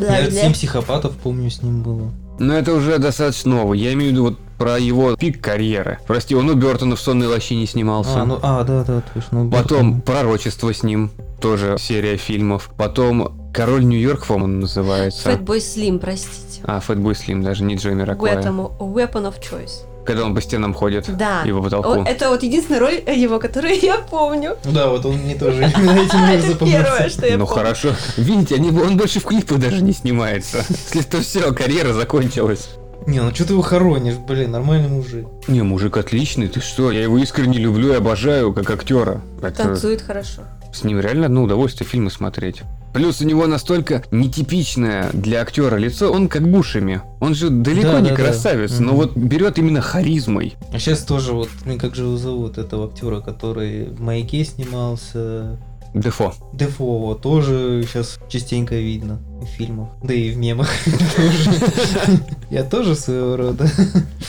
Я 0.00 0.30
«Семь 0.30 0.52
психопатов» 0.52 1.16
помню 1.16 1.50
с 1.50 1.62
ним 1.62 1.82
было. 1.82 2.10
Но 2.38 2.54
это 2.54 2.74
уже 2.74 2.98
достаточно 2.98 3.54
новый. 3.56 3.78
Я 3.78 3.92
имею 3.92 4.10
в 4.10 4.12
виду 4.12 4.24
вот 4.24 4.38
про 4.58 4.78
его 4.78 5.14
пик 5.16 5.40
карьеры. 5.40 5.98
Прости, 6.06 6.34
он 6.34 6.48
у 6.50 6.54
Бертона 6.54 6.96
в 6.96 7.00
«Сонной 7.00 7.28
лощине» 7.28 7.66
снимался. 7.66 8.22
А, 8.22 8.24
ну, 8.24 8.38
а, 8.42 8.64
да, 8.64 8.84
да, 8.84 9.02
точно. 9.14 9.44
ну, 9.44 9.50
Потом 9.50 10.00
«Пророчество» 10.00 10.72
с 10.72 10.82
ним. 10.82 11.10
Тоже 11.40 11.76
серия 11.78 12.16
фильмов. 12.16 12.70
Потом 12.76 13.50
«Король 13.52 13.84
Нью-Йорк», 13.84 14.26
по-моему, 14.26 14.62
называется. 14.62 15.30
Fatboy 15.30 15.58
Slim, 15.58 15.98
простите. 15.98 16.43
А, 16.66 16.80
Фэтбой 16.80 17.14
Слим, 17.14 17.42
даже 17.42 17.62
не 17.62 17.76
Джейми 17.76 18.02
Раквая. 18.02 18.40
Weapon, 18.40 18.78
weapon 18.78 19.28
of 19.28 19.34
Choice. 19.40 19.84
Когда 20.06 20.24
он 20.24 20.34
по 20.34 20.40
стенам 20.40 20.74
ходит. 20.74 21.14
Да. 21.16 21.42
И 21.44 21.52
по 21.52 21.62
потолку. 21.62 22.02
О, 22.02 22.04
Это 22.04 22.28
вот 22.28 22.42
единственная 22.42 22.80
роль 22.80 23.02
его, 23.06 23.38
которую 23.38 23.78
я 23.80 23.98
помню. 23.98 24.56
Да, 24.64 24.88
вот 24.88 25.04
он 25.06 25.16
мне 25.16 25.34
тоже 25.34 25.64
этим 25.64 25.88
Это 26.28 26.48
запомнился. 26.48 26.84
первое, 26.84 27.08
что 27.08 27.26
я 27.26 27.38
ну 27.38 27.46
хорошо. 27.46 27.94
Видите, 28.16 28.56
он 28.56 28.96
больше 28.96 29.20
в 29.20 29.24
клипах 29.24 29.58
даже 29.58 29.82
не 29.82 29.92
снимается. 29.92 30.64
Если 30.68 31.02
то 31.02 31.20
все, 31.22 31.52
карьера 31.52 31.92
закончилась. 31.92 32.70
Не, 33.06 33.20
ну 33.20 33.34
что 33.34 33.46
ты 33.46 33.52
его 33.52 33.62
хоронишь, 33.62 34.16
блин, 34.16 34.50
нормальный 34.50 34.88
мужик. 34.88 35.26
Не, 35.46 35.62
мужик 35.62 35.96
отличный, 35.96 36.48
ты 36.48 36.60
что? 36.60 36.90
Я 36.90 37.02
его 37.02 37.18
искренне 37.18 37.58
люблю 37.58 37.92
и 37.92 37.96
обожаю, 37.96 38.52
как 38.52 38.70
актера. 38.70 39.20
Это 39.42 39.64
Танцует 39.64 40.00
хорошо. 40.02 40.42
с 40.72 40.84
ним 40.84 41.00
реально 41.00 41.26
одно 41.26 41.42
удовольствие 41.42 41.86
фильмы 41.88 42.10
смотреть. 42.10 42.62
Плюс 42.94 43.20
у 43.20 43.24
него 43.24 43.46
настолько 43.48 44.04
нетипичное 44.12 45.10
для 45.12 45.42
актера 45.42 45.76
лицо, 45.76 46.12
он 46.12 46.28
как 46.28 46.48
Бушами. 46.48 47.02
Он 47.20 47.34
же 47.34 47.50
далеко 47.50 47.88
Да, 47.92 48.00
не 48.00 48.10
да, 48.10 48.16
да. 48.16 48.22
красавец, 48.22 48.78
но 48.78 48.88
Мгм. 48.92 48.96
вот 48.96 49.16
берет 49.16 49.58
именно 49.58 49.80
харизмой. 49.80 50.54
А 50.72 50.78
сейчас 50.78 51.00
тоже 51.00 51.32
вот, 51.32 51.48
блин, 51.64 51.78
как 51.78 51.94
же 51.96 52.04
его 52.04 52.16
зовут, 52.16 52.56
этого 52.56 52.86
актера, 52.86 53.20
который 53.20 53.86
в 53.86 54.00
«Маяке» 54.00 54.44
снимался. 54.44 55.58
Дефо. 55.94 56.34
Дефо 56.52 56.98
вот, 56.98 57.22
тоже 57.22 57.84
сейчас 57.86 58.18
частенько 58.28 58.74
видно 58.74 59.20
в 59.40 59.46
фильмах, 59.46 59.90
да 60.02 60.12
и 60.12 60.30
в 60.30 60.36
мемах 60.36 60.68
тоже. 60.84 61.50
Я 62.50 62.64
тоже 62.64 62.96
своего 62.96 63.36
рода. 63.36 63.70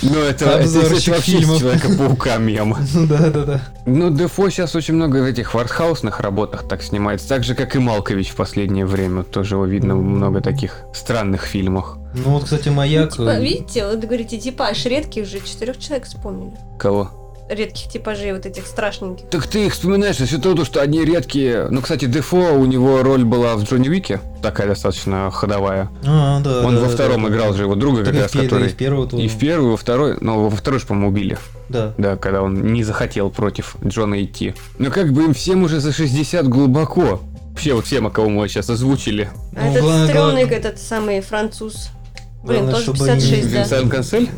Ну 0.03 0.19
это, 0.19 0.59
Обзорчик 0.59 1.15
вообще 1.15 1.37
фильмов. 1.37 1.59
Человека-паука 1.59 2.37
мем. 2.37 2.75
Ну 2.93 3.07
да, 3.07 3.29
да, 3.31 3.43
да. 3.45 3.61
Ну, 3.87 4.11
Дефо 4.11 4.49
сейчас 4.49 4.75
очень 4.75 4.93
много 4.93 5.17
в 5.17 5.25
этих 5.25 5.55
вартхаусных 5.55 6.19
работах 6.19 6.67
так 6.67 6.83
снимается, 6.83 7.27
так 7.27 7.43
же, 7.43 7.55
как 7.55 7.75
и 7.75 7.79
Малкович 7.79 8.29
в 8.29 8.35
последнее 8.35 8.85
время. 8.85 9.23
Тоже 9.23 9.55
его 9.55 9.65
видно 9.65 9.95
в 9.95 10.03
много 10.03 10.41
таких 10.41 10.83
странных 10.93 11.45
фильмах. 11.45 11.97
Ну 12.13 12.31
вот, 12.31 12.43
кстати, 12.43 12.69
маяк. 12.69 13.11
Типа, 13.13 13.29
э, 13.29 13.43
видите, 13.43 13.87
вот 13.87 13.99
говорите, 13.99 14.37
типаж 14.37 14.85
редких 14.85 15.23
уже 15.23 15.39
четырех 15.39 15.79
человек 15.79 16.05
вспомнили. 16.05 16.53
Кого? 16.77 17.24
Редких 17.49 17.91
типажей, 17.91 18.33
вот 18.33 18.45
этих 18.47 18.65
страшненьких. 18.65 19.29
Так 19.29 19.45
ты 19.45 19.67
их 19.67 19.73
вспоминаешь, 19.73 20.15
все 20.15 20.37
то, 20.39 20.65
что 20.65 20.81
одни 20.81 21.05
редкие... 21.05 21.67
Ну, 21.69 21.81
кстати, 21.81 22.05
Дефо, 22.05 22.53
у 22.53 22.65
него 22.65 23.03
роль 23.03 23.23
была 23.23 23.55
в 23.55 23.63
Джонни 23.63 23.87
Уике, 23.87 24.19
такая 24.41 24.67
достаточно 24.67 25.29
ходовая. 25.31 25.89
А, 26.05 26.39
да, 26.41 26.61
Он 26.65 26.75
да, 26.75 26.81
во 26.81 26.87
да, 26.87 26.93
втором 26.93 27.23
да. 27.23 27.29
играл 27.29 27.53
же 27.53 27.63
его 27.63 27.75
друга, 27.75 28.03
Так 28.03 28.13
как 28.13 28.15
и 28.15 28.19
раз, 28.23 28.31
да, 28.31 28.41
который... 28.43 28.65
и 28.67 28.69
в 28.69 28.77
тоже. 29.07 29.23
И 29.23 29.27
в 29.27 29.37
первый, 29.37 29.67
и 29.67 29.71
во 29.71 29.77
второй, 29.77 30.17
но 30.21 30.49
во 30.49 30.55
второй 30.55 30.79
же, 30.79 30.87
по-моему, 30.87 31.09
убили. 31.09 31.37
Да. 31.69 31.93
Да, 31.97 32.15
когда 32.17 32.41
он 32.41 32.73
не 32.73 32.83
захотел 32.83 33.29
против 33.29 33.75
Джона 33.85 34.23
идти. 34.23 34.55
Но 34.79 34.89
как 34.89 35.11
бы 35.13 35.25
им 35.25 35.33
всем 35.35 35.63
уже 35.63 35.79
за 35.79 35.91
60 35.93 36.47
глубоко. 36.47 37.21
Вообще 37.51 37.73
вот 37.73 37.85
всем, 37.85 38.09
кого 38.09 38.29
мы 38.29 38.49
сейчас 38.49 38.69
озвучили. 38.69 39.29
А 39.55 39.61
Ну, 39.63 39.69
этот 39.69 39.81
главное, 39.83 40.07
стрёмный, 40.07 40.33
главное- 40.45 40.57
этот 40.57 40.79
самый 40.79 41.21
француз. 41.21 41.89
Блин, 42.45 42.65
Главное, 42.65 42.73
тоже 42.73 42.83
чтобы 42.83 43.09
они- 43.09 43.21
56, 43.21 43.51
да. 43.53 43.65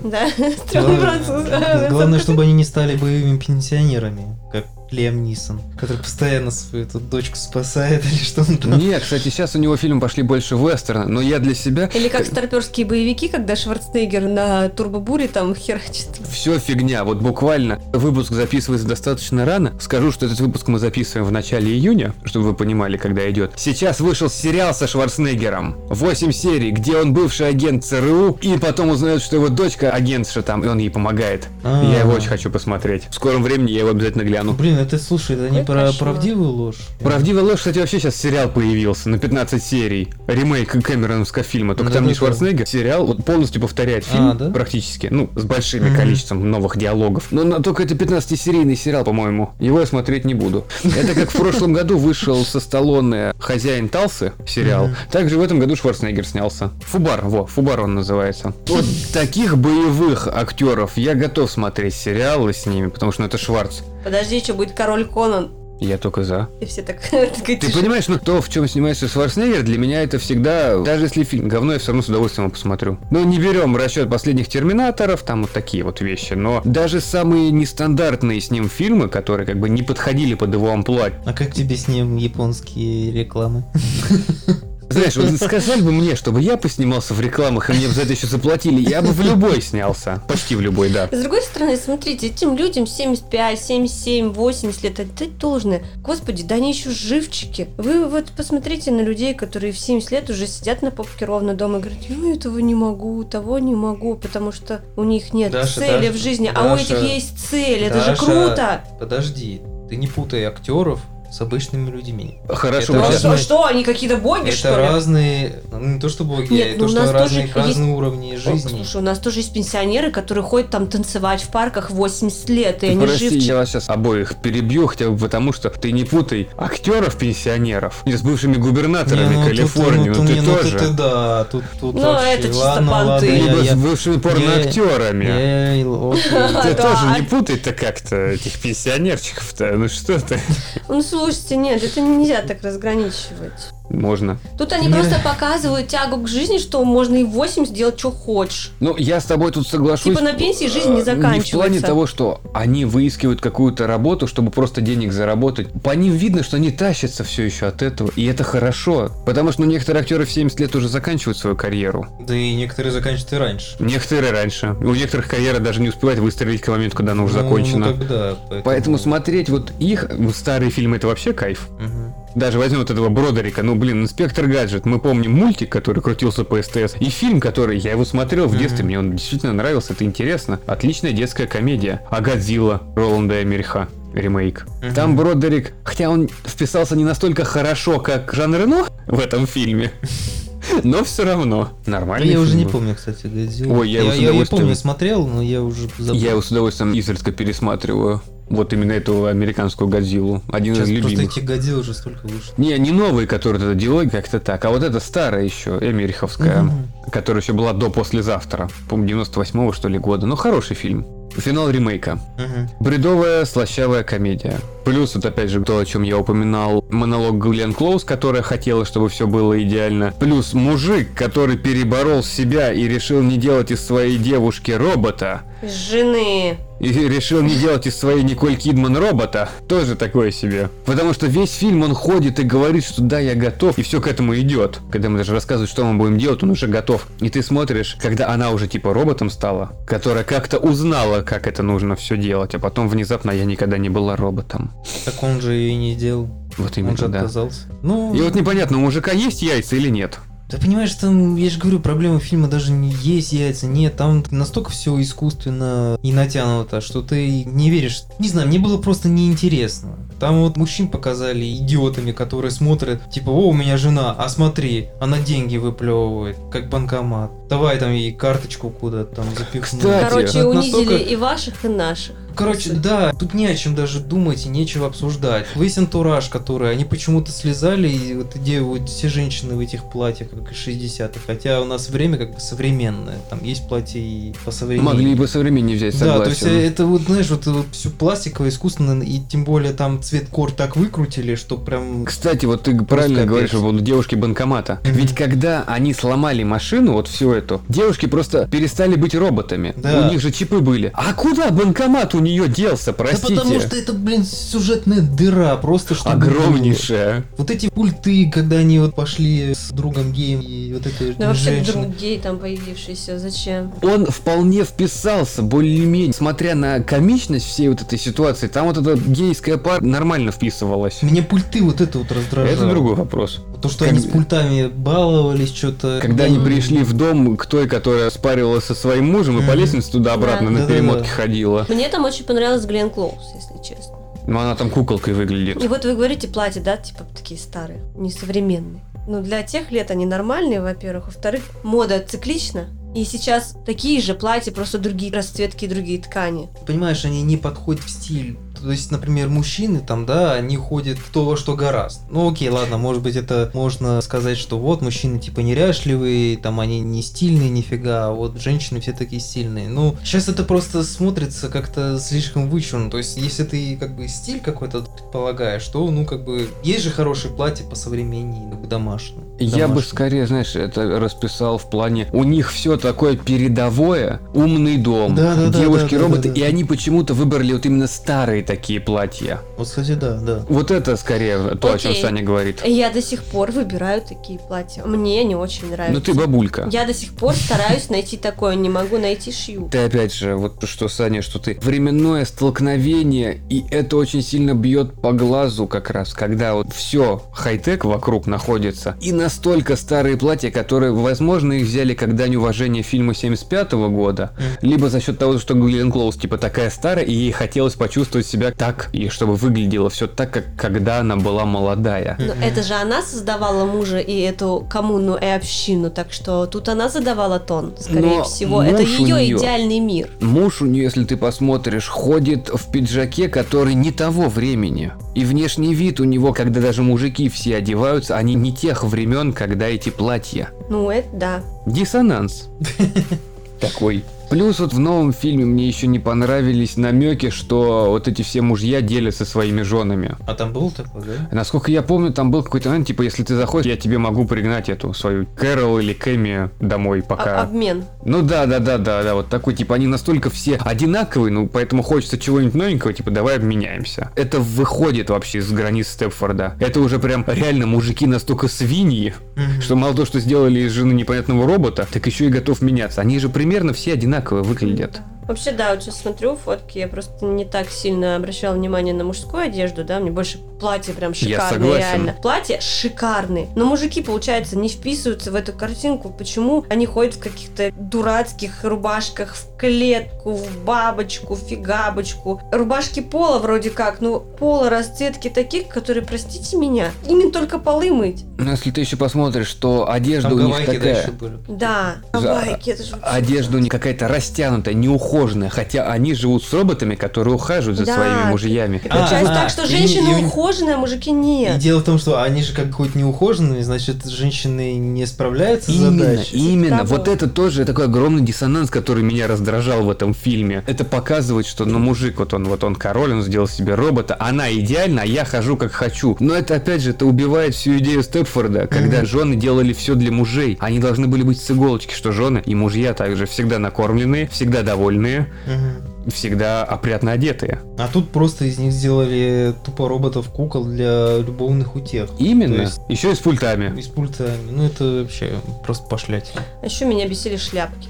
Да, 0.04 0.28
стрёмный 0.68 0.98
Главное, 0.98 1.20
француз. 1.24 1.90
главное, 1.90 2.20
чтобы 2.20 2.44
они 2.44 2.54
не 2.54 2.64
стали 2.64 2.96
боевыми 2.96 3.38
пенсионерами, 3.38 4.38
как 4.52 4.66
Лем 4.92 5.24
Нисон, 5.24 5.62
который 5.78 5.98
постоянно 5.98 6.52
свою 6.52 6.86
тут 6.86 7.10
дочку 7.10 7.36
спасает 7.36 8.06
или 8.12 8.24
что 8.24 8.42
он 8.42 8.58
там. 8.58 8.78
Нет, 8.78 9.04
кстати, 9.04 9.24
сейчас 9.24 9.56
у 9.56 9.60
него 9.60 9.76
фильмы 9.78 10.00
пошли 10.00 10.24
больше 10.24 10.56
вестерна, 10.56 11.08
но 11.08 11.22
я 11.22 11.40
для 11.40 11.56
себя... 11.56 11.90
Или 11.94 12.08
как 12.08 12.26
старперские 12.26 12.86
боевики, 12.86 13.28
когда 13.28 13.56
Шварценеггер 13.56 14.22
на 14.24 14.70
турбобуре 14.70 15.28
там 15.28 15.56
херачит. 15.56 16.08
Все 16.32 16.60
фигня, 16.60 17.04
вот 17.04 17.18
буквально 17.18 17.80
выпуск 17.94 18.32
записывается 18.32 18.88
достаточно 18.88 19.46
рано. 19.46 19.74
Скажу, 19.80 20.12
что 20.12 20.26
этот 20.26 20.40
выпуск 20.40 20.68
мы 20.68 20.80
записываем 20.80 21.28
в 21.28 21.32
начале 21.32 21.74
июня, 21.74 22.14
чтобы 22.24 22.48
вы 22.48 22.54
понимали, 22.54 22.98
когда 22.98 23.30
идет. 23.30 23.54
Сейчас 23.58 24.00
вышел 24.00 24.30
сериал 24.30 24.74
со 24.74 24.88
Шварценеггером. 24.88 25.76
8 25.90 26.32
серий, 26.32 26.72
где 26.72 26.98
он 26.98 27.14
бывший 27.14 27.50
агент 27.50 27.84
ЦРУ, 27.84 28.40
и 28.42 28.58
потом 28.58 28.90
узнает, 28.90 29.22
что 29.22 29.36
его 29.36 29.50
дочка 29.50 29.92
агентша 29.92 30.42
там, 30.42 30.64
и 30.64 30.68
он 30.68 30.78
ей 30.78 30.90
помогает. 30.90 31.48
А. 31.64 31.92
Я 31.92 32.02
его 32.02 32.14
очень 32.14 32.30
хочу 32.30 32.50
посмотреть. 32.50 33.04
В 33.10 33.16
скором 33.16 33.44
времени 33.44 33.72
я 33.72 33.80
его 33.80 33.90
обязательно 33.90 34.24
гляну. 34.24 34.37
Блин, 34.44 34.78
это 34.78 34.98
слушай, 34.98 35.36
это 35.36 35.50
не 35.50 35.64
про 35.64 35.88
кошмар. 35.88 36.14
правдивую 36.14 36.50
ложь. 36.50 36.78
Правдивая 37.00 37.44
ложь, 37.44 37.58
кстати, 37.60 37.80
вообще 37.80 38.00
сейчас 38.00 38.16
сериал 38.16 38.50
появился 38.50 39.10
на 39.10 39.18
15 39.18 39.64
серий. 39.64 40.10
Ремейк 40.28 40.72
Кэмероновского 40.84 41.44
фильма. 41.44 41.76
Только 41.76 41.92
там 41.94 42.08
не. 42.08 42.14
Шварценеггер. 42.14 42.68
Сериал 42.68 43.06
вот 43.06 43.24
полностью 43.24 43.62
повторяет 43.62 44.06
А, 44.10 44.12
фильм 44.12 44.38
да? 44.38 44.50
практически. 44.50 45.08
Ну, 45.12 45.30
с 45.36 45.44
большим 45.44 45.96
количеством 45.96 46.50
новых 46.50 46.78
диалогов. 46.78 47.28
Но, 47.32 47.60
только 47.62 47.84
это 47.84 47.96
15-серийный 47.96 48.76
сериал, 48.76 49.04
по-моему. 49.04 49.52
Его 49.60 49.80
я 49.80 49.86
смотреть 49.86 50.26
не 50.26 50.34
буду. 50.34 50.66
Это 50.84 51.14
как 51.14 51.30
в 51.32 51.36
прошлом 51.38 51.74
году 51.74 51.98
вышел 51.98 52.44
со 52.46 52.60
Сталлоне 52.60 53.34
«Хозяин 53.40 53.90
Талсы» 53.90 54.34
сериал. 54.48 54.90
Также 55.12 55.38
в 55.38 55.42
этом 55.42 55.60
году 55.60 55.76
Шварценеггер 55.76 56.26
снялся. 56.26 56.72
Фубар, 56.86 57.22
во, 57.24 57.46
Фубар 57.46 57.82
он 57.82 57.96
называется. 57.96 58.54
Вот 58.68 58.86
таких 59.14 59.58
боевых 59.58 60.28
актеров 60.28 60.98
я 60.98 61.14
готов 61.16 61.50
смотреть 61.52 61.94
сериалы 61.94 62.54
с 62.54 62.66
ними, 62.66 62.88
потому 62.88 63.12
что 63.12 63.22
ну, 63.22 63.28
это 63.28 63.38
Шварц. 63.38 63.82
Подожди, 64.08 64.40
что 64.40 64.54
будет 64.54 64.72
король 64.72 65.04
Конан? 65.04 65.52
Я 65.82 65.98
только 65.98 66.24
за. 66.24 66.48
И 66.62 66.66
все 66.66 66.82
так... 66.82 67.02
Ты 67.12 67.74
понимаешь, 67.74 68.08
ну 68.08 68.18
то, 68.18 68.42
в 68.42 68.48
чем 68.48 68.66
снимается 68.66 69.10
Шварценеггер, 69.10 69.64
для 69.64 69.78
меня 69.78 70.02
это 70.02 70.18
всегда, 70.18 70.78
даже 70.80 71.04
если 71.04 71.26
фильм 71.26 71.50
говно, 71.50 71.74
я 71.74 71.80
все 71.80 71.90
равно 71.90 72.04
с 72.04 72.08
удовольствием 72.08 72.46
его 72.46 72.54
посмотрю. 72.54 72.98
Ну, 73.12 73.26
не 73.26 73.38
берем 73.38 73.74
в 73.74 73.76
расчет 73.76 74.10
последних 74.10 74.48
Терминаторов, 74.48 75.24
там 75.24 75.42
вот 75.42 75.52
такие 75.52 75.84
вот 75.84 76.00
вещи, 76.00 76.36
но 76.36 76.62
даже 76.64 77.02
самые 77.02 77.52
нестандартные 77.52 78.40
с 78.40 78.50
ним 78.50 78.70
фильмы, 78.70 79.10
которые 79.10 79.46
как 79.46 79.60
бы 79.60 79.68
не 79.68 79.84
подходили 79.84 80.36
под 80.36 80.54
его 80.54 80.72
амплуа, 80.72 81.10
А 81.26 81.34
как 81.34 81.54
тебе 81.54 81.76
с 81.76 81.90
ним 81.90 82.16
японские 82.16 83.12
рекламы? 83.12 83.66
Знаешь, 84.90 85.16
вот 85.18 85.30
сказали 85.36 85.82
бы 85.82 85.92
мне, 85.92 86.16
чтобы 86.16 86.42
я 86.42 86.58
поснимался 86.58 87.14
в 87.14 87.22
рекламах, 87.22 87.70
и 87.70 87.74
мне 87.74 87.88
бы 87.88 87.94
за 87.94 88.04
это 88.04 88.14
еще 88.14 88.28
заплатили, 88.28 88.88
я 88.88 89.02
бы 89.02 89.10
в 89.10 89.22
любой 89.22 89.62
снялся. 89.62 90.22
Почти 90.28 90.56
в 90.56 90.62
любой, 90.62 90.90
да. 90.90 91.08
С 91.12 91.22
другой 91.22 91.42
стороны, 91.42 91.78
смотрите, 91.78 92.28
этим 92.28 92.56
людям 92.56 92.88
75, 92.88 93.60
77, 93.60 94.30
80 94.30 94.84
лет 94.84 95.00
отдать 95.00 95.38
должное. 95.38 95.84
Господи, 95.98 96.44
да 96.44 96.56
они 96.56 96.72
еще 96.72 96.90
живчики. 96.90 97.68
Вы 97.78 98.06
вот 98.08 98.32
посмотрите 98.36 98.92
на 98.92 99.02
людей, 99.02 99.34
которые 99.34 99.74
в 99.74 99.80
70 99.80 100.12
лет 100.12 100.30
уже 100.30 100.48
сидят 100.48 100.82
на 100.82 100.92
попке 100.92 101.26
ровно 101.26 101.54
дома 101.54 101.80
и 101.80 101.82
говорят, 101.82 102.02
я 102.08 102.34
этого 102.34 102.60
не 102.60 102.76
могу, 102.76 103.24
того 103.24 103.60
не 103.60 103.76
могу, 103.76 104.16
потому 104.16 104.52
что 104.52 104.82
у 104.96 105.04
них 105.04 105.34
нет 105.34 105.52
Даша, 105.52 105.80
цели 105.80 106.08
Даша, 106.08 106.18
в 106.18 106.22
жизни, 106.22 106.52
а 106.54 106.62
у 106.62 106.78
Даша, 106.78 106.94
этих 106.96 107.02
есть 107.04 107.50
цель, 107.50 107.84
это 107.84 108.00
же 108.00 108.12
Даша, 108.12 108.26
круто. 108.26 108.82
Подожди, 109.00 109.62
ты 109.90 109.96
не 109.96 110.08
путай 110.08 110.44
актеров 110.44 111.02
с 111.32 111.42
обычными 111.42 111.90
людьми. 111.92 112.38
Хорошо, 112.50 112.94
Это 112.94 112.94
Ну, 112.94 113.00
а 113.00 113.12
разные- 113.12 113.20
что, 113.38 113.44
что, 113.44 113.66
они 113.66 113.84
какие-то 113.84 114.18
боги, 114.18 114.48
это 114.50 114.58
что 114.58 114.70
ли? 114.70 114.76
разные, 114.76 115.60
ну, 115.72 115.80
не 115.80 116.00
то 116.00 116.10
что 116.10 116.24
боги, 116.24 116.52
Нет, 116.54 116.68
а 116.78 116.80
ну, 116.82 116.88
то, 116.88 116.92
у 116.92 116.96
нас 116.96 117.10
что 117.10 117.14
разные, 117.20 117.48
тоже 117.48 117.68
разные 117.68 117.94
уровни 117.96 118.34
О, 118.36 118.38
жизни. 118.38 118.70
Слушай, 118.70 118.98
у 118.98 119.04
нас 119.04 119.20
тоже 119.20 119.40
есть 119.40 119.54
пенсионеры, 119.54 120.12
которые 120.12 120.44
ходят 120.44 120.70
там 120.70 120.88
танцевать 120.88 121.42
в 121.44 121.50
парках 121.50 121.92
80 121.92 122.50
лет, 122.50 122.84
и 122.84 122.88
они 122.88 123.06
Прости, 123.06 123.30
живчики. 123.30 123.44
я 123.48 123.56
вас 123.56 123.70
сейчас 123.70 123.90
обоих 123.90 124.36
перебью, 124.42 124.88
хотя 124.88 125.10
бы 125.10 125.18
потому, 125.18 125.52
что 125.54 125.70
ты 125.70 125.92
не 125.92 126.06
путай 126.06 126.48
актеров-пенсионеров 126.58 128.04
с 128.06 128.22
бывшими 128.22 128.56
губернаторами 128.56 129.28
Не, 129.30 129.36
ну, 129.36 129.42
тут- 129.42 129.50
Калифорнии, 129.50 130.10
ну, 130.10 130.16
тут- 130.16 130.28
ты 130.28 130.34
не, 130.34 130.42
ну, 130.42 130.56
тоже. 130.56 130.78
ты- 130.80 130.88
да, 130.90 131.44
тут, 131.46 131.64
тут 131.80 131.96
Ну, 131.96 132.02
вообще, 132.02 132.28
это 132.30 132.48
чисто 132.48 132.60
ладно, 132.64 132.92
понты. 132.92 133.08
ладно, 133.10 133.26
Либо 133.30 133.60
я- 133.62 133.72
с 133.74 133.76
бывшими 133.76 134.18
порноактерами. 134.18 135.28
Ты 136.64 136.74
тоже 136.82 137.20
не 137.20 137.22
путай-то 137.26 137.74
как-то 137.74 138.16
этих 138.16 138.60
пенсионерчиков-то, 138.60 139.74
ну 139.78 139.88
что 139.90 140.20
ты? 140.20 140.40
Ну, 140.88 141.02
слушайте, 141.34 141.58
нет, 141.58 141.84
это 141.84 142.02
нельзя 142.02 142.42
так 142.42 142.62
разграничивать. 142.64 143.74
Можно. 143.90 144.38
Тут 144.58 144.74
они 144.74 144.88
Не. 144.88 144.94
просто 144.94 145.18
показывают 145.24 145.88
тягу 145.88 146.18
к 146.24 146.28
жизни, 146.28 146.58
что 146.58 146.84
можно 146.84 147.16
и 147.16 147.24
в 147.24 147.30
80 147.30 147.74
делать, 147.74 147.98
что 147.98 148.12
хочешь. 148.12 148.72
Ну, 148.82 148.98
я 148.98 149.22
с 149.22 149.26
тобой 149.26 149.52
тут 149.52 149.66
соглашусь. 149.66 150.04
Типа 150.12 150.22
на 150.22 150.34
пенсии 150.34 150.66
жизнь 150.66 150.90
не 150.94 150.96
э, 150.96 150.98
Не 150.98 151.02
в 151.02 151.06
плане 151.06 151.42
заканчивается. 151.42 151.88
того, 151.88 152.06
что 152.06 152.42
они 152.54 152.84
выискивают 152.84 153.40
какую-то 153.40 153.88
работу, 153.88 154.28
чтобы 154.28 154.52
просто 154.52 154.82
денег 154.82 155.14
заработать. 155.14 155.70
По 155.84 155.92
ним 155.96 156.14
видно, 156.14 156.44
что 156.44 156.58
они 156.58 156.72
тащатся 156.72 157.24
все 157.24 157.44
еще 157.44 157.68
от 157.68 157.82
этого, 157.82 158.12
и 158.18 158.26
это 158.26 158.44
хорошо. 158.44 159.10
Потому 159.26 159.54
что 159.54 159.62
ну, 159.62 159.68
некоторые 159.68 160.02
актеры 160.02 160.26
в 160.26 160.32
70 160.32 160.60
лет 160.60 160.76
уже 160.76 160.90
заканчивают 160.90 161.38
свою 161.38 161.56
карьеру. 161.56 162.08
Да 162.20 162.36
и 162.36 162.56
некоторые 162.56 162.92
заканчивают 162.92 163.32
и 163.34 163.38
раньше. 163.38 163.76
Некоторые 163.80 164.34
раньше. 164.34 164.76
У 164.82 164.94
некоторых 164.94 165.30
карьера 165.30 165.60
даже 165.60 165.82
не 165.82 165.90
успевает 165.90 166.20
выстрелить 166.20 166.60
к 166.60 166.68
моменту, 166.68 166.98
когда 166.98 167.14
она 167.14 167.24
уже 167.24 167.38
Ну, 167.38 167.44
закончена. 167.44 167.86
Ну, 167.86 167.94
тогда, 167.94 168.36
поэтому... 168.50 168.62
Поэтому 168.66 168.98
смотреть 168.98 169.50
вот 169.50 169.72
их, 169.80 170.10
старые 170.36 170.72
фильмы, 170.72 171.00
это 171.08 171.10
вообще 171.10 171.34
кайф. 171.34 171.70
Мгм. 171.80 172.14
Даже 172.36 172.60
возьмем 172.60 172.80
вот 172.80 172.92
этого 172.92 173.10
Бродерика, 173.10 173.64
ну 173.64 173.76
блин, 173.76 174.04
инспектор 174.04 174.46
гаджет. 174.48 174.86
Мы 174.86 175.00
помним 175.00 175.32
мультик, 175.34 175.72
который 175.72 176.02
крутился 176.04 176.44
по 176.44 176.62
СТС, 176.62 176.96
и 177.00 177.10
фильм, 177.10 177.40
который 177.40 177.80
я 177.80 177.92
его 177.92 178.06
смотрел 178.06 178.48
в 178.48 178.52
Мгм. 178.52 178.60
детстве, 178.60 178.84
мне 178.86 179.00
он 179.00 179.16
действительно 179.16 179.54
нравился, 179.54 179.94
это 179.94 180.04
интересно. 180.04 180.60
Отличная 180.68 181.14
детская 181.14 181.48
комедия. 181.48 182.02
А 182.12 182.22
Годзилла 182.22 182.82
Роланда 182.96 183.42
Эмериха 183.42 183.88
ремейк. 184.14 184.68
Мгм. 184.84 184.94
Там 184.94 185.16
Бродерик, 185.16 185.74
хотя 185.84 186.10
он 186.10 186.28
вписался 186.46 186.96
не 186.96 187.06
настолько 187.06 187.44
хорошо, 187.46 188.00
как 188.00 188.32
Жан 188.34 188.56
Рено 188.56 188.86
в 189.08 189.20
этом 189.20 189.48
фильме, 189.48 189.92
но 190.84 191.04
все 191.04 191.24
равно 191.24 191.70
нормальный 191.86 192.30
я 192.34 192.40
уже 192.40 192.50
фильм 192.52 192.60
не 192.60 192.66
был. 192.66 192.72
помню, 192.72 192.96
кстати, 192.96 193.28
Годзиллу. 193.28 193.80
Ой, 193.80 193.90
я 193.90 194.02
его 194.02 194.12
с 194.12 194.16
я, 194.16 194.22
я 194.22 194.30
удовольствием- 194.30 194.60
помню, 194.62 194.76
смотрел, 194.76 195.28
но 195.28 195.42
я 195.42 195.62
уже 195.64 195.88
забыл. 195.98 196.20
Я 196.20 196.32
его 196.32 196.42
с 196.42 196.52
удовольствием 196.52 196.94
изредка 196.94 197.32
пересматриваю. 197.32 198.22
Вот 198.50 198.72
именно 198.74 198.94
эту 198.94 199.26
американскую 199.26 199.88
Годзиллу. 199.90 200.42
Один 200.52 200.74
Сейчас 200.76 200.88
из 200.90 201.00
просто 201.00 201.16
любимых. 201.18 201.38
этих 201.38 201.46
Годзилл 201.46 201.80
уже 201.80 201.94
столько 201.94 202.26
вышло. 202.28 202.54
Не, 202.58 202.78
не 202.80 202.92
новые, 202.92 203.28
которые 203.28 203.62
это 203.64 203.76
делают 203.76 204.12
как-то 204.12 204.40
так, 204.40 204.64
а 204.66 204.70
вот 204.70 204.84
эта 204.84 205.00
старая 205.00 205.44
еще, 205.44 205.78
Эмериховская, 205.82 206.64
Мгм. 206.64 206.88
которая 207.12 207.42
еще 207.42 207.54
была 207.54 207.74
до 207.74 207.90
послезавтра. 207.90 208.70
По-моему, 208.90 209.22
98-го, 209.24 209.72
что 209.74 209.90
ли, 209.90 209.98
года. 210.00 210.26
Ну, 210.28 210.36
хороший 210.36 210.76
фильм. 210.76 211.06
Финал 211.36 211.70
ремейка. 211.70 212.20
Мгм. 212.38 212.70
Бредовая, 212.80 213.46
слащавая 213.46 214.04
комедия. 214.04 214.60
Плюс, 214.86 215.14
вот 215.14 215.26
опять 215.26 215.50
же, 215.52 215.62
то, 215.62 215.78
о 215.78 215.86
чем 215.86 216.02
я 216.02 216.18
упоминал, 216.18 216.84
монолог 216.90 217.38
Глен 217.38 217.74
Клоуз, 217.74 218.04
которая 218.06 218.42
хотела, 218.42 218.86
чтобы 218.86 219.10
все 219.10 219.28
было 219.28 219.62
идеально. 219.62 220.14
Плюс 220.20 220.54
мужик, 220.54 221.14
который 221.14 221.58
переборол 221.58 222.24
себя 222.24 222.72
и 222.72 222.88
решил 222.88 223.22
не 223.22 223.38
делать 223.38 223.70
из 223.72 223.86
своей 223.86 224.18
девушки 224.18 224.72
робота. 224.72 225.42
Жены. 225.64 226.58
И 226.80 226.90
решил 226.92 227.42
не 227.42 227.56
делать 227.56 227.88
из 227.88 227.98
своей 227.98 228.24
Николь 228.24 228.56
Кидман 228.56 228.96
робота. 228.98 229.50
Тоже 229.68 229.96
такое 229.96 230.30
себе. 230.32 230.70
Потому 230.86 231.14
что 231.14 231.26
весь 231.26 231.52
фильм 231.54 231.82
он 231.82 231.96
ходит 231.96 232.40
и 232.40 232.44
говорит, 232.44 232.86
что 232.86 233.02
да, 233.02 233.20
я 233.20 233.34
готов. 233.34 233.78
И 233.80 233.82
все 233.82 234.00
к 234.00 234.08
этому 234.08 234.36
идет. 234.38 234.80
Когда 234.92 235.10
мы 235.10 235.18
даже 235.18 235.34
рассказывают, 235.34 235.72
что 235.72 235.84
мы 235.86 235.98
будем 235.98 236.20
делать, 236.20 236.44
он 236.44 236.52
уже 236.52 236.68
готов. 236.68 237.08
И 237.20 237.30
ты 237.30 237.42
смотришь, 237.42 237.98
когда 238.00 238.30
она 238.30 238.52
уже 238.52 238.68
типа 238.68 238.94
роботом 238.94 239.30
стала, 239.32 239.72
которая 239.88 240.24
как-то 240.24 240.60
узнала, 240.60 241.22
как 241.22 241.48
это 241.48 241.64
нужно 241.64 241.96
все 241.96 242.16
делать. 242.16 242.54
А 242.54 242.60
потом 242.60 242.88
внезапно 242.88 243.32
я 243.32 243.46
никогда 243.46 243.78
не 243.80 243.90
была 243.90 244.16
роботом. 244.16 244.72
Так 245.06 245.24
он 245.24 245.42
же 245.42 245.58
и 245.58 245.74
не 245.76 245.96
сделал. 245.96 246.30
Вот 246.58 246.70
Он 246.70 246.74
же 246.74 246.80
именно, 246.80 247.08
да. 247.08 247.20
отказался. 247.20 247.62
Ну, 247.82 248.14
И 248.16 248.22
вот 248.22 248.36
непонятно, 248.36 248.78
у 248.78 248.82
мужика 248.82 249.12
есть 249.12 249.42
яйца 249.42 249.76
или 249.76 249.90
нет. 249.90 250.20
Ты 250.50 250.58
понимаешь, 250.60 250.94
там, 250.94 251.36
я 251.36 251.50
же 251.50 251.60
говорю, 251.60 251.82
проблема 251.82 252.22
фильма 252.22 252.48
даже 252.48 252.72
не 252.72 252.90
есть 252.90 253.34
яйца, 253.34 253.68
нет, 253.68 253.98
там 253.98 254.24
настолько 254.32 254.70
все 254.70 255.00
искусственно 255.02 256.00
и 256.02 256.14
натянуто, 256.14 256.80
что 256.80 257.02
ты 257.02 257.44
не 257.44 257.70
веришь. 257.70 258.04
Не 258.18 258.30
знаю, 258.30 258.48
мне 258.48 258.58
было 258.58 258.78
просто 258.78 259.10
неинтересно. 259.10 259.98
Там 260.22 260.40
вот 260.42 260.56
мужчин 260.56 260.88
показали 260.88 261.46
идиотами, 261.58 262.14
которые 262.14 262.52
смотрят, 262.52 263.10
типа, 263.12 263.30
о, 263.30 263.50
у 263.50 263.54
меня 263.54 263.76
жена, 263.76 264.16
а 264.18 264.30
смотри, 264.30 264.88
она 265.02 265.20
деньги 265.20 265.58
выплевывает, 265.58 266.38
как 266.50 266.70
банкомат. 266.70 267.30
Давай 267.50 267.78
там 267.78 267.92
ей 267.92 268.14
карточку 268.14 268.70
куда-то 268.70 269.18
там 269.18 269.26
запихнуть. 269.38 269.82
Кстати, 269.82 270.10
Короче, 270.10 270.44
унизили 270.46 270.72
настолько- 270.86 270.96
и 270.96 271.16
ваших, 271.18 271.66
и 271.66 271.68
наших. 271.68 272.16
Короче, 272.38 272.74
да, 272.74 273.12
тут 273.14 273.34
не 273.34 273.48
о 273.48 273.56
чем 273.56 273.76
даже 273.76 274.00
думать 274.00 274.46
и 274.46 274.50
нечего 274.50 274.88
обсуждать. 274.88 275.46
Весь 275.56 275.78
антураж, 275.78 276.28
который, 276.30 276.72
они 276.72 276.86
почему-то 276.86 277.32
слезали, 277.32 277.90
и 277.90 278.14
вот 278.14 278.36
где 278.36 278.62
вот 278.62 278.88
все 278.90 279.10
женщины 279.10 279.56
в 279.56 279.60
этих 279.60 279.90
платьях, 279.90 280.30
как 280.30 280.52
из 280.52 280.58
60-х, 280.58 281.20
хотя 281.26 281.62
у 281.62 281.66
нас 281.66 281.90
время 281.90 282.18
как 282.18 282.34
бы 282.36 282.40
современное, 282.40 283.18
там 283.30 283.44
есть 283.44 283.68
платья 283.68 284.00
и 284.00 284.34
по 284.46 284.52
современному. 284.52 284.96
Могли 284.96 285.16
бы 285.16 285.28
современнее 285.28 285.76
взять, 285.78 285.98
Да, 286.00 286.20
то 286.20 286.30
есть 286.30 286.42
согласен. 286.42 286.66
это 286.66 286.86
вот, 286.86 287.02
знаешь, 287.02 287.30
вот, 287.30 287.46
вот 287.48 287.66
все 287.72 287.90
пластиковое, 287.90 288.50
искусственно, 288.50 289.02
и 289.02 289.20
тем 289.20 289.44
более 289.44 289.74
там 289.74 290.02
цвет 290.02 290.28
кор 290.30 290.52
так 290.52 290.76
выкрутили, 290.76 291.36
что 291.36 291.58
прям... 291.58 292.06
Кстати, 292.06 292.46
вот 292.46 292.64
ты 292.64 292.78
правильно 292.84 293.18
капец. 293.20 293.30
говоришь 293.30 293.52
по 293.52 293.58
поводу 293.60 293.80
девушки 293.82 294.16
банкомата. 294.16 294.80
Мгм. 294.84 294.94
Ведь 294.94 295.16
когда 295.16 295.64
они 295.68 295.94
сломали 295.94 296.44
машину, 296.44 296.94
вот 296.94 297.08
всю 297.08 297.32
эту, 297.32 297.62
девушки 297.68 298.06
просто 298.06 298.48
перестали 298.48 298.96
быть 298.96 299.16
роботами. 299.16 299.74
Да. 299.76 300.08
У 300.08 300.12
них 300.12 300.22
же 300.22 300.32
чипы 300.32 300.60
были. 300.60 300.92
А 300.94 301.14
куда 301.14 301.50
банкомат 301.52 302.14
у 302.16 302.20
нее 302.28 302.48
делся, 302.48 302.94
простите? 302.94 303.36
Да 303.36 303.42
потому 303.42 303.60
что 303.60 303.76
это, 303.76 303.94
блин, 303.94 304.24
сюжетная 304.24 305.02
дыра, 305.02 305.56
просто 305.58 305.96
что 305.96 306.12
Огромнейшая. 306.12 307.26
Вот 307.38 307.50
эти 307.52 307.70
пульты, 307.70 308.30
когда 308.34 308.58
они 308.58 308.80
вот 308.80 308.96
пошли 308.96 309.54
с 309.54 309.70
другом 309.72 310.12
геем, 310.12 310.42
и 310.42 310.74
вот 310.74 310.86
этой 310.86 311.14
Да 311.14 311.30
вообще 311.30 311.64
друг 311.66 311.88
гей 311.98 312.20
там 312.20 312.40
появившийся, 312.40 313.20
зачем? 313.20 313.74
Он 313.82 314.06
вполне 314.06 314.64
вписался, 314.64 315.42
более-менее, 315.42 316.14
смотря 316.14 316.56
на 316.56 316.82
комичность 316.82 317.46
всей 317.46 317.70
вот 317.70 317.82
этой 317.82 317.98
ситуации, 317.98 318.48
там 318.48 318.68
вот 318.68 318.78
эта 318.78 318.98
гейская 318.98 319.58
пара 319.58 319.84
нормально 319.84 320.32
вписывалась. 320.32 321.02
Мне 321.02 321.22
пульты 321.22 321.64
вот 321.64 321.82
это 321.82 322.00
вот 322.00 322.12
раздражало. 322.12 322.54
Это 322.54 322.70
другой 322.70 322.96
вопрос. 322.96 323.42
То, 323.62 323.70
что 323.70 323.86
Как- 323.86 323.94
они 323.94 324.00
с 324.00 324.06
пультами 324.06 324.68
баловались, 324.68 325.54
что-то. 325.54 326.00
Когда 326.02 326.26
они 326.26 326.38
пришли 326.40 326.84
в 326.84 326.94
дом 326.94 327.38
к 327.38 327.46
той, 327.48 327.68
которая 327.68 328.10
спаривалась 328.10 328.66
со 328.66 328.76
своим 328.76 329.12
мужем 329.12 329.40
и 329.40 329.48
по 329.48 329.54
лестнице 329.54 329.92
туда-обратно 329.92 330.52
Да. 330.52 330.60
на 330.62 330.68
перемотке 330.68 331.10
ходила. 331.10 331.66
Мне 331.70 331.90
там 331.90 332.06
очень 332.06 332.24
понравилась 332.26 332.66
Глен 332.66 332.90
Клоуз, 332.90 333.24
если 333.36 333.58
честно. 333.64 333.96
Ну, 334.28 334.40
она 334.40 334.56
там 334.56 334.70
куколкой 334.70 335.14
выглядит. 335.14 335.64
И 335.64 335.68
вот 335.68 335.86
вы 335.86 335.96
говорите 335.96 336.28
платья, 336.28 336.62
да, 336.62 336.76
типа 336.78 337.06
такие 337.16 337.40
старые, 337.40 337.80
несовременные. 337.96 338.82
Ну, 339.08 339.22
для 339.22 339.42
тех 339.42 339.72
лет 339.72 339.90
они 339.90 340.06
нормальные, 340.06 340.62
во-первых. 340.62 341.06
Во-вторых, 341.06 341.44
мода 341.64 342.04
циклична. 342.06 342.66
И 342.94 343.06
сейчас 343.06 343.56
такие 343.66 344.02
же 344.02 344.16
платья, 344.16 344.52
просто 344.52 344.80
другие 344.80 345.14
расцветки 345.14 345.68
другие 345.68 346.02
ткани. 346.02 346.50
Понимаешь, 346.66 347.06
они 347.06 347.22
не 347.22 347.38
подходят 347.38 347.84
в 347.84 347.90
стиль. 347.90 348.38
То 348.62 348.72
есть, 348.72 348.92
например, 348.92 349.30
мужчины 349.30 349.80
там, 349.80 350.06
да, 350.06 350.34
они 350.34 350.58
ходят 350.58 350.98
в 350.98 351.10
то, 351.12 351.26
во 351.26 351.38
что 351.38 351.56
гораст. 351.56 352.02
Ну 352.10 352.32
окей, 352.32 352.50
ладно, 352.50 352.78
может 352.78 353.02
быть, 353.02 353.16
это 353.16 353.52
можно 353.54 354.02
сказать, 354.02 354.38
что 354.38 354.58
вот 354.58 354.82
мужчины 354.82 355.20
типа 355.20 355.42
неряшливые, 355.42 356.38
там 356.38 356.60
они 356.60 356.82
не 356.82 357.02
стильные 357.02 357.50
нифига, 357.50 358.08
а 358.08 358.12
вот 358.12 358.40
женщины 358.40 358.80
все 358.80 358.94
такие 358.94 359.22
стильные. 359.22 359.68
Ну, 359.68 359.96
сейчас 360.04 360.28
это 360.30 360.44
просто 360.44 360.84
смотрится 360.84 361.50
как-то 361.50 362.00
слишком 362.00 362.50
вычурно. 362.50 362.90
То 362.90 362.98
есть, 362.98 363.18
если 363.18 363.44
ты 363.44 363.78
как 363.78 363.96
бы 363.96 364.08
стиль 364.08 364.40
какой-то 364.40 364.82
предполагаешь, 364.82 365.66
то, 365.68 365.90
ну, 365.90 366.06
как 366.06 366.24
бы, 366.24 366.50
есть 366.64 366.84
же 366.84 366.92
хорошие 366.92 367.34
платья 367.34 367.64
по 367.66 367.76
современнее, 367.76 368.50
как 368.50 368.62
бы 368.62 368.68
домашние. 368.68 369.24
Я 369.40 369.68
бы 369.68 369.82
скорее, 369.82 370.26
знаешь, 370.28 370.56
это 370.56 371.00
расписал 371.00 371.58
в 371.58 371.70
плане, 371.70 372.08
у 372.12 372.24
них 372.24 372.52
все 372.52 372.78
такое 372.78 373.16
передовое, 373.16 374.20
умный 374.34 374.78
дом, 374.78 375.16
Да, 375.16 375.36
да, 375.36 375.50
да, 375.50 375.60
девушки-роботы, 375.60 376.24
да, 376.24 376.30
да, 376.30 376.34
да. 376.36 376.40
и 376.42 376.44
они 376.44 376.64
почему-то 376.64 377.14
выбрали 377.14 377.54
вот 377.54 377.66
именно 377.66 377.88
старые 377.88 378.44
такие 378.48 378.80
платья. 378.80 379.42
Вот, 379.58 379.68
кстати, 379.68 379.94
да, 379.94 380.18
да. 380.18 380.46
Вот 380.50 380.72
это 380.72 380.96
скорее 380.96 381.56
то, 381.56 381.74
о 381.74 381.78
чем 381.78 381.92
Окей. 381.92 382.02
Саня 382.02 382.24
говорит. 382.24 382.66
Я 382.66 382.90
до 382.90 383.02
сих 383.02 383.24
пор 383.24 383.52
выбираю 383.52 384.02
такие 384.02 384.40
платья. 384.40 384.84
Мне 384.86 385.24
не 385.26 385.36
очень 385.36 385.70
нравятся. 385.70 385.94
Ну 385.94 386.02
ты 386.02 386.14
бабулька. 386.14 386.68
Я 386.72 386.86
до 386.86 386.94
сих 386.94 387.14
пор 387.14 387.36
стараюсь 387.36 387.90
найти 387.90 388.18
такое, 388.18 388.56
не 388.56 388.70
могу 388.70 388.98
найти 388.98 389.32
шью. 389.32 389.68
Ты 389.70 389.80
опять 389.80 390.14
же, 390.14 390.36
вот 390.36 390.64
что, 390.68 390.88
Саня, 390.88 391.22
что 391.22 391.40
ты 391.40 391.60
временное 391.62 392.24
столкновение, 392.26 393.42
и 393.50 393.66
это 393.70 393.98
очень 393.98 394.24
сильно 394.24 394.54
бьет 394.54 394.94
по 395.02 395.12
глазу 395.12 395.68
как 395.68 395.90
раз, 395.90 396.14
когда 396.14 396.54
вот 396.54 396.74
все 396.74 397.24
хай-тек 397.34 397.84
вокруг 397.84 398.28
находится, 398.28 398.96
и 399.02 399.12
настолько 399.12 399.76
старые 399.76 400.16
платья, 400.18 400.52
которые, 400.52 400.94
возможно, 400.94 401.54
их 401.54 401.68
взяли 401.68 401.94
как 401.94 402.16
дань 402.16 402.38
уважения 402.38 402.82
фильму 402.82 403.14
75 403.14 403.74
года, 403.74 404.32
либо 404.62 404.90
за 404.90 405.02
счет 405.02 405.20
того, 405.20 405.38
что 405.38 405.54
Глен 405.54 405.92
Клоуз 405.92 406.16
типа 406.16 406.38
такая 406.38 406.70
старая, 406.70 407.04
и 407.04 407.12
ей 407.12 407.32
хотелось 407.32 407.74
почувствовать 407.74 408.26
себя 408.26 408.37
так, 408.58 408.90
и 408.94 409.10
чтобы 409.10 409.36
выглядело 409.36 409.90
все 409.90 410.08
так, 410.08 410.32
как 410.32 410.46
когда 410.58 411.00
она 411.00 411.16
была 411.16 411.46
молодая. 411.46 412.16
Но 412.20 412.34
это 412.46 412.64
же 412.64 412.74
она 412.74 413.02
создавала 413.02 413.66
мужа 413.66 414.00
и 414.00 414.20
эту 414.22 414.66
коммуну 414.70 415.16
и 415.16 415.26
общину, 415.26 415.90
так 415.90 416.12
что 416.12 416.46
тут 416.46 416.70
она 416.70 416.90
задавала 416.90 417.40
тон, 417.40 417.74
скорее 417.80 418.20
Но 418.20 418.24
всего. 418.24 418.64
Это 418.64 418.82
ее 418.82 419.00
неё- 419.00 419.38
идеальный 419.38 419.80
мир. 419.80 420.10
Муж 420.22 420.62
у 420.62 420.66
нее, 420.66 420.84
если 420.84 421.04
ты 421.04 421.18
посмотришь, 421.18 421.88
ходит 421.88 422.50
в 422.50 422.72
пиджаке, 422.72 423.30
который 423.30 423.74
не 423.74 423.92
того 423.92 424.30
времени. 424.30 424.92
И 425.16 425.26
внешний 425.26 425.74
вид 425.74 426.00
у 426.00 426.04
него, 426.04 426.34
когда 426.34 426.62
даже 426.62 426.84
мужики 426.84 427.30
все 427.30 427.58
одеваются, 427.58 428.16
они 428.16 428.36
не 428.36 428.54
тех 428.54 428.84
времен, 428.84 429.34
когда 429.34 429.68
эти 429.68 429.90
платья. 429.90 430.50
Ну, 430.70 430.92
это 430.92 431.08
да. 431.14 431.44
Диссонанс. 431.66 432.50
Такой. 433.60 434.04
Плюс 434.30 434.60
вот 434.60 434.74
в 434.74 434.80
новом 434.80 435.14
фильме 435.14 435.46
мне 435.46 435.68
еще 435.68 435.88
не 435.88 436.00
понравились 436.00 436.76
намеки, 436.76 437.30
что 437.30 437.88
вот 437.90 438.08
эти 438.10 438.24
все 438.24 438.42
мужья 438.42 438.82
делятся 438.82 439.24
своими 439.24 439.62
женами. 439.62 440.18
А 440.28 440.34
там 440.34 440.52
был 440.52 440.70
такой, 440.70 441.02
да? 441.04 441.30
Насколько 441.32 441.72
я 441.72 441.82
помню, 441.82 442.12
там 442.12 442.30
был 442.30 442.44
какой-то 442.44 442.70
момент, 442.70 442.88
типа, 442.88 443.04
если 443.04 443.24
ты 443.24 443.36
заходишь, 443.36 443.68
я 443.72 443.78
тебе 443.78 443.98
могу 443.98 444.26
пригнать 444.26 444.68
эту 444.68 444.94
свою 444.94 445.26
Кэрол 445.28 445.80
или 445.80 445.94
Кэми 445.94 446.50
домой, 446.60 447.00
А- 447.00 447.04
пока... 447.04 447.42
обмен. 447.44 447.86
Ну 448.04 448.22
да, 448.22 448.46
да, 448.46 448.60
да, 448.60 448.78
да, 448.78 449.04
да, 449.04 449.16
вот 449.16 449.30
такой, 449.30 449.54
типа, 449.54 449.76
они 449.76 449.88
настолько 449.88 450.30
все 450.30 450.58
одинаковые, 450.58 451.32
ну, 451.32 451.48
поэтому 451.48 451.82
хочется 451.82 452.18
чего-нибудь 452.18 452.56
новенького, 452.56 452.92
типа, 452.94 453.12
давай 453.12 453.38
обменяемся. 453.38 454.12
Это 454.16 454.40
выходит 454.40 455.10
вообще 455.10 455.38
из 455.38 455.50
границ 455.52 455.88
Степфорда. 455.88 456.56
Это 456.60 456.82
уже 456.82 457.00
прям 457.00 457.24
реально 457.28 457.66
мужики 457.66 458.06
настолько 458.06 458.50
свиньи, 458.50 459.14
что 459.62 459.76
мало 459.78 459.94
то, 459.96 460.06
что 460.06 460.20
сделали 460.20 460.60
из 460.62 460.72
жены 460.74 460.92
непонятного 460.94 461.48
робота, 461.48 461.88
так 461.90 462.06
еще 462.06 462.26
и 462.26 462.30
готов 462.30 462.62
меняться. 462.62 463.00
Они 463.00 463.20
же 463.20 463.30
примерно 463.30 463.72
все 463.74 463.94
одинаковые 463.94 464.17
выглядят. 464.44 465.02
Вообще, 465.28 465.52
да, 465.52 465.72
вот 465.72 465.84
сейчас 465.84 466.02
смотрю 466.02 466.36
фотки, 466.36 466.78
я 466.78 466.88
просто 466.88 467.26
не 467.26 467.46
так 467.46 467.70
сильно 467.70 468.16
обращала 468.16 468.56
внимание 468.56 468.94
на 468.94 469.04
мужскую 469.04 469.44
одежду, 469.44 469.84
да, 469.84 470.00
мне 470.00 470.12
больше 470.12 470.40
платья 470.60 470.94
прям 470.94 471.14
шикарные, 471.14 471.50
согласен. 471.50 471.80
реально. 471.80 472.16
Платья 472.22 472.60
шикарные, 472.60 473.48
но 473.56 473.66
мужики, 473.66 474.02
получается, 474.02 474.58
не 474.58 474.70
вписываются 474.70 475.32
в 475.32 475.36
эту 475.36 475.54
картинку. 475.54 476.10
Почему 476.10 476.66
они 476.70 476.86
ходят 476.86 477.16
в 477.16 477.20
каких-то 477.20 477.72
дурацких 477.78 478.64
рубашках, 478.64 479.36
в 479.36 479.58
клетку, 479.58 480.34
в 480.34 480.66
бабочку, 480.66 481.36
в 481.36 481.40
фигабочку? 481.40 482.42
Рубашки 482.52 483.02
пола 483.02 483.40
вроде 483.40 483.70
как, 483.70 484.02
ну, 484.02 484.20
пола 484.20 484.70
расцветки 484.70 485.30
таких, 485.30 485.68
которые, 485.68 486.06
простите 486.06 486.58
меня, 486.58 486.92
ими 487.08 487.30
только 487.30 487.60
полы 487.60 487.92
мыть. 487.92 488.26
Но 488.38 488.52
если 488.52 488.72
ты 488.72 488.82
еще 488.82 488.98
посмотришь, 488.98 489.48
что 489.48 489.90
одежда 489.90 490.30
Там 490.30 490.40
у 490.40 490.48
них 490.48 490.66
такая... 490.66 491.10
Да, 491.48 491.98
Гавайки, 492.14 492.72
это 492.72 492.84
же 492.84 492.96
Одежда 493.02 493.58
у 493.58 493.60
них 493.60 493.72
какая-то 493.72 494.08
растянутая, 494.08 494.74
неухоженная, 495.18 495.50
хотя 495.50 495.90
они 495.92 496.14
живут 496.14 496.44
с 496.44 496.54
роботами, 496.54 496.96
которые 496.96 497.34
ухаживают 497.36 497.78
за 497.80 497.86
Да. 497.86 497.96
своими 497.96 498.30
мужьями. 498.32 498.82
И 498.84 498.88
Получается 498.88 499.32
А, 499.32 499.36
так, 499.36 499.46
а, 499.46 499.50
что 499.50 499.64
и- 499.64 499.68
женщины 499.70 500.22
и- 500.22 500.26
ухоженные, 500.26 500.76
а 500.76 500.78
мужики 500.78 501.10
И 501.10 501.14
нет. 501.14 501.58
дело 501.60 501.80
в 501.80 501.84
том, 501.84 501.98
что 501.98 502.22
они 502.22 502.44
же 502.44 502.54
как 502.54 502.72
хоть 502.72 502.96
не 502.96 503.04
ухоженные, 503.04 503.64
значит, 503.64 504.06
женщины 504.06 504.76
не 504.78 505.06
справляются 505.06 505.72
с 505.72 505.76
задачей. 505.76 506.38
именно. 506.38 506.80
Того. 506.80 506.96
Вот 506.98 507.08
это 507.08 507.28
тоже 507.30 507.66
такой 507.66 507.86
огромный 507.86 508.22
диссонанс, 508.22 508.70
который 508.70 509.04
меня 509.04 509.28
раздражал 509.28 509.84
в 509.84 509.90
этом 509.90 510.14
фильме. 510.14 510.64
Это 510.68 510.84
показывает, 510.86 511.46
что, 511.46 511.66
ну, 511.66 511.80
мужик, 511.80 512.18
вот 512.20 512.34
он, 512.34 512.46
вот 512.46 512.64
он 512.64 512.76
король, 512.76 513.14
он 513.14 513.22
сделал 513.24 513.48
себе 513.48 513.76
робота, 513.76 514.16
она 514.20 514.52
идеальна, 514.54 515.02
а 515.04 515.06
я 515.06 515.26
хожу 515.26 515.58
как 515.58 515.72
хочу. 515.72 516.16
Но 516.20 516.34
это, 516.36 516.56
опять 516.56 516.82
же, 516.82 516.92
это 516.92 517.06
убивает 517.06 517.56
всю 517.56 517.78
идею 517.78 518.04
Степфорда, 518.04 518.68
когда 518.68 519.06
жены 519.06 519.36
делали 519.36 519.74
все 519.74 519.96
для 519.96 520.12
мужей. 520.12 520.58
Они 520.60 520.80
должны 520.80 521.08
были 521.08 521.24
быть 521.24 521.42
с 521.42 521.52
иголочки, 521.52 521.94
что 521.94 522.12
жены 522.12 522.42
и 522.46 522.56
мужья 522.56 522.94
также 522.94 523.26
всегда 523.26 523.60
накормленные, 523.60 524.28
всегда 524.28 524.64
довольные, 525.08 525.28
Мгм. 525.46 526.12
всегда 526.12 526.64
опрятно 526.64 527.12
одетые. 527.12 527.60
А 527.78 527.88
тут 527.92 528.10
просто 528.10 528.46
из 528.46 528.58
них 528.58 528.72
сделали 528.72 529.54
тупо 529.66 529.88
роботов-кукол 529.88 530.66
для 530.66 531.18
любовных 531.18 531.76
утех. 531.76 532.10
Именно. 532.20 532.56
То 532.56 532.62
есть- 532.62 532.80
Еще 532.90 533.12
и 533.12 533.16
с 533.16 533.20
пультами. 533.20 533.78
И 533.78 533.82
с 533.82 533.88
пультами. 533.88 534.52
Ну, 534.52 534.66
это 534.66 534.84
вообще 535.02 535.32
просто 535.66 535.88
пошлять. 535.88 536.32
А 536.62 536.66
еще 536.66 536.86
меня 536.86 537.08
бесили 537.08 537.38
шляпки. 537.38 537.88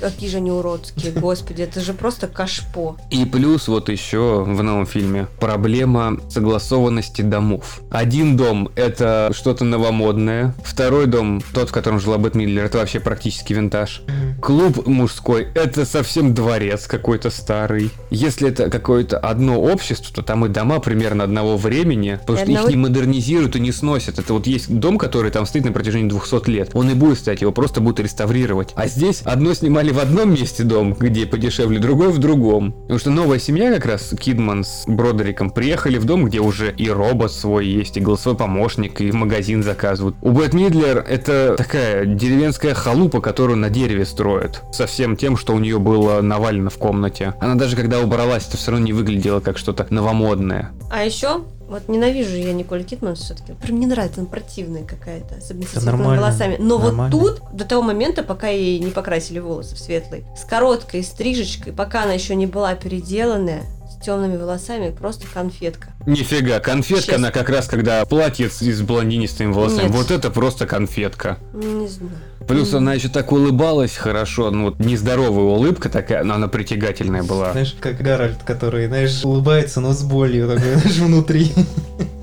Какие 0.00 0.30
же 0.30 0.38
они 0.38 0.50
уродские, 0.50 1.12
господи, 1.12 1.60
это 1.60 1.82
же 1.82 1.92
просто 1.92 2.26
кашпо. 2.26 2.96
И 3.10 3.26
плюс 3.26 3.68
вот 3.68 3.90
еще 3.90 4.42
в 4.44 4.62
новом 4.62 4.86
фильме 4.86 5.26
проблема 5.38 6.16
согласованности 6.30 7.20
домов. 7.20 7.82
Один 7.90 8.34
дом 8.34 8.70
это 8.76 9.30
что-то 9.34 9.66
новомодное, 9.66 10.54
второй 10.64 11.04
дом, 11.06 11.42
тот, 11.52 11.68
в 11.68 11.72
котором 11.72 12.00
жила 12.00 12.16
Бет 12.16 12.34
Миллер, 12.34 12.64
это 12.64 12.78
вообще 12.78 12.98
практически 12.98 13.52
винтаж. 13.52 14.00
Клуб 14.40 14.86
мужской 14.86 15.48
это 15.54 15.84
совсем 15.84 16.34
дворец 16.34 16.86
какой-то 16.86 17.30
старый. 17.30 17.90
Если 18.10 18.48
это 18.48 18.70
какое-то 18.70 19.18
одно 19.18 19.60
общество, 19.60 20.14
то 20.14 20.22
там 20.22 20.46
и 20.46 20.48
дома 20.48 20.80
примерно 20.80 21.24
одного 21.24 21.56
времени, 21.56 22.18
потому 22.26 22.38
И 22.38 22.42
что 22.42 22.64
их 22.64 22.68
не 22.68 22.76
модернизируют 22.76 23.56
и 23.56 23.60
не 23.60 23.70
сносят. 23.70 24.18
Это 24.18 24.32
вот 24.32 24.46
есть 24.46 24.74
дом, 24.74 24.96
который 24.96 25.30
там 25.30 25.44
стоит 25.44 25.66
на 25.66 25.72
протяжении 25.72 26.08
200 26.08 26.48
лет. 26.48 26.70
Он 26.72 26.90
и 26.90 26.94
будет 26.94 27.18
стоять, 27.18 27.42
его 27.42 27.52
просто 27.52 27.80
будут 27.80 28.00
реставрировать. 28.00 28.70
А 28.76 28.88
здесь 28.88 29.20
одно 29.24 29.52
снимали 29.52 29.90
в 29.92 29.98
одном 29.98 30.32
месте 30.32 30.62
дом, 30.62 30.94
где 30.98 31.26
подешевле, 31.26 31.78
другой 31.78 32.08
в 32.08 32.18
другом. 32.18 32.72
Потому 32.72 32.98
что 32.98 33.10
новая 33.10 33.38
семья 33.38 33.74
как 33.74 33.84
раз, 33.84 34.14
Кидман 34.18 34.64
с 34.64 34.84
Бродериком, 34.86 35.50
приехали 35.50 35.98
в 35.98 36.04
дом, 36.06 36.24
где 36.24 36.40
уже 36.40 36.72
и 36.72 36.88
робот 36.88 37.32
свой 37.32 37.66
есть, 37.66 37.96
и 37.98 38.00
голосовой 38.00 38.38
помощник, 38.38 39.00
и 39.00 39.10
в 39.10 39.14
магазин 39.14 39.62
заказывают. 39.62 40.16
У 40.22 40.30
Бет 40.30 40.54
Мидлер 40.54 40.98
это 40.98 41.56
такая 41.58 42.06
деревенская 42.06 42.72
халупа, 42.74 43.20
которую 43.20 43.58
на 43.58 43.68
дереве 43.68 44.06
строят. 44.06 44.29
Со 44.72 44.86
всем 44.86 45.16
тем, 45.16 45.36
что 45.36 45.54
у 45.54 45.58
нее 45.58 45.78
было 45.78 46.20
навалено 46.20 46.70
в 46.70 46.78
комнате. 46.78 47.34
Она 47.40 47.54
даже 47.54 47.76
когда 47.76 48.00
убралась, 48.00 48.46
это 48.46 48.56
все 48.56 48.70
равно 48.70 48.86
не 48.86 48.92
выглядела 48.92 49.40
как 49.40 49.58
что-то 49.58 49.86
новомодное. 49.90 50.70
А 50.90 51.04
еще, 51.04 51.42
вот 51.68 51.88
ненавижу 51.88 52.36
я 52.36 52.52
Николь 52.52 52.82
Кидман 52.82 53.14
все-таки. 53.14 53.52
Прям 53.52 53.78
не 53.78 53.86
нравится, 53.86 54.20
она 54.20 54.28
противная 54.28 54.84
какая-то, 54.84 55.36
особенно 55.36 55.66
с 55.66 55.84
нормально, 55.84 56.20
волосами. 56.20 56.56
Но 56.58 56.78
нормально. 56.78 57.16
вот 57.16 57.38
тут, 57.38 57.56
до 57.56 57.64
того 57.64 57.82
момента, 57.82 58.24
пока 58.24 58.48
ей 58.48 58.80
не 58.80 58.90
покрасили 58.90 59.38
волосы 59.38 59.76
в 59.76 59.78
светлый, 59.78 60.24
с 60.36 60.44
короткой 60.44 61.04
стрижечкой, 61.04 61.72
пока 61.72 62.02
она 62.02 62.12
еще 62.14 62.34
не 62.34 62.46
была 62.46 62.74
переделанная, 62.74 63.62
с 63.88 64.04
темными 64.04 64.36
волосами, 64.36 64.90
просто 64.90 65.26
конфетка. 65.32 65.90
Нифига, 66.10 66.60
конфетка 66.60 67.02
Честно. 67.12 67.16
она 67.16 67.30
как 67.30 67.48
раз, 67.50 67.66
когда 67.66 68.04
платье 68.04 68.48
с 68.50 68.80
блондинистыми 68.82 69.52
волосами. 69.52 69.84
Нет. 69.88 69.92
Вот 69.92 70.10
это 70.10 70.30
просто 70.30 70.66
конфетка. 70.66 71.38
Не 71.52 71.88
знаю. 71.88 72.12
Плюс 72.48 72.72
М. 72.72 72.78
она 72.78 72.94
еще 72.94 73.08
так 73.08 73.30
улыбалась 73.32 73.96
хорошо, 73.96 74.50
ну 74.50 74.64
вот 74.64 74.80
нездоровая 74.80 75.44
улыбка 75.44 75.88
такая, 75.88 76.24
но 76.24 76.34
она 76.34 76.48
притягательная 76.48 77.22
была. 77.22 77.52
Знаешь, 77.52 77.76
как 77.78 77.98
Гарольд, 78.00 78.42
который, 78.44 78.86
знаешь, 78.88 79.24
улыбается, 79.24 79.80
но 79.80 79.92
с 79.92 80.02
болью 80.02 80.48
такой, 80.48 80.74
знаешь, 80.76 80.96
внутри. 80.98 81.52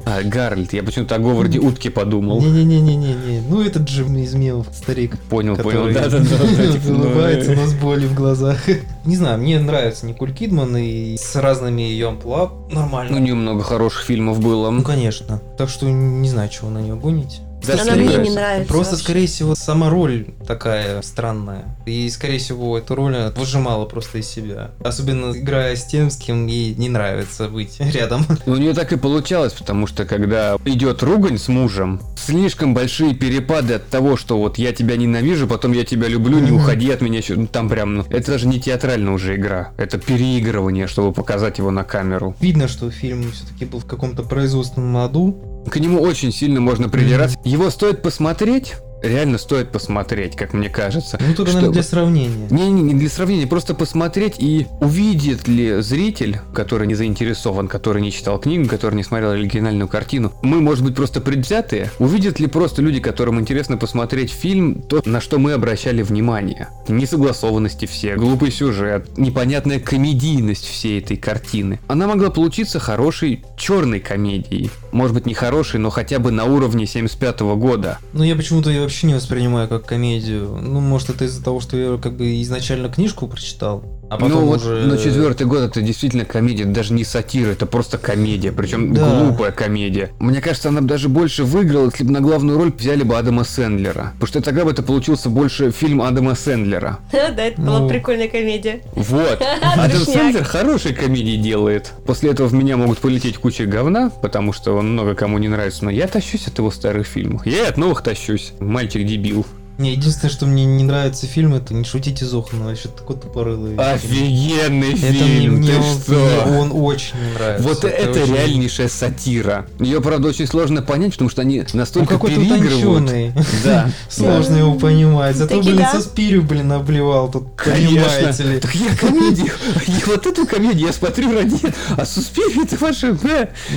А, 0.05 0.23
Гарльд, 0.23 0.71
я 0.71 0.83
почему-то 0.83 1.15
о 1.15 1.19
Говарде 1.19 1.59
утки 1.59 1.89
подумал. 1.89 2.39
Не-не-не-не-не. 2.41 3.41
Ну, 3.49 3.61
этот 3.61 3.89
же 3.89 4.03
из 4.05 4.33
мемов 4.35 4.67
старик. 4.73 5.17
Понял, 5.29 5.57
понял, 5.57 5.93
да-да-да. 5.93 6.21
типа, 6.71 6.85
ну, 6.87 6.99
улыбается, 7.01 7.51
э, 7.51 7.55
но 7.57 7.65
с 7.67 7.73
болью 7.73 8.07
в 8.07 8.13
глазах. 8.13 8.57
Не 9.05 9.17
знаю, 9.17 9.37
мне 9.39 9.59
нравится 9.59 10.05
Николь 10.05 10.31
Кидман 10.33 10.77
и 10.77 11.17
с 11.17 11.35
разными 11.35 11.81
ее 11.81 12.07
амплуа 12.07 12.49
Ну, 12.69 12.71
у 12.71 12.73
нормально. 12.83 13.17
нее 13.17 13.33
много 13.35 13.63
хороших 13.77 14.05
фильмов 14.05 14.39
было. 14.39 14.71
Ну, 14.71 14.81
конечно. 14.81 15.39
Так 15.55 15.69
что 15.69 15.85
не 15.87 16.27
знаю, 16.27 16.49
чего 16.49 16.69
на 16.71 16.79
нее 16.79 16.95
гонить. 16.95 17.41
Да, 17.67 17.81
Она 17.81 17.95
мне 17.95 18.17
не 18.17 18.29
нравится. 18.29 18.67
Просто, 18.67 18.93
вообще. 18.93 19.03
скорее 19.03 19.27
всего, 19.27 19.55
сама 19.55 19.89
роль 19.89 20.27
такая 20.45 21.01
странная. 21.01 21.77
И, 21.85 22.09
скорее 22.09 22.39
всего, 22.39 22.77
эту 22.77 22.95
роль 22.95 23.15
она 23.15 23.31
выжимала 23.31 23.85
просто 23.85 24.19
из 24.19 24.27
себя. 24.27 24.71
Особенно 24.83 25.37
играя 25.37 25.75
с 25.75 25.85
тем, 25.85 26.09
с 26.09 26.17
кем 26.17 26.47
ей 26.47 26.75
не 26.75 26.89
нравится 26.89 27.49
быть 27.49 27.77
рядом. 27.79 28.25
У 28.45 28.55
нее 28.55 28.73
так 28.73 28.93
и 28.93 28.97
получалось, 28.97 29.53
потому 29.53 29.87
что 29.87 30.05
когда 30.05 30.57
идет 30.65 31.03
ругань 31.03 31.37
с 31.37 31.47
мужем, 31.47 32.01
слишком 32.17 32.73
большие 32.73 33.13
перепады 33.13 33.75
от 33.75 33.87
того, 33.87 34.17
что 34.17 34.37
вот 34.37 34.57
я 34.57 34.73
тебя 34.73 34.95
ненавижу, 34.97 35.47
потом 35.47 35.73
я 35.73 35.83
тебя 35.85 36.07
люблю, 36.07 36.39
не 36.39 36.51
уходи 36.51 36.89
от 36.91 37.01
меня. 37.01 37.21
Ну, 37.29 37.47
там 37.47 37.69
прям, 37.69 37.95
ну, 37.95 38.05
это 38.09 38.31
даже 38.31 38.47
не 38.47 38.59
театральная 38.59 39.13
уже 39.13 39.35
игра, 39.35 39.71
это 39.77 39.97
переигрывание, 39.97 40.87
чтобы 40.87 41.13
показать 41.13 41.57
его 41.57 41.71
на 41.71 41.83
камеру. 41.83 42.35
Видно, 42.39 42.67
что 42.67 42.91
фильм 42.91 43.31
все-таки 43.31 43.65
был 43.65 43.79
в 43.79 43.85
каком-то 43.85 44.23
производственном 44.23 44.97
аду. 44.97 45.56
К 45.69 45.77
нему 45.77 46.01
очень 46.01 46.31
сильно 46.31 46.61
можно 46.61 46.89
придираться. 46.89 47.37
Его 47.43 47.69
стоит 47.69 48.01
посмотреть, 48.01 48.75
реально 49.01 49.37
стоит 49.37 49.71
посмотреть, 49.71 50.35
как 50.35 50.53
мне 50.53 50.69
кажется. 50.69 51.17
Ну, 51.19 51.33
только, 51.33 51.53
наверное, 51.53 51.59
Чтобы- 51.61 51.73
для 51.73 51.83
сравнения. 51.83 52.47
Не-не, 52.49 52.81
не 52.81 52.93
для 52.93 53.09
сравнения, 53.09 53.47
просто 53.47 53.73
посмотреть 53.73 54.35
и 54.39 54.67
увидит 54.79 55.47
ли 55.47 55.81
зритель, 55.81 56.39
который 56.53 56.87
не 56.87 56.95
заинтересован, 56.95 57.67
который 57.67 58.01
не 58.01 58.11
читал 58.11 58.39
книгу, 58.39 58.67
который 58.67 58.95
не 58.95 59.03
смотрел 59.03 59.31
оригинальную 59.31 59.87
картину, 59.87 60.33
мы, 60.41 60.61
может 60.61 60.83
быть, 60.83 60.95
просто 60.95 61.21
предвзятые, 61.21 61.91
увидят 61.99 62.39
ли 62.39 62.47
просто 62.47 62.81
люди, 62.81 62.99
которым 62.99 63.39
интересно 63.39 63.77
посмотреть 63.77 64.31
фильм, 64.31 64.81
то, 64.81 65.01
на 65.05 65.21
что 65.21 65.39
мы 65.39 65.53
обращали 65.53 66.01
внимание. 66.01 66.69
Несогласованности 66.87 67.85
все, 67.85 68.15
глупый 68.15 68.51
сюжет, 68.51 69.17
непонятная 69.17 69.79
комедийность 69.79 70.65
всей 70.65 70.99
этой 70.99 71.17
картины. 71.17 71.79
Она 71.87 72.07
могла 72.07 72.29
получиться 72.29 72.79
хорошей 72.79 73.43
черной 73.57 73.99
комедией. 73.99 74.69
Может 74.91 75.13
быть, 75.13 75.25
не 75.25 75.33
хорошей, 75.33 75.79
но 75.79 75.89
хотя 75.89 76.19
бы 76.19 76.31
на 76.31 76.45
уровне 76.45 76.85
75 76.85 77.55
года. 77.55 77.99
Ну, 78.13 78.23
я 78.23 78.35
почему-то 78.35 78.69
вообще 78.87 79.07
не 79.07 79.15
воспринимаю 79.15 79.67
как 79.67 79.85
комедию. 79.85 80.57
Ну, 80.61 80.79
может, 80.79 81.09
это 81.09 81.25
из-за 81.25 81.43
того, 81.43 81.59
что 81.59 81.75
я 81.75 81.97
как 81.97 82.15
бы 82.15 82.41
изначально 82.41 82.87
книжку 82.87 83.27
прочитал, 83.27 83.83
а 84.09 84.17
потом 84.17 84.29
ну 84.31 84.45
вот, 84.45 84.61
уже... 84.61 84.85
но 84.87 84.95
четвертый 84.97 85.45
год 85.47 85.61
это 85.63 85.81
действительно 85.81 86.25
комедия, 86.25 86.65
даже 86.65 86.93
не 86.93 87.03
сатира, 87.03 87.49
это 87.51 87.65
просто 87.65 87.97
комедия, 87.97 88.51
причем 88.51 88.93
Да. 88.93 89.23
глупая 89.23 89.51
комедия. 89.51 90.11
Мне 90.19 90.41
кажется, 90.41 90.69
она 90.69 90.81
бы 90.81 90.87
даже 90.87 91.09
больше 91.09 91.43
выиграла, 91.43 91.85
если 91.85 92.03
бы 92.03 92.11
на 92.11 92.21
главную 92.21 92.57
роль 92.57 92.71
взяли 92.77 93.03
бы 93.03 93.17
Адама 93.17 93.43
Сэндлера. 93.43 94.11
Потому 94.13 94.27
что 94.27 94.41
тогда 94.41 94.63
бы 94.65 94.71
это 94.71 94.83
получился 94.83 95.29
больше 95.29 95.71
фильм 95.71 96.01
Адама 96.01 96.35
Сэндлера. 96.35 96.99
Да, 97.11 97.43
это 97.45 97.61
была 97.61 97.79
Ну. 97.79 97.89
прикольная 97.89 98.27
комедия. 98.29 98.81
Вот. 98.95 99.41
Адам. 99.61 99.91
Сэндлер 99.91 100.43
хорошие 100.43 100.95
комедии 100.95 101.35
делает. 101.35 101.91
После 102.05 102.31
этого 102.31 102.47
в 102.47 102.53
меня 102.53 102.77
могут 102.77 102.99
полететь 102.99 103.37
куча 103.37 103.65
говна, 103.65 104.09
потому 104.21 104.53
что 104.53 104.75
он 104.77 104.93
много 104.93 105.13
кому 105.15 105.37
не 105.37 105.47
нравится, 105.49 105.83
но 105.85 105.91
я 105.91 106.07
тащусь 106.07 106.47
от 106.47 106.57
его 106.57 106.71
старых 106.71 107.05
фильмов. 107.07 107.45
Я 107.45 107.65
и 107.65 107.69
от 107.69 107.77
новых 107.77 108.01
тащусь. 108.01 108.53
Мальчик-дебил. 108.59 109.45
Не, 109.77 109.91
единственное, 109.91 110.31
что 110.31 110.45
мне 110.47 110.65
не 110.65 110.83
нравится 110.83 111.27
фильм, 111.27 111.53
это 111.53 111.73
«Не 111.73 111.83
шутите 111.83 112.25
Зохана», 112.25 112.65
вообще 112.65 112.89
такой 112.89 113.15
тупорылый. 113.15 113.75
Офигенный 113.75 114.93
Это 114.93 115.05
мне, 115.05 115.13
фильм, 115.13 115.53
мне 115.57 115.67
ты 115.73 115.77
он, 115.77 115.99
что? 116.01 116.11
мне 116.13 116.57
он 116.57 116.71
очень 116.73 117.15
не 117.19 117.33
нравится. 117.33 117.67
Вот 117.67 117.83
это 117.83 118.09
очень- 118.23 118.33
реальнейшая 118.35 118.89
сатира. 118.89 119.67
Ее, 119.79 120.01
правда, 120.01 120.29
очень 120.29 120.47
сложно 120.47 120.81
понять, 120.81 121.11
потому 121.13 121.29
что 121.29 121.41
они 121.43 121.59
Он 121.59 121.65
настолько 121.73 122.15
какой-то 122.15 122.37
переигрывают. 122.37 123.03
утонченный. 123.03 123.33
Да. 123.63 123.89
Сложно 124.09 124.57
его 124.57 124.73
понимать. 124.73 125.35
Зато, 125.35 125.61
блин, 125.61 125.85
со 125.91 126.01
спирю, 126.01 126.41
блин, 126.41 126.71
обливал 126.71 127.29
тут, 127.31 127.55
понимаете 127.55 128.43
ли. 128.43 128.59
Так 128.59 128.73
я 128.73 128.95
комедию, 128.95 129.51
вот 130.07 130.25
эту 130.25 130.47
комедию 130.47 130.87
я 130.87 130.93
смотрю 130.93 131.33
ради, 131.33 131.55
а 131.95 132.05
Суспирия 132.05 132.63
это 132.63 132.77
ваше 132.77 133.17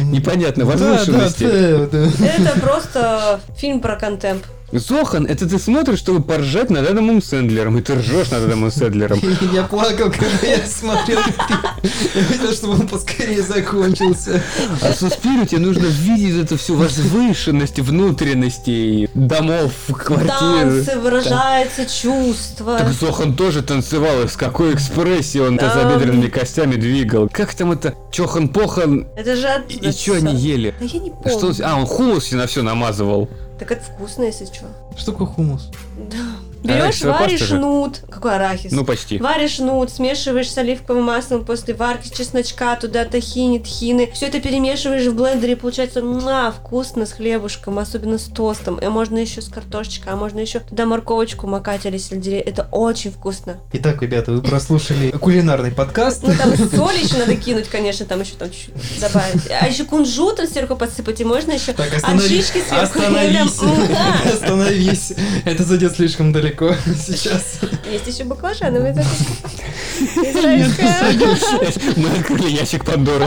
непонятно, 0.02 0.64
возвышенности. 0.64 1.44
Это 1.44 2.58
просто 2.60 3.40
фильм 3.56 3.80
про 3.80 3.96
контемп. 3.96 4.44
Зохан, 4.72 5.26
это 5.26 5.48
ты 5.48 5.58
смотришь, 5.58 5.98
чтобы 5.98 6.22
поржать 6.22 6.70
над 6.70 6.88
Адамом 6.88 7.20
Сэндлером, 7.20 7.78
и 7.78 7.82
ты 7.82 7.96
ржешь 7.96 8.30
над 8.30 8.44
Адамом 8.44 8.70
Сэндлером. 8.70 9.20
Я 9.52 9.64
плакал, 9.64 10.10
когда 10.12 10.46
я 10.46 10.64
смотрел. 10.64 11.18
Я 12.14 12.22
хотел, 12.22 12.52
чтобы 12.52 12.74
он 12.74 12.88
поскорее 12.88 13.42
закончился. 13.42 14.42
А 14.80 14.92
Суспирию 14.92 15.46
тебе 15.46 15.60
нужно 15.60 15.86
видеть 15.86 16.44
эту 16.44 16.56
всю 16.56 16.76
возвышенность 16.76 17.80
внутренностей 17.80 19.08
домов, 19.14 19.72
квартир. 19.92 20.28
Танцы, 20.28 20.98
выражается 20.98 21.86
чувство. 21.86 22.78
Так 22.78 22.92
Зохан 22.92 23.34
тоже 23.34 23.62
танцевал, 23.62 24.22
и 24.22 24.28
с 24.28 24.36
какой 24.36 24.74
экспрессией 24.74 25.46
он 25.46 25.58
тазобедренными 25.58 26.28
костями 26.28 26.76
двигал. 26.76 27.28
Как 27.32 27.54
там 27.54 27.72
это 27.72 27.94
Чохан-Похан 28.12 29.08
Это 29.16 29.36
же 29.36 29.46
от... 29.48 29.70
и, 29.70 29.90
что 29.90 30.14
они 30.14 30.34
ели? 30.36 30.74
Да 30.78 30.86
я 30.86 31.00
не 31.00 31.10
помню. 31.10 31.54
А, 31.64 31.76
он 31.76 31.86
хумус 31.86 32.26
себе 32.26 32.40
на 32.40 32.46
все 32.46 32.62
намазывал. 32.62 33.28
Так 33.60 33.72
это 33.72 33.82
вкусно, 33.84 34.22
если 34.22 34.46
что. 34.46 34.68
Что 34.96 35.12
такое 35.12 35.26
хумус? 35.26 35.70
Да. 36.10 36.29
Берешь, 36.62 37.02
варишь 37.02 37.40
же? 37.40 37.58
нут. 37.58 38.00
Какой 38.10 38.34
арахис? 38.34 38.72
Ну, 38.72 38.84
почти. 38.84 39.18
Варишь 39.18 39.58
нут, 39.58 39.90
смешиваешь 39.90 40.50
с 40.50 40.58
оливковым 40.58 41.04
маслом 41.04 41.44
после 41.44 41.74
варки 41.74 42.08
чесночка, 42.14 42.76
туда 42.76 43.04
тахини, 43.04 43.58
тхины. 43.58 44.10
Все 44.12 44.26
это 44.26 44.40
перемешиваешь 44.40 45.06
в 45.06 45.14
блендере, 45.14 45.56
получается 45.56 46.02
муа, 46.02 46.50
вкусно 46.50 47.06
с 47.06 47.12
хлебушком, 47.12 47.78
особенно 47.78 48.18
с 48.18 48.24
тостом. 48.24 48.78
И 48.78 48.86
можно 48.88 49.18
еще 49.18 49.40
с 49.40 49.48
картошечкой, 49.48 50.12
а 50.12 50.16
можно 50.16 50.40
еще 50.40 50.60
туда 50.60 50.84
морковочку 50.86 51.46
макать 51.46 51.86
или 51.86 51.96
сельдерей. 51.96 52.40
Это 52.40 52.68
очень 52.70 53.10
вкусно. 53.10 53.56
Итак, 53.72 54.02
ребята, 54.02 54.32
вы 54.32 54.42
прослушали 54.42 55.10
кулинарный 55.20 55.72
подкаст. 55.72 56.22
Ну 56.22 56.34
там 56.34 56.56
соль 56.76 56.98
еще 56.98 57.16
надо 57.16 57.36
кинуть, 57.36 57.68
конечно, 57.68 58.04
там 58.04 58.20
еще 58.20 58.34
там 58.34 58.50
чуть-чуть 58.50 59.00
добавить. 59.00 59.50
А 59.50 59.66
еще 59.66 59.84
кунжутом 59.84 60.46
сверху 60.46 60.76
подсыпать, 60.76 61.20
и 61.20 61.24
можно 61.24 61.52
еще 61.52 61.72
Так, 61.72 61.94
остановись. 61.94 62.24
Оржишки 62.24 62.58
сверху. 62.68 62.82
Остановись. 62.82 63.60
Остановись. 64.34 65.12
Это 65.44 65.64
зайдет 65.64 65.96
слишком 65.96 66.32
далеко 66.32 66.49
сейчас. 67.06 67.60
Есть 67.90 68.06
еще 68.06 68.24
баклажановый 68.24 68.92
закуска. 68.92 69.48
Израильская. 70.00 71.12
Мы 71.96 72.08
открыли 72.10 72.48
ящик 72.50 72.84
Пандоры. 72.84 73.26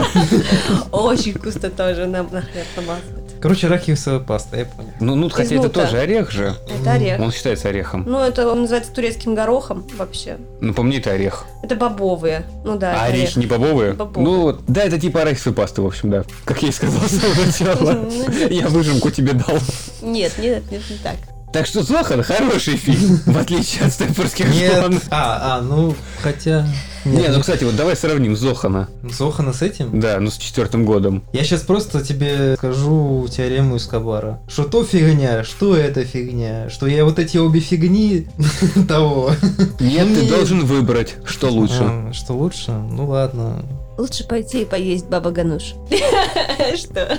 Очень 0.92 1.34
вкусно 1.34 1.70
тоже 1.70 2.06
нам 2.06 2.28
на 2.32 2.42
хлеб 2.42 2.66
намазывать. 2.76 3.24
Короче, 3.40 3.66
арахисовая 3.66 4.20
паста, 4.20 4.56
я 4.56 4.64
понял. 4.64 4.90
Ну, 5.00 5.16
ну, 5.16 5.28
хотя 5.28 5.56
это 5.56 5.68
тоже 5.68 5.98
орех 5.98 6.30
же. 6.30 6.54
Это 6.80 6.92
орех. 6.92 7.20
Он 7.20 7.30
считается 7.30 7.68
орехом. 7.68 8.04
Ну, 8.06 8.20
это 8.20 8.48
он 8.50 8.62
называется 8.62 8.90
турецким 8.92 9.34
горохом 9.34 9.84
вообще. 9.98 10.38
Ну, 10.60 10.72
по 10.72 10.82
мне 10.82 10.96
это 10.96 11.10
орех. 11.10 11.44
Это 11.62 11.76
бобовые. 11.76 12.44
Ну 12.64 12.78
да, 12.78 13.02
А 13.02 13.04
орехи 13.06 13.38
не 13.38 13.46
бобовые? 13.46 13.92
Бобовые. 13.92 14.24
Ну, 14.24 14.58
да, 14.66 14.84
это 14.84 14.98
типа 14.98 15.22
арахисовой 15.22 15.56
пасты, 15.56 15.82
в 15.82 15.86
общем, 15.86 16.10
да. 16.10 16.24
Как 16.46 16.62
я 16.62 16.70
и 16.70 16.72
сказал 16.72 17.02
с 17.02 17.20
самого 17.20 17.44
начала. 17.46 17.92
Ну. 17.92 18.48
Я 18.48 18.68
выжимку 18.68 19.10
тебе 19.10 19.32
дал. 19.34 19.58
Нет, 20.00 20.32
нет, 20.38 20.62
нет, 20.70 20.82
не 20.88 20.96
так. 20.96 21.16
Так 21.54 21.66
что 21.66 21.84
Зохан 21.84 22.24
хороший 22.24 22.76
фильм, 22.76 23.20
в 23.26 23.38
отличие 23.38 23.84
от 23.84 23.92
Стэнфордских 23.92 24.52
Нет. 24.52 24.72
жен. 24.74 25.00
А, 25.08 25.58
а, 25.58 25.60
ну, 25.62 25.94
хотя... 26.20 26.66
Не, 27.04 27.28
ну, 27.28 27.38
кстати, 27.38 27.62
вот 27.62 27.76
давай 27.76 27.94
сравним 27.94 28.34
Зохана. 28.34 28.88
Зохана 29.04 29.52
с 29.52 29.62
этим? 29.62 30.00
Да, 30.00 30.18
ну 30.18 30.32
с 30.32 30.36
четвертым 30.36 30.84
годом. 30.84 31.22
Я 31.32 31.44
сейчас 31.44 31.60
просто 31.60 32.04
тебе 32.04 32.56
скажу 32.56 33.28
теорему 33.30 33.76
из 33.76 33.86
Кабара. 33.86 34.40
Что 34.48 34.64
то 34.64 34.84
фигня, 34.84 35.44
что 35.44 35.76
это 35.76 36.04
фигня, 36.04 36.70
что 36.70 36.88
я 36.88 37.04
вот 37.04 37.20
эти 37.20 37.36
обе 37.36 37.60
фигни 37.60 38.26
того. 38.88 39.30
Нет, 39.78 40.08
ты 40.12 40.28
должен 40.28 40.64
выбрать, 40.64 41.14
что 41.24 41.50
лучше. 41.50 42.10
Что 42.12 42.32
лучше? 42.32 42.72
Ну 42.72 43.06
ладно. 43.06 43.64
Лучше 43.96 44.24
пойти 44.24 44.62
и 44.62 44.64
поесть 44.64 45.06
баба 45.06 45.30
Гануш. 45.30 45.74
Что? 46.76 47.18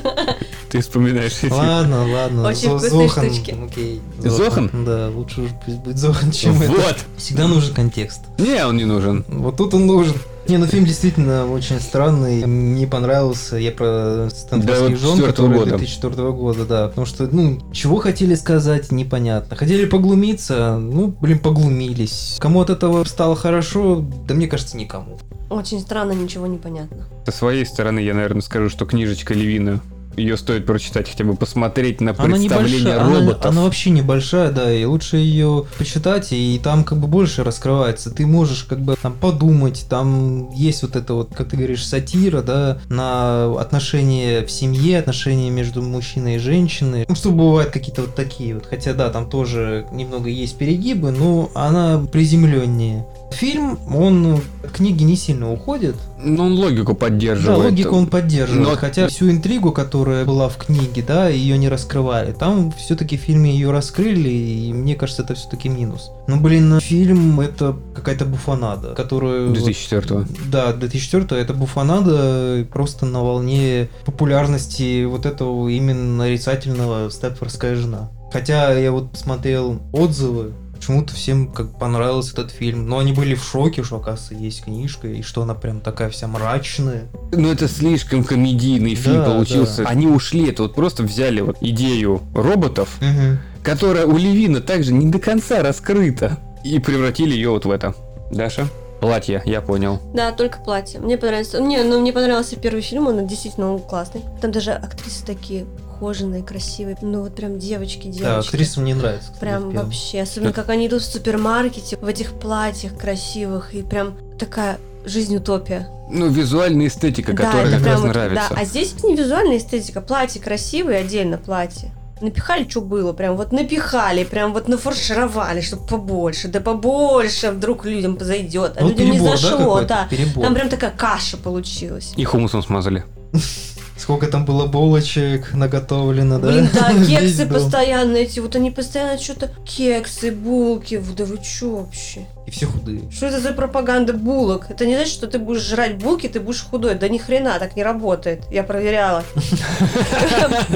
Ты 0.69 0.81
вспоминаешь 0.81 1.37
эти... 1.41 1.51
Ладно, 1.51 2.05
ладно. 2.11 2.47
Очень 2.47 2.77
вкусные 2.77 3.07
Зохан, 3.07 3.33
штучки. 3.33 3.57
Окей. 3.65 4.01
Зохан? 4.19 4.71
Да, 4.85 5.09
лучше 5.09 5.41
уж 5.41 5.51
пусть 5.65 5.77
будет 5.77 5.97
Зохан, 5.97 6.31
чем 6.31 6.61
это. 6.61 6.71
Вот. 6.73 6.97
Всегда 7.17 7.47
нужен 7.47 7.73
контекст. 7.73 8.21
Не, 8.37 8.65
он 8.65 8.75
не 8.75 8.85
нужен. 8.85 9.23
Вот 9.29 9.55
тут 9.55 9.73
он 9.73 9.85
нужен. 9.85 10.15
Не, 10.47 10.57
ну 10.57 10.67
фильм 10.67 10.85
действительно 10.85 11.51
очень 11.51 11.79
странный. 11.79 12.45
Мне 12.45 12.85
понравился. 12.87 13.55
Я 13.57 13.71
про 13.71 14.29
Стэнфордских 14.29 14.89
Да, 14.91 14.95
жен, 14.95 15.17
4-го 15.17 15.25
которые 15.25 15.59
года. 15.59 15.77
2004 15.77 16.31
года, 16.31 16.65
да. 16.65 16.87
Потому 16.87 17.07
что, 17.07 17.27
ну, 17.27 17.59
чего 17.71 17.97
хотели 17.97 18.35
сказать, 18.35 18.91
непонятно. 18.91 19.55
Хотели 19.55 19.85
поглумиться, 19.85 20.77
ну, 20.77 21.07
блин, 21.19 21.39
поглумились. 21.39 22.37
Кому 22.39 22.61
от 22.61 22.69
этого 22.69 23.03
стало 23.05 23.35
хорошо, 23.35 24.05
да 24.27 24.35
мне 24.35 24.47
кажется, 24.47 24.77
никому. 24.77 25.17
Очень 25.49 25.79
странно, 25.79 26.11
ничего 26.11 26.47
не 26.47 26.57
понятно. 26.57 27.07
Со 27.25 27.31
своей 27.31 27.65
стороны 27.65 27.99
я, 27.99 28.13
наверное, 28.13 28.41
скажу, 28.41 28.69
что 28.69 28.85
книжечка 28.85 29.33
Левина. 29.33 29.79
Ее 30.17 30.37
стоит 30.37 30.65
прочитать, 30.65 31.09
хотя 31.09 31.23
бы 31.23 31.35
посмотреть 31.35 32.01
на 32.01 32.11
Она 32.17 32.35
представление 32.35 32.95
она, 32.95 33.19
роботов. 33.19 33.45
она 33.45 33.63
вообще 33.63 33.89
небольшая, 33.89 34.51
да, 34.51 34.71
и 34.71 34.85
лучше 34.85 35.17
ее 35.17 35.65
почитать, 35.77 36.31
и 36.31 36.59
там 36.63 36.83
как 36.83 36.99
бы 36.99 37.07
больше 37.07 37.43
раскрывается. 37.43 38.11
Ты 38.11 38.25
можешь 38.25 38.63
как 38.63 38.79
бы 38.79 38.95
там 39.01 39.13
подумать, 39.13 39.85
там 39.89 40.51
есть 40.51 40.83
вот 40.83 40.95
это 40.95 41.13
вот, 41.13 41.33
как 41.35 41.49
ты 41.49 41.57
говоришь, 41.57 41.85
сатира, 41.85 42.41
да, 42.41 42.79
на 42.89 43.59
отношения 43.59 44.45
в 44.45 44.51
семье, 44.51 44.99
отношения 44.99 45.49
между 45.49 45.81
мужчиной 45.81 46.35
и 46.35 46.39
женщиной. 46.39 47.05
Ну, 47.07 47.15
что 47.15 47.31
бывают 47.31 47.71
какие-то 47.71 48.01
вот 48.01 48.15
такие 48.15 48.55
вот, 48.55 48.65
хотя 48.65 48.93
да, 48.93 49.09
там 49.09 49.29
тоже 49.29 49.85
немного 49.91 50.29
есть 50.29 50.57
перегибы, 50.57 51.11
но 51.11 51.51
она 51.53 52.05
приземленнее. 52.11 53.05
Фильм, 53.35 53.77
он 53.93 54.41
от 54.63 54.71
книги 54.71 55.03
не 55.03 55.15
сильно 55.15 55.51
уходит, 55.51 55.95
Ну, 56.23 56.43
он 56.45 56.53
логику 56.53 56.93
да, 56.93 56.99
поддерживает. 56.99 57.59
логику 57.71 57.95
он 57.95 58.07
поддерживает. 58.07 58.67
Но- 58.69 58.75
Хотя 58.75 59.07
всю 59.07 59.29
интригу, 59.29 59.71
которая 59.71 60.25
была 60.25 60.49
в 60.49 60.57
книге, 60.57 61.03
да, 61.07 61.27
ее 61.29 61.57
не 61.57 61.69
раскрывали. 61.69 62.31
Там 62.31 62.71
все-таки 62.71 63.17
в 63.17 63.21
фильме 63.21 63.51
ее 63.51 63.71
раскрыли, 63.71 64.29
и 64.29 64.73
мне 64.73 64.95
кажется, 64.95 65.21
это 65.23 65.35
все-таки 65.35 65.69
минус. 65.69 66.11
Ну, 66.27 66.39
блин, 66.39 66.79
фильм 66.79 67.39
это 67.39 67.75
какая-то 67.93 68.25
буфанада, 68.25 68.93
которую... 68.95 69.51
2004 69.53 70.25
Да, 70.51 70.73
2004 70.73 71.41
это 71.41 71.53
буфанада 71.53 72.65
просто 72.71 73.05
на 73.05 73.21
волне 73.23 73.89
популярности 74.05 75.05
вот 75.05 75.25
этого 75.25 75.67
именно 75.69 76.17
нарицательного 76.17 77.09
Степфордская 77.09 77.75
жена. 77.75 78.09
Хотя 78.33 78.73
я 78.77 78.91
вот 78.91 79.09
смотрел 79.13 79.79
отзывы, 79.93 80.51
почему-то 80.85 81.15
всем 81.15 81.47
как 81.51 81.77
понравился 81.79 82.33
этот 82.33 82.51
фильм. 82.51 82.87
Но 82.87 82.99
они 82.99 83.11
были 83.11 83.33
в 83.33 83.43
шоке, 83.43 83.83
что, 83.83 83.95
оказывается, 83.97 84.35
есть 84.35 84.63
книжка, 84.65 85.07
и 85.07 85.21
что 85.23 85.41
она 85.41 85.55
прям 85.55 85.81
такая 85.81 86.09
вся 86.09 86.27
мрачная. 86.27 87.05
Ну 87.31 87.51
это 87.51 87.67
слишком 87.67 88.23
комедийный 88.23 88.93
фильм 88.93 89.17
Да, 89.23 89.25
получился. 89.25 89.83
да. 89.83 89.89
Они 89.89 90.05
ушли, 90.07 90.47
это 90.49 90.63
вот 90.63 90.75
просто 90.75 91.01
взяли 91.03 91.41
вот 91.41 91.57
идею 91.61 92.21
роботов, 92.35 92.89
Угу. 93.01 93.37
которая 93.63 94.05
у 94.05 94.15
Левина 94.17 94.61
также 94.61 94.93
не 94.93 95.07
до 95.11 95.17
конца 95.19 95.63
раскрыта, 95.63 96.37
и 96.63 96.77
превратили 96.79 97.33
ее 97.33 97.49
вот 97.49 97.65
в 97.65 97.71
это. 97.71 97.95
Даша? 98.31 98.67
Платье, 99.01 99.41
я 99.45 99.61
понял. 99.61 100.01
Да, 100.13 100.31
только 100.31 100.59
платье. 100.59 100.99
Мне 100.99 101.17
понравилось. 101.17 101.53
Мне, 101.53 101.83
ну, 101.83 101.99
мне 101.99 102.13
понравился 102.13 102.55
первый 102.55 102.81
фильм, 102.81 103.07
он 103.07 103.27
действительно 103.27 103.73
он 103.73 103.79
классный. 103.79 104.21
Там 104.41 104.51
даже 104.51 104.71
актрисы 104.71 105.25
такие 105.25 105.65
ухоженные, 105.95 106.43
красивые. 106.43 106.97
Ну 107.01 107.21
вот 107.21 107.35
прям 107.35 107.57
девочки, 107.59 108.03
девочки. 108.07 108.21
Да, 108.23 108.39
актриса 108.39 108.79
мне 108.81 108.95
нравится. 108.95 109.25
кстати, 109.31 109.39
Прям 109.39 109.69
вообще. 109.71 110.21
Особенно, 110.21 110.53
как 110.53 110.69
они 110.69 110.87
идут 110.87 111.01
в 111.01 111.11
супермаркете 111.11 111.97
в 111.97 112.05
этих 112.07 112.33
платьях 112.33 112.97
красивых. 112.97 113.73
И 113.73 113.81
прям 113.81 114.15
такая 114.37 114.77
жизнь 115.05 115.35
утопия. 115.35 115.87
Ну, 116.09 116.27
визуальная 116.29 116.87
эстетика, 116.87 117.33
Да, 117.33 117.45
которая 117.45 117.77
как 117.77 117.85
раз 117.87 117.99
вот- 118.01 118.07
нравится. 118.09 118.47
Да, 118.49 118.55
а 118.61 118.65
здесь 118.65 118.95
не 119.03 119.15
визуальная 119.15 119.57
эстетика. 119.57 120.01
Платье 120.01 120.41
красивые, 120.41 120.99
отдельно 120.99 121.37
платье. 121.37 121.91
Напихали, 122.21 122.65
что 122.69 122.79
было, 122.81 123.11
прям 123.11 123.35
вот 123.35 123.51
напихали, 123.51 124.23
прям 124.23 124.53
вот 124.53 124.67
нафаршировали, 124.69 125.59
чтобы 125.61 125.85
побольше, 125.85 126.47
да 126.47 126.61
побольше 126.61 127.51
вдруг 127.51 127.85
людям 127.85 128.17
зайдет. 128.19 128.77
А 128.77 128.81
Ну, 128.83 128.89
людям 128.89 129.05
не 129.07 129.11
перебор, 129.13 129.31
да, 129.31 129.37
зашло, 129.37 129.57
какой-то? 129.57 129.87
да. 129.89 130.07
Перебор. 130.09 130.43
Там 130.45 130.53
прям 130.53 130.69
такая 130.69 130.91
каша 130.91 131.35
получилась. 131.37 132.13
И 132.15 132.23
хумусом 132.23 132.63
смазали. 132.63 133.03
Сколько 133.97 134.27
там 134.27 134.43
было 134.45 134.65
булочек 134.65 135.53
наготовлено, 135.53 136.37
да? 136.39 136.51
Блин, 136.51 136.69
да, 136.73 136.91
кексы 137.07 137.45
постоянно 137.45 138.17
эти, 138.17 138.39
вот 138.39 138.55
они 138.55 138.69
постоянно 138.69 139.17
что-то, 139.17 139.49
кексы, 139.65 140.31
булки, 140.31 141.01
да 141.17 141.23
вы 141.23 141.37
чё 141.37 141.77
вообще? 141.77 142.25
И 142.45 142.51
все 142.51 142.65
худые. 142.67 143.09
Что 143.09 143.27
это 143.27 143.39
за 143.39 143.53
пропаганда 143.53 144.13
булок? 144.13 144.67
Это 144.69 144.85
не 144.85 144.95
значит, 144.95 145.13
что 145.13 145.27
ты 145.27 145.39
будешь 145.39 145.61
жрать 145.67 145.97
булки, 145.97 146.27
ты 146.27 146.39
будешь 146.39 146.61
худой. 146.61 146.95
Да 146.95 147.07
ни 147.07 147.17
хрена, 147.17 147.57
так 147.57 147.75
не 147.75 147.83
работает. 147.83 148.43
Я 148.51 148.63
проверяла. 148.63 149.23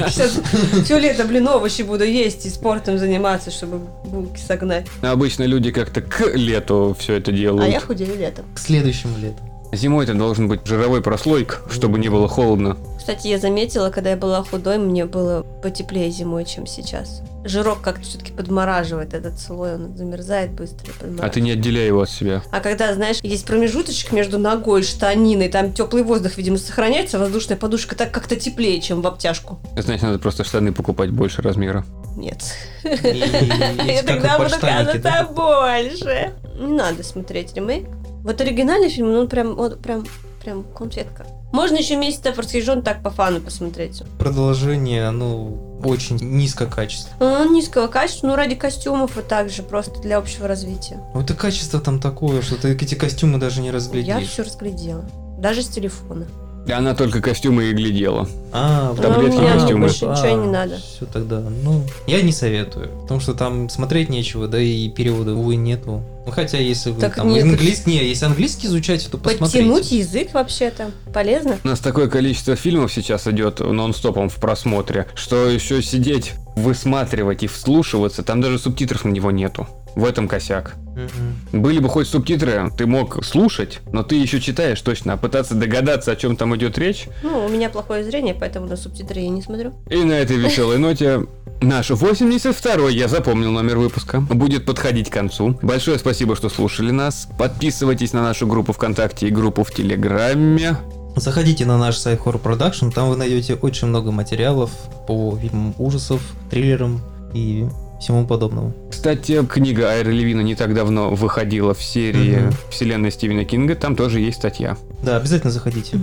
Сейчас 0.08 0.40
все 0.84 0.98
лето, 0.98 1.24
блин, 1.24 1.46
овощи 1.46 1.82
буду 1.82 2.04
есть 2.04 2.46
и 2.46 2.50
спортом 2.50 2.98
заниматься, 2.98 3.50
чтобы 3.50 3.80
булки 4.04 4.40
согнать. 4.40 4.86
Обычно 5.02 5.44
люди 5.44 5.70
как-то 5.70 6.00
к 6.00 6.32
лету 6.34 6.96
все 6.98 7.14
это 7.14 7.30
А 7.30 7.34
делают. 7.34 7.72
я 7.72 7.80
худею 7.80 8.16
летом. 8.18 8.46
К 8.54 8.58
следующему 8.58 9.18
лету. 9.18 9.42
Зимой 9.72 10.04
это 10.04 10.14
должен 10.14 10.48
быть 10.48 10.66
жировой 10.66 11.00
прослойк, 11.00 11.62
чтобы 11.70 11.98
не 11.98 12.08
было 12.08 12.28
холодно. 12.28 12.76
Кстати, 12.98 13.28
я 13.28 13.38
заметила, 13.38 13.90
когда 13.90 14.10
я 14.10 14.16
была 14.16 14.42
худой, 14.42 14.78
мне 14.78 15.04
было 15.04 15.42
потеплее 15.62 16.10
зимой, 16.10 16.44
чем 16.44 16.66
сейчас. 16.66 17.22
Жирок 17.44 17.80
как-то 17.80 18.02
все-таки 18.02 18.32
подмораживает 18.32 19.14
этот 19.14 19.38
слой, 19.38 19.76
он 19.76 19.96
замерзает 19.96 20.50
быстро. 20.50 20.92
А 21.20 21.28
ты 21.28 21.40
не 21.40 21.52
отделяй 21.52 21.86
его 21.86 22.02
от 22.02 22.10
себя. 22.10 22.42
А 22.50 22.60
когда, 22.60 22.92
знаешь, 22.94 23.18
есть 23.22 23.46
промежуточек 23.46 24.12
между 24.12 24.38
ногой 24.38 24.80
и 24.80 24.84
штаниной, 24.84 25.48
там 25.48 25.72
теплый 25.72 26.02
воздух, 26.02 26.36
видимо, 26.36 26.58
сохраняется, 26.58 27.18
воздушная 27.18 27.56
подушка 27.56 27.96
так 27.96 28.10
как-то 28.10 28.36
теплее, 28.36 28.80
чем 28.80 29.00
в 29.00 29.06
обтяжку. 29.06 29.58
Значит, 29.76 30.02
надо 30.02 30.18
просто 30.18 30.44
штаны 30.44 30.72
покупать 30.72 31.10
больше 31.10 31.42
размера. 31.42 31.84
Нет. 32.16 32.42
Я 32.82 34.02
тогда 34.02 34.36
буду 34.38 34.50
казаться 34.60 35.28
больше. 35.32 36.32
Не 36.58 36.72
надо 36.72 37.02
смотреть 37.02 37.54
ремейк. 37.54 37.86
Вот 38.24 38.40
оригинальный 38.40 38.88
фильм, 38.88 39.12
ну 39.12 39.20
он 39.20 39.28
прям, 39.28 39.54
вот 39.54 39.80
прям, 39.80 40.04
прям 40.42 40.64
конфетка. 40.64 41.26
Можно 41.52 41.76
еще 41.76 41.96
месяц 41.96 42.20
Джон 42.64 42.82
так 42.82 43.02
по 43.02 43.10
фану 43.10 43.40
посмотреть. 43.40 44.02
Продолжение, 44.18 45.06
оно 45.06 45.80
очень 45.82 46.16
низко 46.16 46.66
качество. 46.66 47.12
Он 47.24 47.52
низкого 47.52 47.88
качества, 47.88 48.28
ну 48.28 48.36
ради 48.36 48.54
костюмов 48.54 49.18
и 49.18 49.22
также 49.22 49.62
просто 49.62 50.00
для 50.00 50.18
общего 50.18 50.46
развития. 50.46 51.00
Вот 51.12 51.30
и 51.30 51.34
качество 51.34 51.80
там 51.80 51.98
такое, 51.98 52.42
что 52.42 52.56
ты 52.56 52.72
эти 52.72 52.94
костюмы 52.94 53.38
даже 53.38 53.60
не 53.60 53.68
Я 53.68 53.72
разглядишь. 53.72 54.28
все 54.28 54.42
разглядела. 54.42 55.04
Даже 55.38 55.62
с 55.62 55.68
телефона. 55.68 56.26
И 56.66 56.72
она 56.72 56.94
только 56.94 57.20
костюмы 57.20 57.64
и 57.64 57.72
глядела. 57.72 58.28
А, 58.52 58.94
Таблетки, 58.94 59.38
мне 59.38 59.52
костюмы. 59.52 59.80
больше 59.86 60.04
ничего 60.06 60.44
не 60.44 60.50
надо. 60.50 60.76
Все 60.78 61.06
тогда. 61.06 61.40
Ну, 61.40 61.84
я 62.06 62.22
не 62.22 62.32
советую. 62.32 62.90
Потому 63.02 63.20
что 63.20 63.34
там 63.34 63.68
смотреть 63.68 64.08
нечего, 64.08 64.46
да 64.46 64.60
и 64.60 64.88
перевода, 64.88 65.34
увы, 65.34 65.56
нету. 65.56 66.02
Ну, 66.26 66.32
хотя, 66.32 66.58
если 66.58 66.90
вы 66.90 67.00
Так 67.00 67.16
там 67.16 67.28
нет, 67.28 67.44
английский... 67.44 67.90
Не, 67.90 68.06
если 68.06 68.26
английский 68.26 68.66
изучать, 68.66 69.08
то 69.10 69.18
посмотрите. 69.18 69.64
Подтянуть 69.64 69.90
язык 69.90 70.34
вообще-то 70.34 70.90
полезно. 71.12 71.58
У 71.64 71.68
нас 71.68 71.80
такое 71.80 72.08
количество 72.08 72.54
фильмов 72.56 72.92
сейчас 72.92 73.26
идет 73.26 73.60
нон-стопом 73.60 74.28
в 74.28 74.36
просмотре, 74.36 75.06
что 75.14 75.48
еще 75.48 75.82
сидеть, 75.82 76.32
высматривать 76.56 77.42
и 77.42 77.46
вслушиваться, 77.46 78.22
там 78.22 78.40
даже 78.40 78.58
субтитров 78.58 79.04
на 79.04 79.10
него 79.10 79.30
нету. 79.30 79.66
В 79.96 80.04
этом 80.04 80.28
косяк. 80.28 80.76
Мгм. 80.94 81.62
Были 81.62 81.78
бы 81.78 81.88
хоть 81.88 82.08
субтитры, 82.08 82.70
ты 82.76 82.86
мог 82.86 83.24
слушать, 83.24 83.80
но 83.92 84.02
ты 84.02 84.16
еще 84.16 84.40
читаешь 84.40 84.80
точно, 84.80 85.14
а 85.14 85.16
пытаться 85.16 85.54
догадаться, 85.54 86.12
о 86.12 86.16
чем 86.16 86.36
там 86.36 86.54
идет 86.56 86.78
речь. 86.78 87.08
Ну, 87.22 87.46
у 87.46 87.48
меня 87.48 87.70
плохое 87.70 88.04
зрение, 88.04 88.34
поэтому 88.34 88.66
на 88.66 88.76
субтитры 88.76 89.20
я 89.20 89.28
не 89.28 89.42
смотрю. 89.42 89.72
И 89.88 90.02
на 90.02 90.12
этой 90.12 90.36
веселой 90.36 90.78
ноте 90.78 91.26
наш 91.60 91.90
82-й, 91.90 92.94
я 92.96 93.08
запомнил 93.08 93.50
номер 93.50 93.78
выпуска, 93.78 94.20
будет 94.20 94.64
подходить 94.64 95.10
к 95.10 95.12
концу. 95.12 95.58
Большое 95.62 95.98
спасибо, 95.98 96.36
что 96.36 96.48
слушали 96.48 96.90
нас. 96.90 97.28
Подписывайтесь 97.38 98.12
на 98.12 98.22
нашу 98.22 98.46
группу 98.46 98.72
ВКонтакте 98.72 99.28
и 99.28 99.30
группу 99.30 99.64
в 99.64 99.72
Телеграме. 99.72 100.76
Заходите 101.16 101.66
на 101.66 101.76
наш 101.76 101.96
сайт 101.96 102.20
Horror 102.20 102.40
Production, 102.40 102.92
там 102.92 103.10
вы 103.10 103.16
найдете 103.16 103.54
очень 103.54 103.88
много 103.88 104.12
материалов 104.12 104.70
по 105.06 105.36
фильмам 105.36 105.74
ужасов, 105.76 106.22
триллерам 106.50 107.02
и 107.34 107.66
всему 108.00 108.26
подобному. 108.26 108.72
Кстати, 108.90 109.44
книга 109.46 109.90
Айра 109.90 110.10
Левина 110.10 110.40
не 110.40 110.54
так 110.54 110.74
давно 110.74 111.10
выходила 111.10 111.74
в 111.74 111.82
серии 111.82 112.36
Мгм. 112.40 112.52
вселенной 112.70 113.10
Стивена 113.12 113.44
Кинга, 113.44 113.74
там 113.74 113.94
тоже 113.96 114.20
есть 114.20 114.38
статья. 114.38 114.76
Да, 115.04 115.16
обязательно 115.16 115.50
заходите. 115.52 115.98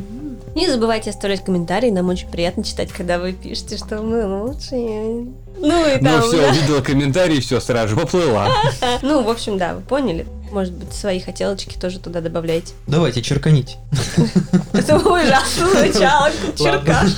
Не 0.57 0.67
забывайте 0.67 1.11
оставлять 1.11 1.45
комментарии, 1.45 1.91
нам 1.91 2.09
очень 2.09 2.27
приятно 2.29 2.63
читать, 2.63 2.89
когда 2.91 3.19
вы 3.19 3.33
пишете, 3.33 3.77
что 3.77 4.01
мы 4.01 4.25
лучшие. 4.25 5.27
Ну 5.59 5.87
и 5.87 5.97
Ну 6.01 6.03
там, 6.09 6.21
все, 6.23 6.41
да. 6.41 6.49
увидела 6.49 6.81
комментарий, 6.81 7.39
все, 7.41 7.59
сразу 7.59 7.89
же 7.89 7.95
поплыла. 7.95 8.49
Ну, 9.03 9.21
в 9.21 9.29
общем, 9.29 9.59
да, 9.59 9.75
вы 9.75 9.81
поняли. 9.81 10.25
Может 10.51 10.73
быть, 10.73 10.91
свои 10.93 11.19
хотелочки 11.19 11.77
тоже 11.77 11.99
туда 11.99 12.21
добавляйте. 12.21 12.73
Давайте, 12.87 13.21
черканите. 13.21 13.77
Это 14.73 14.95
ужасно 14.97 15.69
звучало, 15.69 16.31
черкаш. 16.57 17.11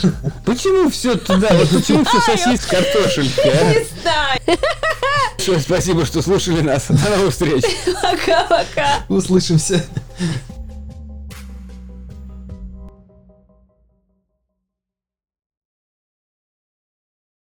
Почему 0.46 0.90
все 0.90 1.16
туда? 1.16 1.48
Вот 1.54 1.70
почему 1.70 2.04
все 2.04 2.20
сосиски 2.20 2.70
картошельки, 2.70 3.40
а? 3.40 3.74
Не 3.74 3.86
знаю. 4.02 5.62
Спасибо, 5.62 6.06
что 6.06 6.22
слушали 6.22 6.60
нас. 6.60 6.88
До 6.90 7.10
новых 7.18 7.32
встреч. 7.32 7.64
Пока-пока. 8.02 9.06
Услышимся. 9.08 9.86